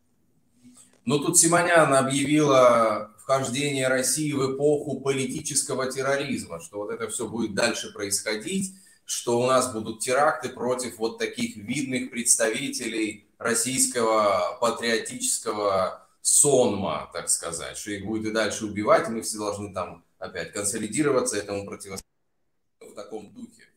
Но 1.06 1.18
тут 1.18 1.38
Симонян 1.38 1.94
объявила 1.94 3.16
вхождение 3.30 3.86
России 3.86 4.32
в 4.32 4.56
эпоху 4.56 5.00
политического 5.00 5.90
терроризма, 5.90 6.58
что 6.58 6.78
вот 6.78 6.90
это 6.90 7.06
все 7.08 7.28
будет 7.28 7.54
дальше 7.54 7.92
происходить, 7.92 8.74
что 9.04 9.40
у 9.40 9.46
нас 9.46 9.72
будут 9.72 10.00
теракты 10.00 10.48
против 10.48 10.98
вот 10.98 11.18
таких 11.18 11.56
видных 11.56 12.10
представителей 12.10 13.28
российского 13.38 14.58
патриотического 14.60 16.08
сонма, 16.20 17.08
так 17.12 17.28
сказать, 17.28 17.76
что 17.76 17.92
их 17.92 18.04
будет 18.04 18.26
и 18.26 18.32
дальше 18.32 18.66
убивать, 18.66 19.08
и 19.08 19.12
мы 19.12 19.22
все 19.22 19.38
должны 19.38 19.72
там 19.72 20.04
опять 20.18 20.52
консолидироваться 20.52 21.36
этому 21.36 21.66
противостоять 21.66 22.04
в 22.80 22.94
таком 22.94 23.32
духе. 23.32 23.68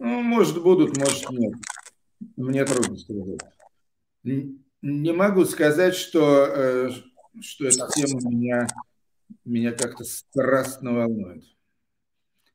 Ну, 0.00 0.22
может, 0.22 0.60
будут, 0.60 0.96
может, 0.96 1.30
нет. 1.30 1.54
Мне 2.36 2.64
трудно 2.64 2.96
сказать. 2.96 3.40
Не 4.24 5.12
могу 5.12 5.44
сказать, 5.44 5.94
что, 5.94 6.46
э, 6.48 6.90
что 7.40 7.66
эта 7.66 7.88
тема 7.94 8.20
меня, 8.30 8.68
меня 9.44 9.72
как-то 9.72 10.04
страстно 10.04 10.94
волнует. 10.94 11.44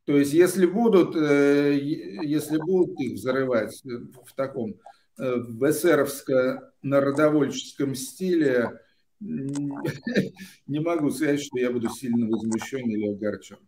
То 0.06 0.18
есть, 0.18 0.34
если 0.34 0.66
будут, 0.66 1.16
э, 1.16 1.78
если 2.24 2.58
будут 2.58 3.00
их 3.00 3.14
взрывать 3.14 3.80
в 3.84 4.34
таком 4.36 4.74
э, 5.18 5.36
в 5.36 5.64
эсеровско-народовольческом 5.70 7.94
стиле, 7.96 8.82
не 9.22 10.80
могу 10.80 11.12
сказать, 11.12 11.42
что 11.42 11.60
я 11.60 11.72
буду 11.72 11.90
сильно 11.90 12.28
возмущен 12.28 12.90
или 12.90 13.14
огорчен. 13.14 13.60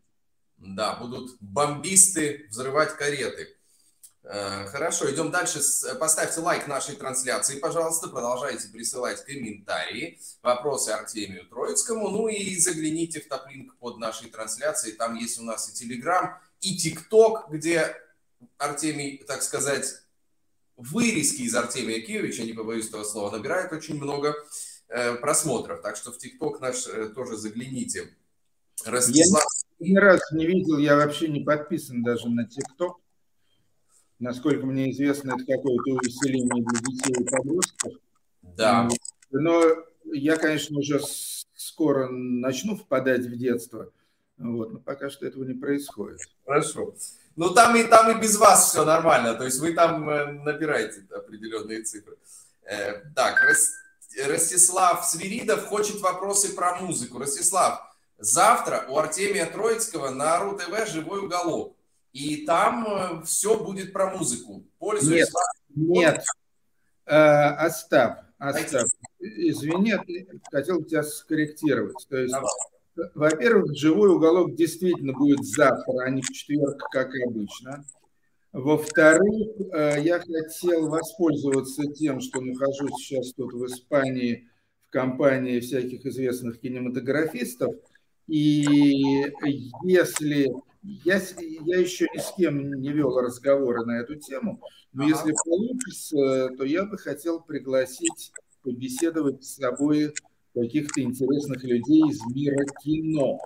Да, 0.57 0.97
будут 0.99 1.38
бомбисты 1.39 2.47
взрывать 2.49 2.95
кареты. 2.95 3.49
Э, 4.24 4.65
хорошо, 4.67 5.13
идем 5.13 5.32
дальше. 5.32 5.59
Поставьте 5.99 6.39
лайк 6.39 6.67
нашей 6.67 6.95
трансляции, 6.95 7.59
пожалуйста. 7.59 8.07
Продолжайте 8.07 8.69
присылать 8.69 9.24
комментарии, 9.26 10.19
вопросы 10.41 10.89
Артемию 10.89 11.45
Троицкому. 11.47 12.09
Ну 12.09 12.30
и 12.30 12.57
загляните 12.57 13.19
в 13.19 13.28
топлинк 13.28 13.76
под 13.78 13.97
нашей 13.97 14.30
трансляцией. 14.30 14.95
Там 14.95 15.15
есть 15.15 15.39
у 15.39 15.43
нас 15.43 15.69
и 15.69 15.74
Телеграм, 15.74 16.39
и 16.61 16.78
ТикТок, 16.78 17.49
где 17.49 17.97
Артемий, 18.57 19.24
так 19.28 19.43
сказать, 19.43 19.93
вырезки 20.78 21.41
из 21.41 21.53
Артемия 21.53 22.01
Киевича, 22.01 22.43
не 22.43 22.53
побоюсь 22.53 22.88
этого 22.88 23.03
слова, 23.03 23.30
набирает 23.30 23.74
очень 23.74 23.95
много 23.95 24.36
э, 24.88 25.15
просмотров. 25.15 25.82
Так 25.82 25.97
что 25.97 26.13
в 26.13 26.17
ТикТок 26.17 26.61
наш 26.61 26.88
э, 26.88 27.09
тоже 27.09 27.36
загляните. 27.36 28.15
Ростислав... 28.86 29.43
Я 29.80 29.93
ни 29.93 29.97
раз 29.97 30.21
не 30.32 30.45
видел, 30.45 30.78
я 30.78 30.95
вообще 30.95 31.28
не 31.28 31.41
подписан 31.41 32.03
даже 32.03 32.30
на 32.30 32.47
ТикТок. 32.47 33.03
Насколько 34.24 34.65
мне 34.65 34.89
известно, 34.89 35.32
это 35.32 35.39
какое-то 35.39 35.91
увеселение 35.91 36.63
для 36.63 36.80
детей 36.80 37.13
и 37.21 37.26
подростков. 37.26 37.91
Да. 38.41 38.88
Но 39.32 39.61
я, 40.05 40.38
конечно, 40.38 40.80
уже 40.80 41.01
скоро 41.53 42.07
начну 42.07 42.78
впадать 42.78 43.26
в 43.26 43.36
детство. 43.36 43.91
Вот, 44.38 44.71
но 44.71 44.80
пока 44.80 45.09
что 45.09 45.28
этого 45.28 45.43
не 45.43 45.55
происходит. 45.55 46.21
Хорошо. 46.45 46.95
Ну, 47.36 47.49
там 47.49 47.76
и, 47.76 47.84
там 47.84 48.17
и 48.17 48.21
без 48.21 48.38
вас 48.38 48.69
все 48.69 48.86
нормально. 48.86 49.34
То 49.34 49.43
есть 49.43 49.59
вы 49.59 49.74
там 49.74 50.09
э, 50.09 50.32
набираете 50.32 51.05
определенные 51.13 51.84
цифры. 51.84 52.15
Э, 52.63 53.01
так, 53.13 53.41
Ростислав 54.26 55.03
Свиридов 55.05 55.65
хочет 55.65 55.99
вопросы 55.99 56.55
про 56.55 56.78
музыку. 56.78 57.19
Ростислав, 57.19 57.93
завтра 58.19 58.86
у 58.88 58.97
Артемия 58.97 59.47
Троицкого 59.47 60.11
на 60.11 60.39
РУ-ТВ 60.39 60.88
«Живой 60.88 61.19
уголок» 61.19 61.72
и 62.14 62.45
там 62.45 62.86
э, 62.88 63.26
все 63.26 63.61
будет 63.61 63.91
про 63.91 64.16
музыку. 64.16 64.64
Пользуясь... 64.78 65.32
Нет, 65.76 66.16
нет. 66.16 66.26
Э, 67.05 67.55
Остап, 67.55 68.26
Остап, 68.38 68.88
извини, 69.20 69.95
хотел 70.51 70.84
тебя 70.84 71.03
скорректировать. 71.03 72.05
То 72.07 72.18
есть, 72.18 72.36
во-первых, 73.16 73.76
живой 73.76 74.09
уголок 74.09 74.55
действительно 74.55 75.14
будет 75.14 75.43
завтра, 75.43 76.03
а 76.03 76.09
не 76.09 76.22
в 76.22 76.30
четверг, 76.32 76.78
как 76.91 77.09
обычно. 77.28 77.84
Во-вторых, 78.51 79.47
э, 79.74 80.01
я 80.03 80.20
хотел 80.20 80.88
воспользоваться 80.89 81.84
тем, 81.93 82.22
что 82.22 82.39
нахожусь 82.39 82.93
сейчас 82.97 83.34
тут 83.34 83.53
в 83.53 83.66
Испании 83.66 84.47
в 84.88 84.91
компании 84.91 85.59
всяких 85.59 86.05
известных 86.05 86.59
кинематографистов. 86.59 87.74
И 88.28 89.26
если 89.84 90.53
я, 90.84 91.21
я 91.65 91.79
еще 91.79 92.07
ни 92.13 92.19
с 92.19 92.34
кем 92.36 92.81
не 92.81 92.89
вел 92.91 93.17
разговоры 93.19 93.86
на 93.86 93.99
эту 93.99 94.15
тему, 94.15 94.61
но 94.91 95.07
если 95.07 95.34
получится, 95.45 96.49
то 96.57 96.63
я 96.65 96.86
бы 96.86 96.97
хотел 96.97 97.41
пригласить 97.41 98.31
побеседовать 98.61 99.43
с 99.43 99.55
собой 99.55 100.13
каких-то 100.53 101.01
интересных 101.01 101.63
людей 101.63 102.03
из 102.09 102.19
мира 102.34 102.63
кино. 102.84 103.39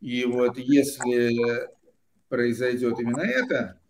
И 0.00 0.24
вот 0.24 0.58
если 0.58 1.68
произойдет 2.28 3.00
именно 3.00 3.22
это, 3.22 3.80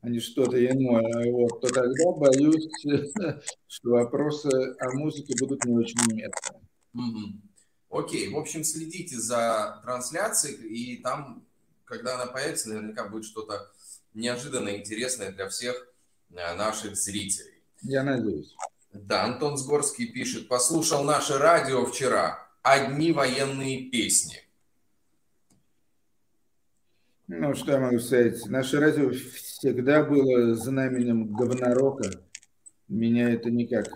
а 0.00 0.08
не 0.08 0.20
что-то 0.20 0.64
иное, 0.64 1.32
вот, 1.32 1.60
то 1.60 1.68
тогда 1.68 2.12
боюсь, 2.12 2.68
что 3.68 3.90
вопросы 3.90 4.76
о 4.78 4.92
музыке 4.92 5.34
будут 5.40 5.64
не 5.64 5.76
очень 5.76 5.98
уместны. 6.10 7.40
Окей, 7.88 8.28
в 8.30 8.36
общем, 8.36 8.64
следите 8.64 9.16
за 9.16 9.80
трансляцией, 9.84 10.56
и 10.68 11.02
там 11.02 11.45
когда 11.86 12.20
она 12.20 12.26
появится, 12.26 12.68
наверняка 12.68 13.08
будет 13.08 13.24
что-то 13.24 13.70
неожиданное, 14.12 14.76
интересное 14.76 15.32
для 15.32 15.48
всех 15.48 15.88
э, 16.30 16.54
наших 16.54 16.96
зрителей. 16.96 17.62
Я 17.82 18.02
надеюсь. 18.02 18.54
Да, 18.92 19.24
Антон 19.24 19.56
Сгорский 19.56 20.06
пишет, 20.06 20.48
послушал 20.48 21.04
наше 21.04 21.38
радио 21.38 21.84
вчера, 21.86 22.46
одни 22.62 23.12
военные 23.12 23.90
песни. 23.90 24.42
Ну, 27.28 27.54
что 27.54 27.72
я 27.72 27.80
могу 27.80 27.98
сказать? 27.98 28.46
Наше 28.46 28.78
радио 28.78 29.10
всегда 29.10 30.02
было 30.02 30.54
знаменем 30.54 31.32
говнорока. 31.32 32.10
Меня 32.88 33.30
это 33.30 33.50
никак, 33.50 33.88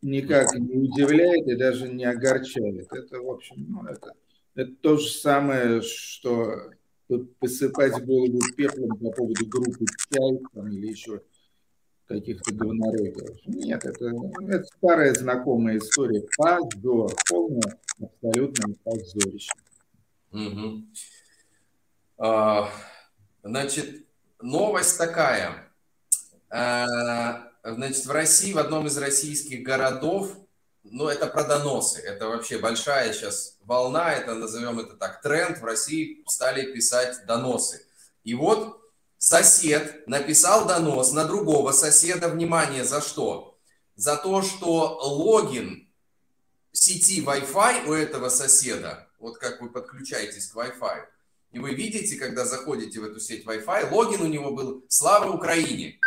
никак 0.00 0.54
не 0.54 0.88
удивляет 0.88 1.46
и 1.46 1.56
даже 1.56 1.88
не 1.88 2.04
огорчает. 2.04 2.90
Это, 2.90 3.20
в 3.20 3.30
общем, 3.30 3.66
ну, 3.68 3.86
это, 3.86 4.14
это 4.54 4.72
то 4.80 4.96
же 4.96 5.10
самое, 5.10 5.82
что 5.82 6.70
посыпать 7.18 8.04
голову 8.04 8.38
пеплом 8.56 8.96
по 8.98 9.10
поводу 9.10 9.46
группы 9.46 9.84
чай 10.12 10.38
там, 10.54 10.68
или 10.68 10.88
еще 10.88 11.22
каких-то 12.06 12.52
говнореков. 12.54 13.36
Нет, 13.46 13.84
это, 13.84 14.12
это 14.48 14.64
старая 14.64 15.14
знакомая 15.14 15.78
история. 15.78 16.24
Позор, 16.36 17.12
полное 17.28 17.78
абсолютное 18.00 18.74
позорище. 18.82 19.52
Угу. 20.32 20.84
А, 22.18 22.68
значит, 23.42 24.06
новость 24.42 24.98
такая. 24.98 25.72
А, 26.50 27.52
значит, 27.64 28.06
в 28.06 28.10
России, 28.10 28.52
в 28.52 28.58
одном 28.58 28.86
из 28.86 28.98
российских 28.98 29.62
городов 29.62 30.36
ну, 30.82 31.08
это 31.08 31.26
про 31.26 31.44
доносы. 31.44 32.00
Это 32.00 32.28
вообще 32.28 32.58
большая 32.58 33.12
сейчас 33.12 33.56
волна, 33.62 34.12
это 34.12 34.34
назовем 34.34 34.80
это 34.80 34.96
так, 34.96 35.22
тренд. 35.22 35.58
В 35.58 35.64
России 35.64 36.24
стали 36.26 36.72
писать 36.72 37.26
доносы. 37.26 37.84
И 38.24 38.34
вот 38.34 38.80
сосед 39.18 40.06
написал 40.06 40.66
донос 40.66 41.12
на 41.12 41.24
другого 41.24 41.72
соседа. 41.72 42.28
Внимание, 42.28 42.84
за 42.84 43.00
что? 43.00 43.58
За 43.96 44.16
то, 44.16 44.42
что 44.42 44.98
логин 45.02 45.88
сети 46.72 47.22
Wi-Fi 47.22 47.86
у 47.86 47.92
этого 47.92 48.28
соседа, 48.30 49.08
вот 49.18 49.38
как 49.38 49.60
вы 49.60 49.68
подключаетесь 49.68 50.46
к 50.48 50.56
Wi-Fi, 50.56 51.04
и 51.52 51.58
вы 51.58 51.74
видите, 51.74 52.16
когда 52.16 52.46
заходите 52.46 53.00
в 53.00 53.04
эту 53.04 53.20
сеть 53.20 53.44
Wi-Fi, 53.44 53.92
логин 53.92 54.22
у 54.22 54.26
него 54.26 54.52
был 54.52 54.84
«Слава 54.88 55.30
Украине». 55.30 55.98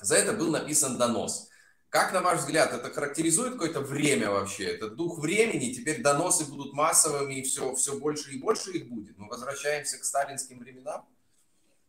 За 0.00 0.16
это 0.16 0.32
был 0.32 0.50
написан 0.50 0.96
донос. 0.96 1.48
Как, 1.92 2.14
на 2.14 2.22
ваш 2.22 2.38
взгляд, 2.38 2.72
это 2.72 2.88
характеризует 2.88 3.52
какое-то 3.52 3.82
время 3.82 4.30
вообще? 4.30 4.64
Это 4.64 4.88
дух 4.88 5.18
времени, 5.18 5.74
теперь 5.74 6.00
доносы 6.00 6.50
будут 6.50 6.72
массовыми, 6.72 7.34
и 7.34 7.42
все, 7.42 7.74
все 7.74 8.00
больше 8.00 8.32
и 8.32 8.40
больше 8.40 8.70
их 8.70 8.88
будет. 8.88 9.18
Мы 9.18 9.28
возвращаемся 9.28 9.98
к 9.98 10.04
сталинским 10.04 10.58
временам? 10.58 11.04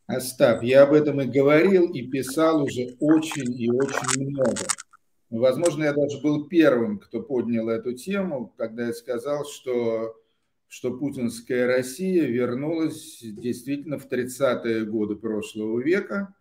Остап, 0.06 0.62
я 0.62 0.84
об 0.84 0.92
этом 0.92 1.22
и 1.22 1.26
говорил, 1.26 1.90
и 1.90 2.02
писал 2.02 2.64
уже 2.64 2.98
очень 3.00 3.58
и 3.58 3.72
очень 3.72 4.28
много. 4.30 4.68
Возможно, 5.30 5.86
я 5.86 5.94
даже 5.94 6.20
был 6.20 6.50
первым, 6.50 7.00
кто 7.00 7.22
поднял 7.22 7.70
эту 7.70 7.94
тему, 7.94 8.54
когда 8.58 8.88
я 8.88 8.94
сказал, 8.94 9.46
что, 9.46 10.22
что 10.68 10.98
путинская 10.98 11.66
Россия 11.66 12.26
вернулась 12.26 13.20
действительно 13.22 13.98
в 13.98 14.08
30-е 14.08 14.84
годы 14.84 15.16
прошлого 15.16 15.80
века. 15.80 16.36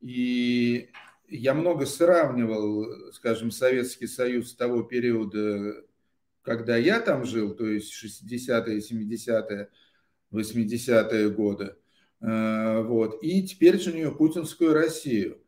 И 0.00 0.90
я 1.28 1.54
много 1.54 1.86
сравнивал, 1.86 3.12
скажем, 3.12 3.50
Советский 3.50 4.06
Союз 4.06 4.54
того 4.54 4.82
периода, 4.82 5.84
когда 6.42 6.76
я 6.76 7.00
там 7.00 7.24
жил, 7.24 7.54
то 7.54 7.66
есть 7.66 7.92
60-е, 7.92 8.78
70-е, 8.78 9.68
80-е 10.32 11.30
годы. 11.30 11.76
Э, 12.20 12.82
вот. 12.82 13.22
И 13.22 13.42
теперешнюю 13.46 14.16
путинскую 14.16 14.72
Россию. 14.72 15.40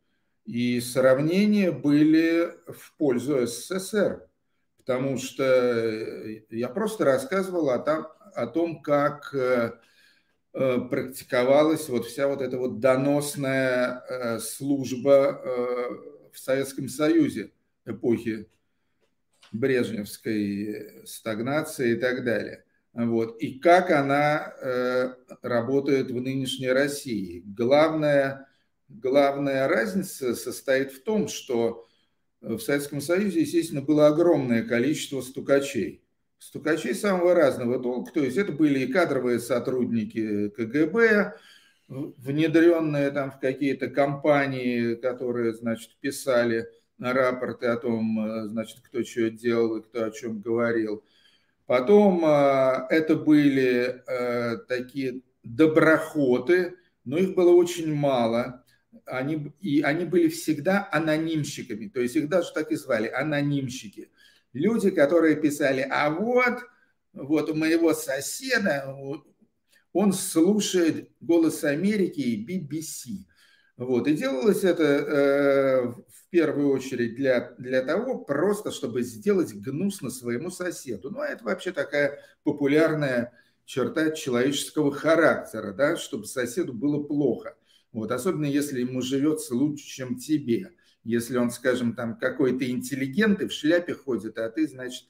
И 0.45 0.81
сравнения 0.81 1.71
были 1.71 2.51
в 2.67 2.97
пользу 2.97 3.45
СССР, 3.45 4.27
потому 4.77 5.17
что 5.17 5.43
я 6.49 6.69
просто 6.69 7.05
рассказывал 7.05 7.69
о 7.69 7.79
том, 7.79 8.07
о 8.33 8.47
том 8.47 8.81
как 8.81 9.33
э, 9.33 9.73
практиковалась 10.89 11.87
вот 11.87 12.05
вся 12.05 12.27
вот 12.27 12.41
эта 12.41 12.57
вот 12.57 12.79
доносная 12.79 14.39
служба 14.39 15.41
в 16.33 16.37
Советском 16.37 16.89
Союзе 16.89 17.51
эпохи 17.85 18.47
Брежневской 19.51 21.05
стагнации 21.05 21.93
и 21.93 21.95
так 21.95 22.23
далее. 22.23 22.65
Вот. 22.93 23.37
И 23.39 23.59
как 23.59 23.91
она 23.91 24.53
э, 24.61 25.13
работает 25.41 26.11
в 26.11 26.21
нынешней 26.21 26.69
России. 26.69 27.43
Главная, 27.45 28.47
главная 28.89 29.67
разница 29.67 30.35
состоит 30.35 30.91
в 30.91 31.03
том, 31.03 31.27
что 31.27 31.87
в 32.41 32.59
Советском 32.59 33.01
Союзе, 33.01 33.41
естественно, 33.41 33.81
было 33.81 34.07
огромное 34.07 34.63
количество 34.63 35.21
стукачей. 35.21 36.03
Стукачей 36.39 36.95
самого 36.95 37.35
разного 37.35 37.79
толка. 37.79 38.11
То 38.13 38.19
есть 38.21 38.37
это 38.37 38.51
были 38.51 38.79
и 38.79 38.91
кадровые 38.91 39.39
сотрудники 39.39 40.49
КГБ, 40.49 41.35
внедренные 41.87 43.11
там 43.11 43.31
в 43.31 43.39
какие-то 43.39 43.89
компании, 43.89 44.95
которые, 44.95 45.53
значит, 45.53 45.97
писали 45.99 46.67
рапорты 46.97 47.67
о 47.67 47.77
том, 47.77 48.19
э, 48.19 48.47
значит, 48.47 48.79
кто 48.81 49.03
что 49.03 49.29
делал 49.29 49.77
и 49.77 49.83
кто 49.83 50.05
о 50.05 50.11
чем 50.11 50.41
говорил– 50.41 51.03
Потом 51.69 52.25
а, 52.25 52.87
это 52.89 53.15
были 53.15 54.01
э, 54.07 54.57
такие 54.67 55.21
доброходы, 55.43 56.77
но 57.05 57.19
их 57.19 57.35
было 57.35 57.51
очень 57.51 57.93
мало. 57.93 58.65
Они, 59.05 59.51
и 59.61 59.81
они 59.81 60.05
были 60.05 60.29
всегда 60.29 60.89
анонимщиками, 60.91 61.87
то 61.87 62.01
есть 62.01 62.15
их 62.15 62.27
даже 62.27 62.53
так 62.55 62.71
и 62.71 62.75
звали, 62.75 63.07
анонимщики. 63.07 64.09
Люди, 64.53 64.89
которые 64.89 65.35
писали, 65.35 65.85
а 65.89 66.09
вот, 66.09 66.59
вот 67.13 67.49
у 67.49 67.55
моего 67.55 67.93
соседа, 67.93 68.95
он 69.93 70.13
слушает 70.13 71.09
«Голос 71.19 71.63
Америки» 71.63 72.19
и 72.19 72.45
BBC. 72.45 73.25
Вот. 73.77 74.07
И 74.07 74.13
делалось 74.13 74.63
это 74.63 74.83
э, 74.83 75.87
в 75.87 76.29
первую 76.29 76.69
очередь 76.69 77.15
для, 77.15 77.55
для 77.57 77.81
того, 77.81 78.19
просто 78.19 78.71
чтобы 78.71 79.03
сделать 79.03 79.53
гнусно 79.53 80.09
своему 80.09 80.51
соседу. 80.51 81.09
Ну, 81.11 81.21
а 81.21 81.27
это 81.27 81.45
вообще 81.45 81.71
такая 81.71 82.19
популярная 82.43 83.31
черта 83.65 84.11
человеческого 84.11 84.91
характера, 84.91 85.73
да, 85.73 85.95
чтобы 85.95 86.25
соседу 86.25 86.73
было 86.73 87.01
плохо. 87.03 87.55
Вот. 87.91 88.11
Особенно 88.11 88.45
если 88.45 88.81
ему 88.81 89.01
живется 89.01 89.55
лучше, 89.55 89.85
чем 89.85 90.17
тебе. 90.17 90.71
Если 91.09 91.37
он, 91.37 91.49
скажем, 91.49 91.93
там 91.93 92.17
какой-то 92.17 92.69
интеллигент 92.69 93.41
и 93.41 93.47
в 93.47 93.51
шляпе 93.51 93.95
ходит, 93.95 94.37
а 94.37 94.49
ты, 94.49 94.67
значит, 94.67 95.05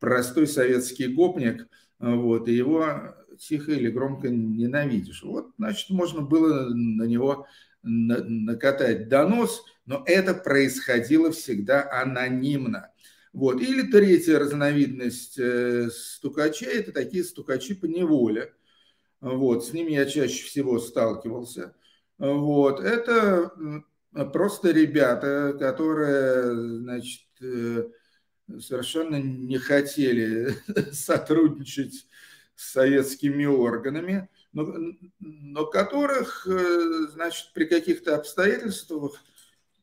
простой 0.00 0.46
советский 0.46 1.08
гопник, 1.08 1.68
вот, 1.98 2.48
и 2.48 2.54
его 2.54 3.14
тихо 3.38 3.72
или 3.72 3.90
громко 3.90 4.28
ненавидишь. 4.28 5.22
Вот, 5.22 5.50
значит, 5.58 5.90
можно 5.90 6.22
было 6.22 6.68
на 6.74 7.04
него 7.04 7.46
накатать 7.82 9.08
донос, 9.08 9.64
но 9.86 10.02
это 10.06 10.34
происходило 10.34 11.30
всегда 11.30 11.88
анонимно. 11.90 12.90
Вот. 13.32 13.60
Или 13.60 13.82
третья 13.82 14.38
разновидность 14.38 15.38
э, 15.38 15.90
стукачей– 15.90 16.68
это 16.72 16.92
такие 16.92 17.22
стукачи 17.22 17.74
по 17.74 17.86
неволе. 17.86 18.52
Вот. 19.20 19.64
С 19.64 19.72
ними 19.72 19.92
я 19.92 20.06
чаще 20.06 20.44
всего 20.44 20.78
сталкивался. 20.78 21.74
Вот. 22.18 22.80
Это 22.80 23.52
просто 24.12 24.70
ребята, 24.70 25.56
которые 25.58 26.54
значит, 26.78 27.26
э, 27.40 27.88
совершенно 28.60 29.16
не 29.16 29.58
хотели 29.58 30.54
сотрудничать 30.92 32.06
с 32.54 32.72
советскими 32.72 33.44
органами, 33.44 34.28
но, 34.52 34.74
но 35.20 35.66
которых, 35.66 36.46
э, 36.46 37.06
значит, 37.12 37.52
при 37.54 37.66
каких-то 37.66 38.16
обстоятельствах 38.16 39.22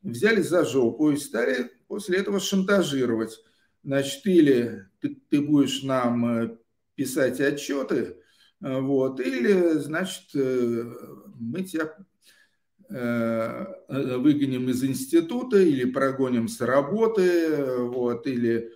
взяли 0.02 0.42
за 0.42 0.64
жопу 0.64 1.10
и 1.10 1.16
стали 1.16 1.70
после 1.88 2.18
этого 2.18 2.40
шантажировать. 2.40 3.38
Значит, 3.84 4.26
или 4.26 4.86
ты, 5.00 5.16
ты 5.30 5.40
будешь 5.40 5.82
нам 5.82 6.26
э, 6.26 6.58
писать 6.96 7.40
отчеты, 7.40 8.16
вот, 8.58 9.20
или, 9.20 9.72
значит, 9.72 10.30
мы 10.32 11.62
тебя 11.62 11.94
выгоним 12.88 14.68
из 14.70 14.84
института 14.84 15.58
или 15.58 15.90
прогоним 15.90 16.48
с 16.48 16.60
работы, 16.60 17.66
вот, 17.66 18.26
или 18.26 18.70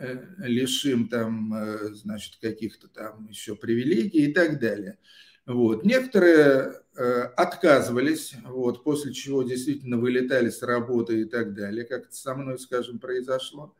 Э, 0.00 0.16
лишим 0.38 1.08
там, 1.08 1.52
э, 1.54 1.94
значит, 1.94 2.36
каких-то 2.40 2.86
там 2.86 3.26
еще 3.28 3.56
привилегий 3.56 4.26
и 4.26 4.32
так 4.32 4.60
далее. 4.60 4.96
Вот. 5.44 5.84
Некоторые 5.84 6.74
э, 6.96 7.22
отказывались, 7.36 8.34
вот, 8.44 8.84
после 8.84 9.12
чего 9.12 9.42
действительно 9.42 9.96
вылетали 9.96 10.50
с 10.50 10.62
работы 10.62 11.22
и 11.22 11.24
так 11.24 11.52
далее, 11.52 11.84
как 11.84 12.04
это 12.04 12.14
со 12.14 12.36
мной, 12.36 12.60
скажем, 12.60 13.00
произошло. 13.00 13.74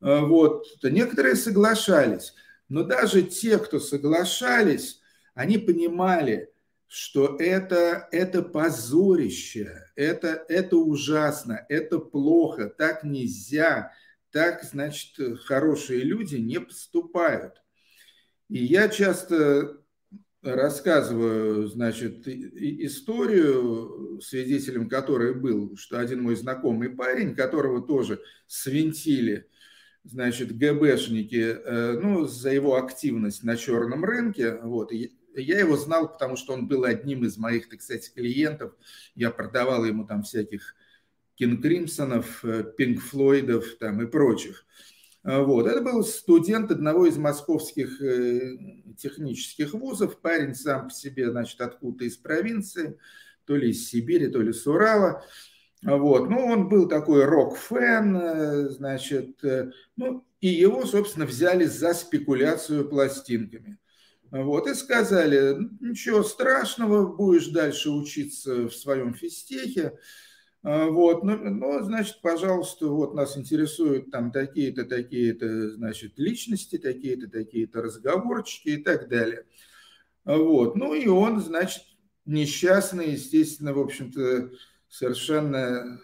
Вот. 0.00 0.66
Некоторые 0.82 1.36
соглашались, 1.36 2.34
но 2.68 2.82
даже 2.82 3.22
те, 3.22 3.56
кто 3.56 3.80
соглашались, 3.80 5.00
они 5.32 5.56
понимали, 5.56 6.52
что 6.86 7.36
это, 7.38 8.08
это 8.12 8.42
позорище, 8.42 9.84
это, 9.96 10.44
это 10.48 10.76
ужасно, 10.76 11.64
это 11.68 11.98
плохо, 11.98 12.68
так 12.68 13.04
нельзя– 13.04 13.92
так, 14.36 14.64
значит, 14.64 15.16
хорошие 15.46 16.00
люди 16.00 16.36
не 16.36 16.60
поступают. 16.60 17.54
И 18.50 18.62
я 18.62 18.90
часто 18.90 19.78
рассказываю, 20.42 21.68
значит, 21.68 22.28
историю, 22.28 24.20
свидетелем 24.22 24.90
которой 24.90 25.32
был, 25.32 25.78
что 25.78 25.98
один 25.98 26.20
мой 26.22 26.36
знакомый 26.36 26.90
парень, 26.90 27.34
которого 27.34 27.80
тоже 27.80 28.20
свинтили, 28.46 29.48
значит, 30.04 30.54
ГБшники, 30.54 31.56
э, 31.56 31.98
ну, 31.98 32.26
за 32.26 32.50
его 32.50 32.76
активность 32.76 33.42
на 33.42 33.56
черном 33.56 34.04
рынке, 34.04 34.58
вот, 34.62 34.92
я 35.40 35.58
его 35.58 35.76
знал, 35.76 36.12
потому 36.12 36.36
что 36.36 36.52
он 36.52 36.68
был 36.68 36.84
одним 36.84 37.24
из 37.24 37.36
моих, 37.36 37.68
так 37.68 37.82
сказать, 37.82 38.12
клиентов, 38.14 38.72
я 39.14 39.30
продавал 39.30 39.84
ему 39.84 40.06
там 40.06 40.22
всяких 40.22 40.74
Кинг 41.34 41.62
Кримсонов, 41.62 42.44
Пинк 42.76 43.02
Флойдов 43.02 43.64
там 43.78 44.02
и 44.02 44.06
прочих. 44.06 44.66
А, 45.26 45.42
вот. 45.42 45.66
Это 45.66 45.82
был 45.82 46.04
студент 46.04 46.70
одного 46.70 47.06
из 47.06 47.18
московских 47.18 48.00
э, 48.00 48.56
технических 48.96 49.74
вузов. 49.74 50.20
Парень 50.20 50.54
сам 50.54 50.88
по 50.88 50.94
себе, 50.94 51.30
значит, 51.30 51.60
откуда-то 51.60 52.04
из 52.04 52.16
провинции, 52.16 52.96
то 53.44 53.56
ли 53.56 53.70
из 53.70 53.88
Сибири, 53.88 54.28
то 54.28 54.40
ли 54.40 54.52
с 54.52 54.64
Урала. 54.68 55.24
А, 55.84 55.96
вот. 55.96 56.30
Ну, 56.30 56.46
он 56.46 56.68
был 56.68 56.88
такой 56.88 57.24
рок-фэн, 57.24 58.16
э, 58.16 58.68
значит, 58.68 59.42
э, 59.42 59.72
ну, 59.96 60.24
и 60.40 60.46
его, 60.46 60.86
собственно, 60.86 61.26
взяли 61.26 61.64
за 61.64 61.92
спекуляцию 61.92 62.88
пластинками. 62.88 63.78
Вот, 64.30 64.66
и 64.66 64.74
сказали, 64.74 65.56
ничего 65.80 66.22
страшного, 66.22 67.06
будешь 67.06 67.48
дальше 67.48 67.90
учиться 67.90 68.68
в 68.68 68.74
своем 68.74 69.14
физтехе, 69.14 69.92
а, 70.68 70.86
вот, 70.86 71.22
ну, 71.22 71.36
ну, 71.36 71.80
значит, 71.84 72.20
пожалуйста, 72.20 72.88
вот 72.88 73.14
нас 73.14 73.38
интересуют 73.38 74.10
там 74.10 74.32
такие-то, 74.32 74.84
такие-то, 74.84 75.70
значит, 75.70 76.18
личности, 76.18 76.76
такие-то, 76.76 77.30
такие-то 77.30 77.82
разговорчики 77.82 78.70
и 78.70 78.82
так 78.82 79.08
далее. 79.08 79.44
А, 80.24 80.36
вот, 80.36 80.74
ну 80.74 80.92
и 80.92 81.06
он, 81.06 81.40
значит, 81.40 81.84
несчастный, 82.24 83.12
естественно, 83.12 83.74
в 83.74 83.78
общем-то, 83.78 84.50
совершенно 84.88 86.00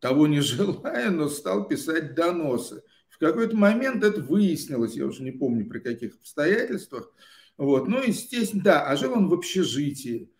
того 0.00 0.26
не 0.26 0.40
желая, 0.40 1.10
но 1.10 1.28
стал 1.28 1.68
писать 1.68 2.14
доносы. 2.14 2.82
В 3.10 3.18
какой-то 3.18 3.54
момент 3.54 4.02
это 4.02 4.22
выяснилось, 4.22 4.94
я 4.94 5.04
уже 5.04 5.22
не 5.22 5.32
помню 5.32 5.68
при 5.68 5.80
каких 5.80 6.16
обстоятельствах. 6.16 7.12
Вот. 7.58 7.88
Ну, 7.88 8.02
естественно, 8.02 8.62
да, 8.62 8.86
а 8.86 8.96
жил 8.96 9.12
он 9.12 9.28
в 9.28 9.34
общежитии. 9.34 10.30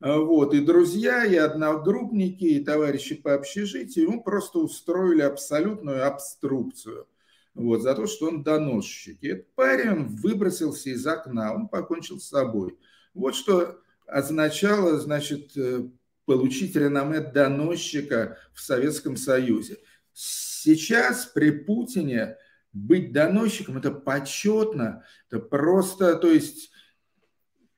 А, 0.00 0.18
вот, 0.18 0.54
и 0.54 0.60
друзья, 0.60 1.24
и 1.24 1.36
одногруппники, 1.36 2.44
и 2.44 2.64
товарищи 2.64 3.14
по 3.14 3.34
общежитию 3.34 4.06
ему 4.06 4.22
просто 4.22 4.58
устроили 4.58 5.22
абсолютную 5.22 6.06
обструкцию. 6.06 7.06
Вот, 7.54 7.82
за 7.82 7.94
то, 7.94 8.06
что 8.06 8.28
он 8.28 8.42
доносчик. 8.42 9.18
И 9.22 9.28
этот 9.28 9.54
парень 9.54 10.06
выбросился 10.06 10.90
из 10.90 11.06
окна, 11.06 11.54
он 11.54 11.68
покончил 11.68 12.18
с 12.18 12.28
собой. 12.28 12.78
Вот 13.12 13.34
что 13.34 13.80
означало, 14.06 14.98
значит, 14.98 15.56
э, 15.56 15.82
получить 16.24 16.76
реноме 16.76 17.20
доносчика 17.20 18.38
в 18.54 18.60
Советском 18.60 19.16
Союзе. 19.16 19.78
Сейчас 20.12 21.26
при 21.26 21.50
Путине 21.50 22.36
быть 22.72 23.12
доносчиком– 23.12 23.76
это 23.78 23.90
почетно, 23.90 25.04
это 25.28 25.40
просто, 25.40 26.16
то 26.16 26.30
есть 26.30 26.70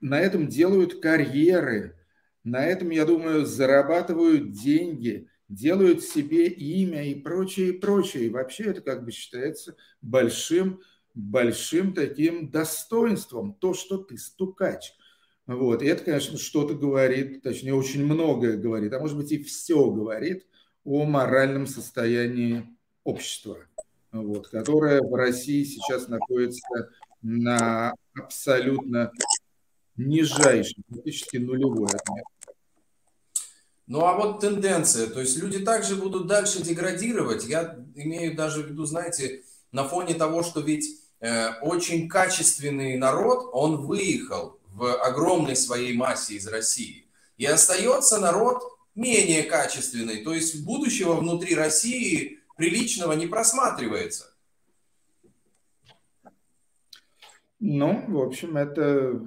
на 0.01 0.21
этом 0.21 0.49
делают 0.49 1.01
карьеры– 1.01 1.97
на 2.45 2.65
этом, 2.67 2.91
я 2.91 3.05
думаю, 3.05 3.47
зарабатывают 3.47 4.51
деньги, 4.51 5.29
делают 5.49 6.03
себе 6.03 6.49
имя 6.49 7.07
и 7.09 7.15
прочее, 7.15 7.71
и 7.71 7.79
прочее. 7.79 8.27
И 8.27 8.31
вообще 8.31 8.65
это 8.65 8.81
как 8.81 9.05
бы 9.05 9.13
считается 9.13 9.77
большим, 10.01 10.81
большим 11.15 11.95
таким 11.95 12.51
достоинством, 12.51 13.55
то, 13.55 13.75
что 13.75 13.99
ты 13.99 14.19
стукач. 14.19 14.93
Вот. 15.47 15.83
И 15.83 15.87
это, 15.87 16.05
конечно, 16.05 16.39
что-то 16.39 16.75
говорит, 16.75 17.43
точнее, 17.43 17.75
очень 17.75 18.05
многое 18.05 18.57
говорит, 18.57 18.93
а 18.93 18.99
может 18.99 19.17
быть 19.17 19.33
и 19.33 19.43
все 19.43 19.91
говорит 19.91 20.47
о 20.85 21.05
моральном 21.05 21.67
состоянии 21.67 22.67
общества, 23.05 23.59
вот, 24.13 24.49
которое 24.49 25.03
в 25.03 25.15
России 25.15 25.65
сейчас 25.65 26.09
находится 26.09 26.91
на 27.23 27.95
абсолютно 28.15 29.11
нижайший, 29.97 30.83
практически 30.89 31.39
нулевой 31.39 31.87
отметке. 31.87 32.33
Ну 33.87 34.05
а 34.05 34.17
вот 34.17 34.41
тенденция, 34.41 35.09
то 35.09 35.21
есть 35.21 35.37
люди 35.37 35.59
также 35.59 35.97
будут 35.97 36.27
дальше 36.27 36.63
деградировать. 36.63 37.45
Я 37.45 37.79
имею 37.95 38.37
даже 38.37 38.63
в 38.63 38.69
виду, 38.69 38.85
знаете, 38.85 39.43
на 39.71 39.85
фоне 39.89 40.15
того, 40.15 40.43
что 40.43 40.61
ведь 40.61 41.01
э, 41.21 41.55
очень 41.61 42.09
качественный 42.09 42.97
народ, 42.97 43.51
он 43.53 43.85
выехал 43.85 44.61
в 44.69 44.95
огромной 45.03 45.57
своей 45.57 45.95
массе 45.95 46.35
из 46.35 46.47
России. 46.47 47.07
И 47.39 47.45
остается 47.45 48.19
народ 48.19 48.63
менее 48.95 49.43
качественный, 49.43 50.23
то 50.23 50.33
есть 50.33 50.65
будущего 50.65 51.15
внутри 51.15 51.55
России 51.55 52.42
приличного 52.57 53.13
не 53.13 53.27
просматривается. 53.27 54.35
Ну, 57.61 58.05
в 58.09 58.19
общем, 58.21 58.57
это 58.57 59.21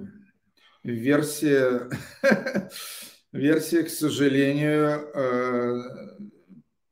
версия 0.82 1.88
версия, 3.36 3.82
к 3.82 3.90
сожалению, 3.90 5.10
э, 5.14 5.82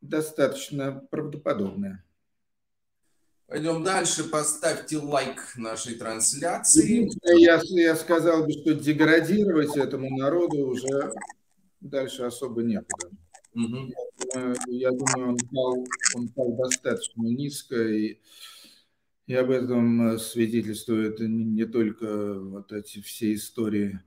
достаточно 0.01 1.07
правдоподобная. 1.11 2.05
Пойдем 3.47 3.85
дальше. 3.85 4.25
Поставьте 4.25 4.99
лайк 4.99 5.41
нашей 5.57 5.97
трансляции. 5.97 7.11
Я, 7.39 7.61
я 7.63 7.97
сказал 7.97 8.45
бы, 8.45 8.53
что 8.53 8.75
деградировать 8.75 9.77
этому 9.77 10.17
народу 10.17 10.67
уже 10.67 11.13
дальше 11.81 12.23
особо 12.23 12.63
некуда. 12.63 13.11
Угу. 13.55 13.93
Я, 14.69 14.91
думаю, 14.91 15.31
он 15.31 15.37
пал, 15.53 15.87
он 16.15 16.29
пал 16.29 16.57
достаточно 16.57 17.23
низко, 17.23 17.77
и, 17.77 18.19
и 19.27 19.35
об 19.35 19.51
этом 19.51 20.19
свидетельствуют 20.19 21.21
не, 21.21 21.45
не 21.45 21.65
только 21.65 22.35
вот 22.41 22.73
эти 22.73 23.01
все 23.01 23.35
истории 23.35 24.01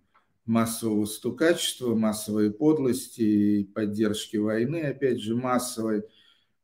массового 0.46 1.06
стукачества, 1.06 1.94
массовой 1.94 2.52
подлости 2.52 3.22
и 3.22 3.64
поддержки 3.64 4.38
войны, 4.38 4.82
опять 4.82 5.20
же, 5.20 5.36
массовой, 5.36 6.04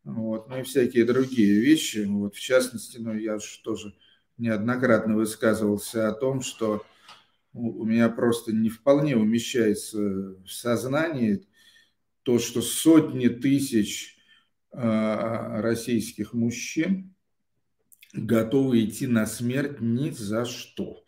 вот, 0.04 0.50
ну 0.50 0.60
и 0.60 0.64
всякие 0.64 1.06
другие 1.06 1.60
вещи. 1.60 2.06
Вот, 2.06 2.36
в 2.36 2.40
частности, 2.40 2.98
ну, 2.98 3.14
я 3.14 3.40
же 3.40 3.62
тоже 3.64 3.94
неоднократно 4.38 5.16
высказывался 5.16 6.10
о 6.10 6.14
том, 6.14 6.42
что 6.42 6.84
у 7.54 7.86
меня 7.86 8.10
просто 8.10 8.52
не 8.52 8.70
вполне 8.70 9.16
умещается 9.16 10.00
в 10.00 10.48
сознании 10.48 11.46
то, 12.24 12.40
что 12.40 12.62
сотни 12.62 13.28
тысяч 13.28 14.18
э, 14.72 15.62
российских 15.62 16.34
мужчин 16.34 17.14
готовы 18.14 18.86
идти 18.86 19.08
на 19.08 19.26
смерть 19.26 19.82
ни 19.82 20.10
за 20.10 20.46
что 20.46 21.04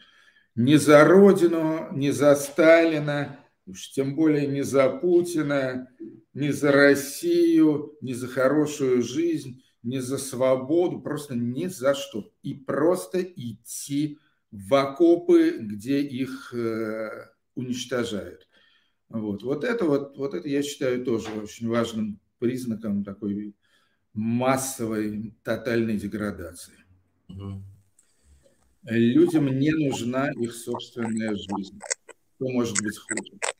ни 0.55 0.75
за 0.75 1.03
Родину, 1.03 1.89
ни 1.91 2.09
за 2.09 2.33
Сталина, 2.35 3.39
уж 3.65 3.91
тем 3.91 4.15
более 4.15 4.47
не 4.47 4.63
за 4.63 4.89
Путина, 4.89 5.89
ни 6.33 6.49
за 6.49 6.71
Россию, 6.71 7.97
ни 8.01 8.13
за 8.13 8.27
хорошую 8.27 9.03
жизнь, 9.03 9.63
ни 9.83 9.99
за 9.99 10.17
свободу, 10.17 11.01
просто 11.01 11.35
ни 11.35 11.67
за 11.67 11.93
что. 11.93 12.31
И 12.41 12.53
просто 12.53 13.21
идти 13.21 14.17
в 14.51 14.73
окопы, 14.73 15.57
где 15.59 16.01
их 16.01 16.53
э, 16.53 17.29
уничтожают. 17.55 18.44
Вот. 19.09 19.43
Вот, 19.43 19.63
это 19.63 19.85
вот, 19.85 20.17
вот 20.17 20.33
это 20.33 20.47
я 20.47 20.61
считаю 20.63 21.03
тоже 21.03 21.29
очень 21.31 21.67
важным 21.67 22.19
признаком 22.39 23.03
такой 23.03 23.55
массовой 24.13 25.35
тотальной 25.43 25.97
деградации. 25.97 26.75
Угу. 27.29 27.63
Людям 28.83 29.57
не 29.57 29.71
нужна 29.71 30.31
их 30.31 30.53
собственная 30.53 31.35
жизнь. 31.35 31.79
Что 32.35 32.49
может 32.49 32.75
быть 32.81 32.97
хуже? 32.97 33.54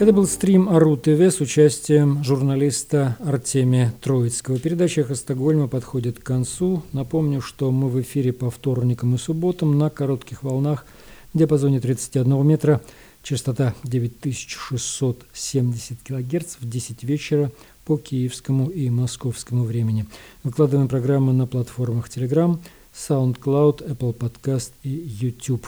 Это 0.00 0.12
был 0.14 0.26
стрим 0.26 0.70
Ару 0.70 0.96
ТВ 0.96 1.20
с 1.20 1.42
участием 1.42 2.24
журналиста 2.24 3.18
Артемия 3.22 3.92
Троицкого. 4.00 4.58
Передача 4.58 5.02
«Эхо 5.02 5.14
Стокгольма» 5.14 5.68
подходит 5.68 6.18
к 6.18 6.22
концу. 6.22 6.82
Напомню, 6.94 7.42
что 7.42 7.70
мы 7.70 7.90
в 7.90 8.00
эфире 8.00 8.32
по 8.32 8.50
вторникам 8.50 9.14
и 9.14 9.18
субботам 9.18 9.76
на 9.76 9.90
коротких 9.90 10.42
волнах 10.42 10.86
в 11.34 11.38
диапазоне 11.38 11.80
31 11.80 12.46
метра, 12.46 12.80
частота 13.22 13.74
9670 13.84 15.98
кГц 16.02 16.56
в 16.58 16.66
10 16.66 17.04
вечера 17.04 17.52
по 17.84 17.98
киевскому 17.98 18.70
и 18.70 18.88
московскому 18.88 19.64
времени. 19.64 20.06
Выкладываем 20.44 20.88
программы 20.88 21.34
на 21.34 21.46
платформах 21.46 22.08
Telegram, 22.08 22.58
SoundCloud, 22.94 23.86
Apple 23.86 24.16
Podcast 24.16 24.70
и 24.82 24.88
YouTube. 24.88 25.66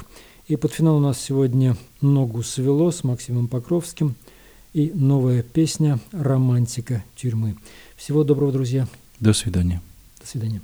И 0.49 0.57
под 0.57 0.73
финал 0.73 0.97
у 0.97 1.01
нас 1.01 1.21
сегодня 1.21 1.77
«Ногу 2.01 2.43
свело» 2.43 2.91
с 2.91 3.05
Максимом 3.05 3.49
Покровским 3.49 4.17
и 4.73 4.91
новая 4.95 5.43
песня 5.43 6.01
«Романтика 6.11 7.05
тюрьмы». 7.15 7.57
Всего 7.97 8.25
доброго, 8.25 8.53
друзья. 8.53 8.89
До 9.21 9.33
свидания. 9.33 9.81
До 10.21 10.27
свидания. 10.27 10.61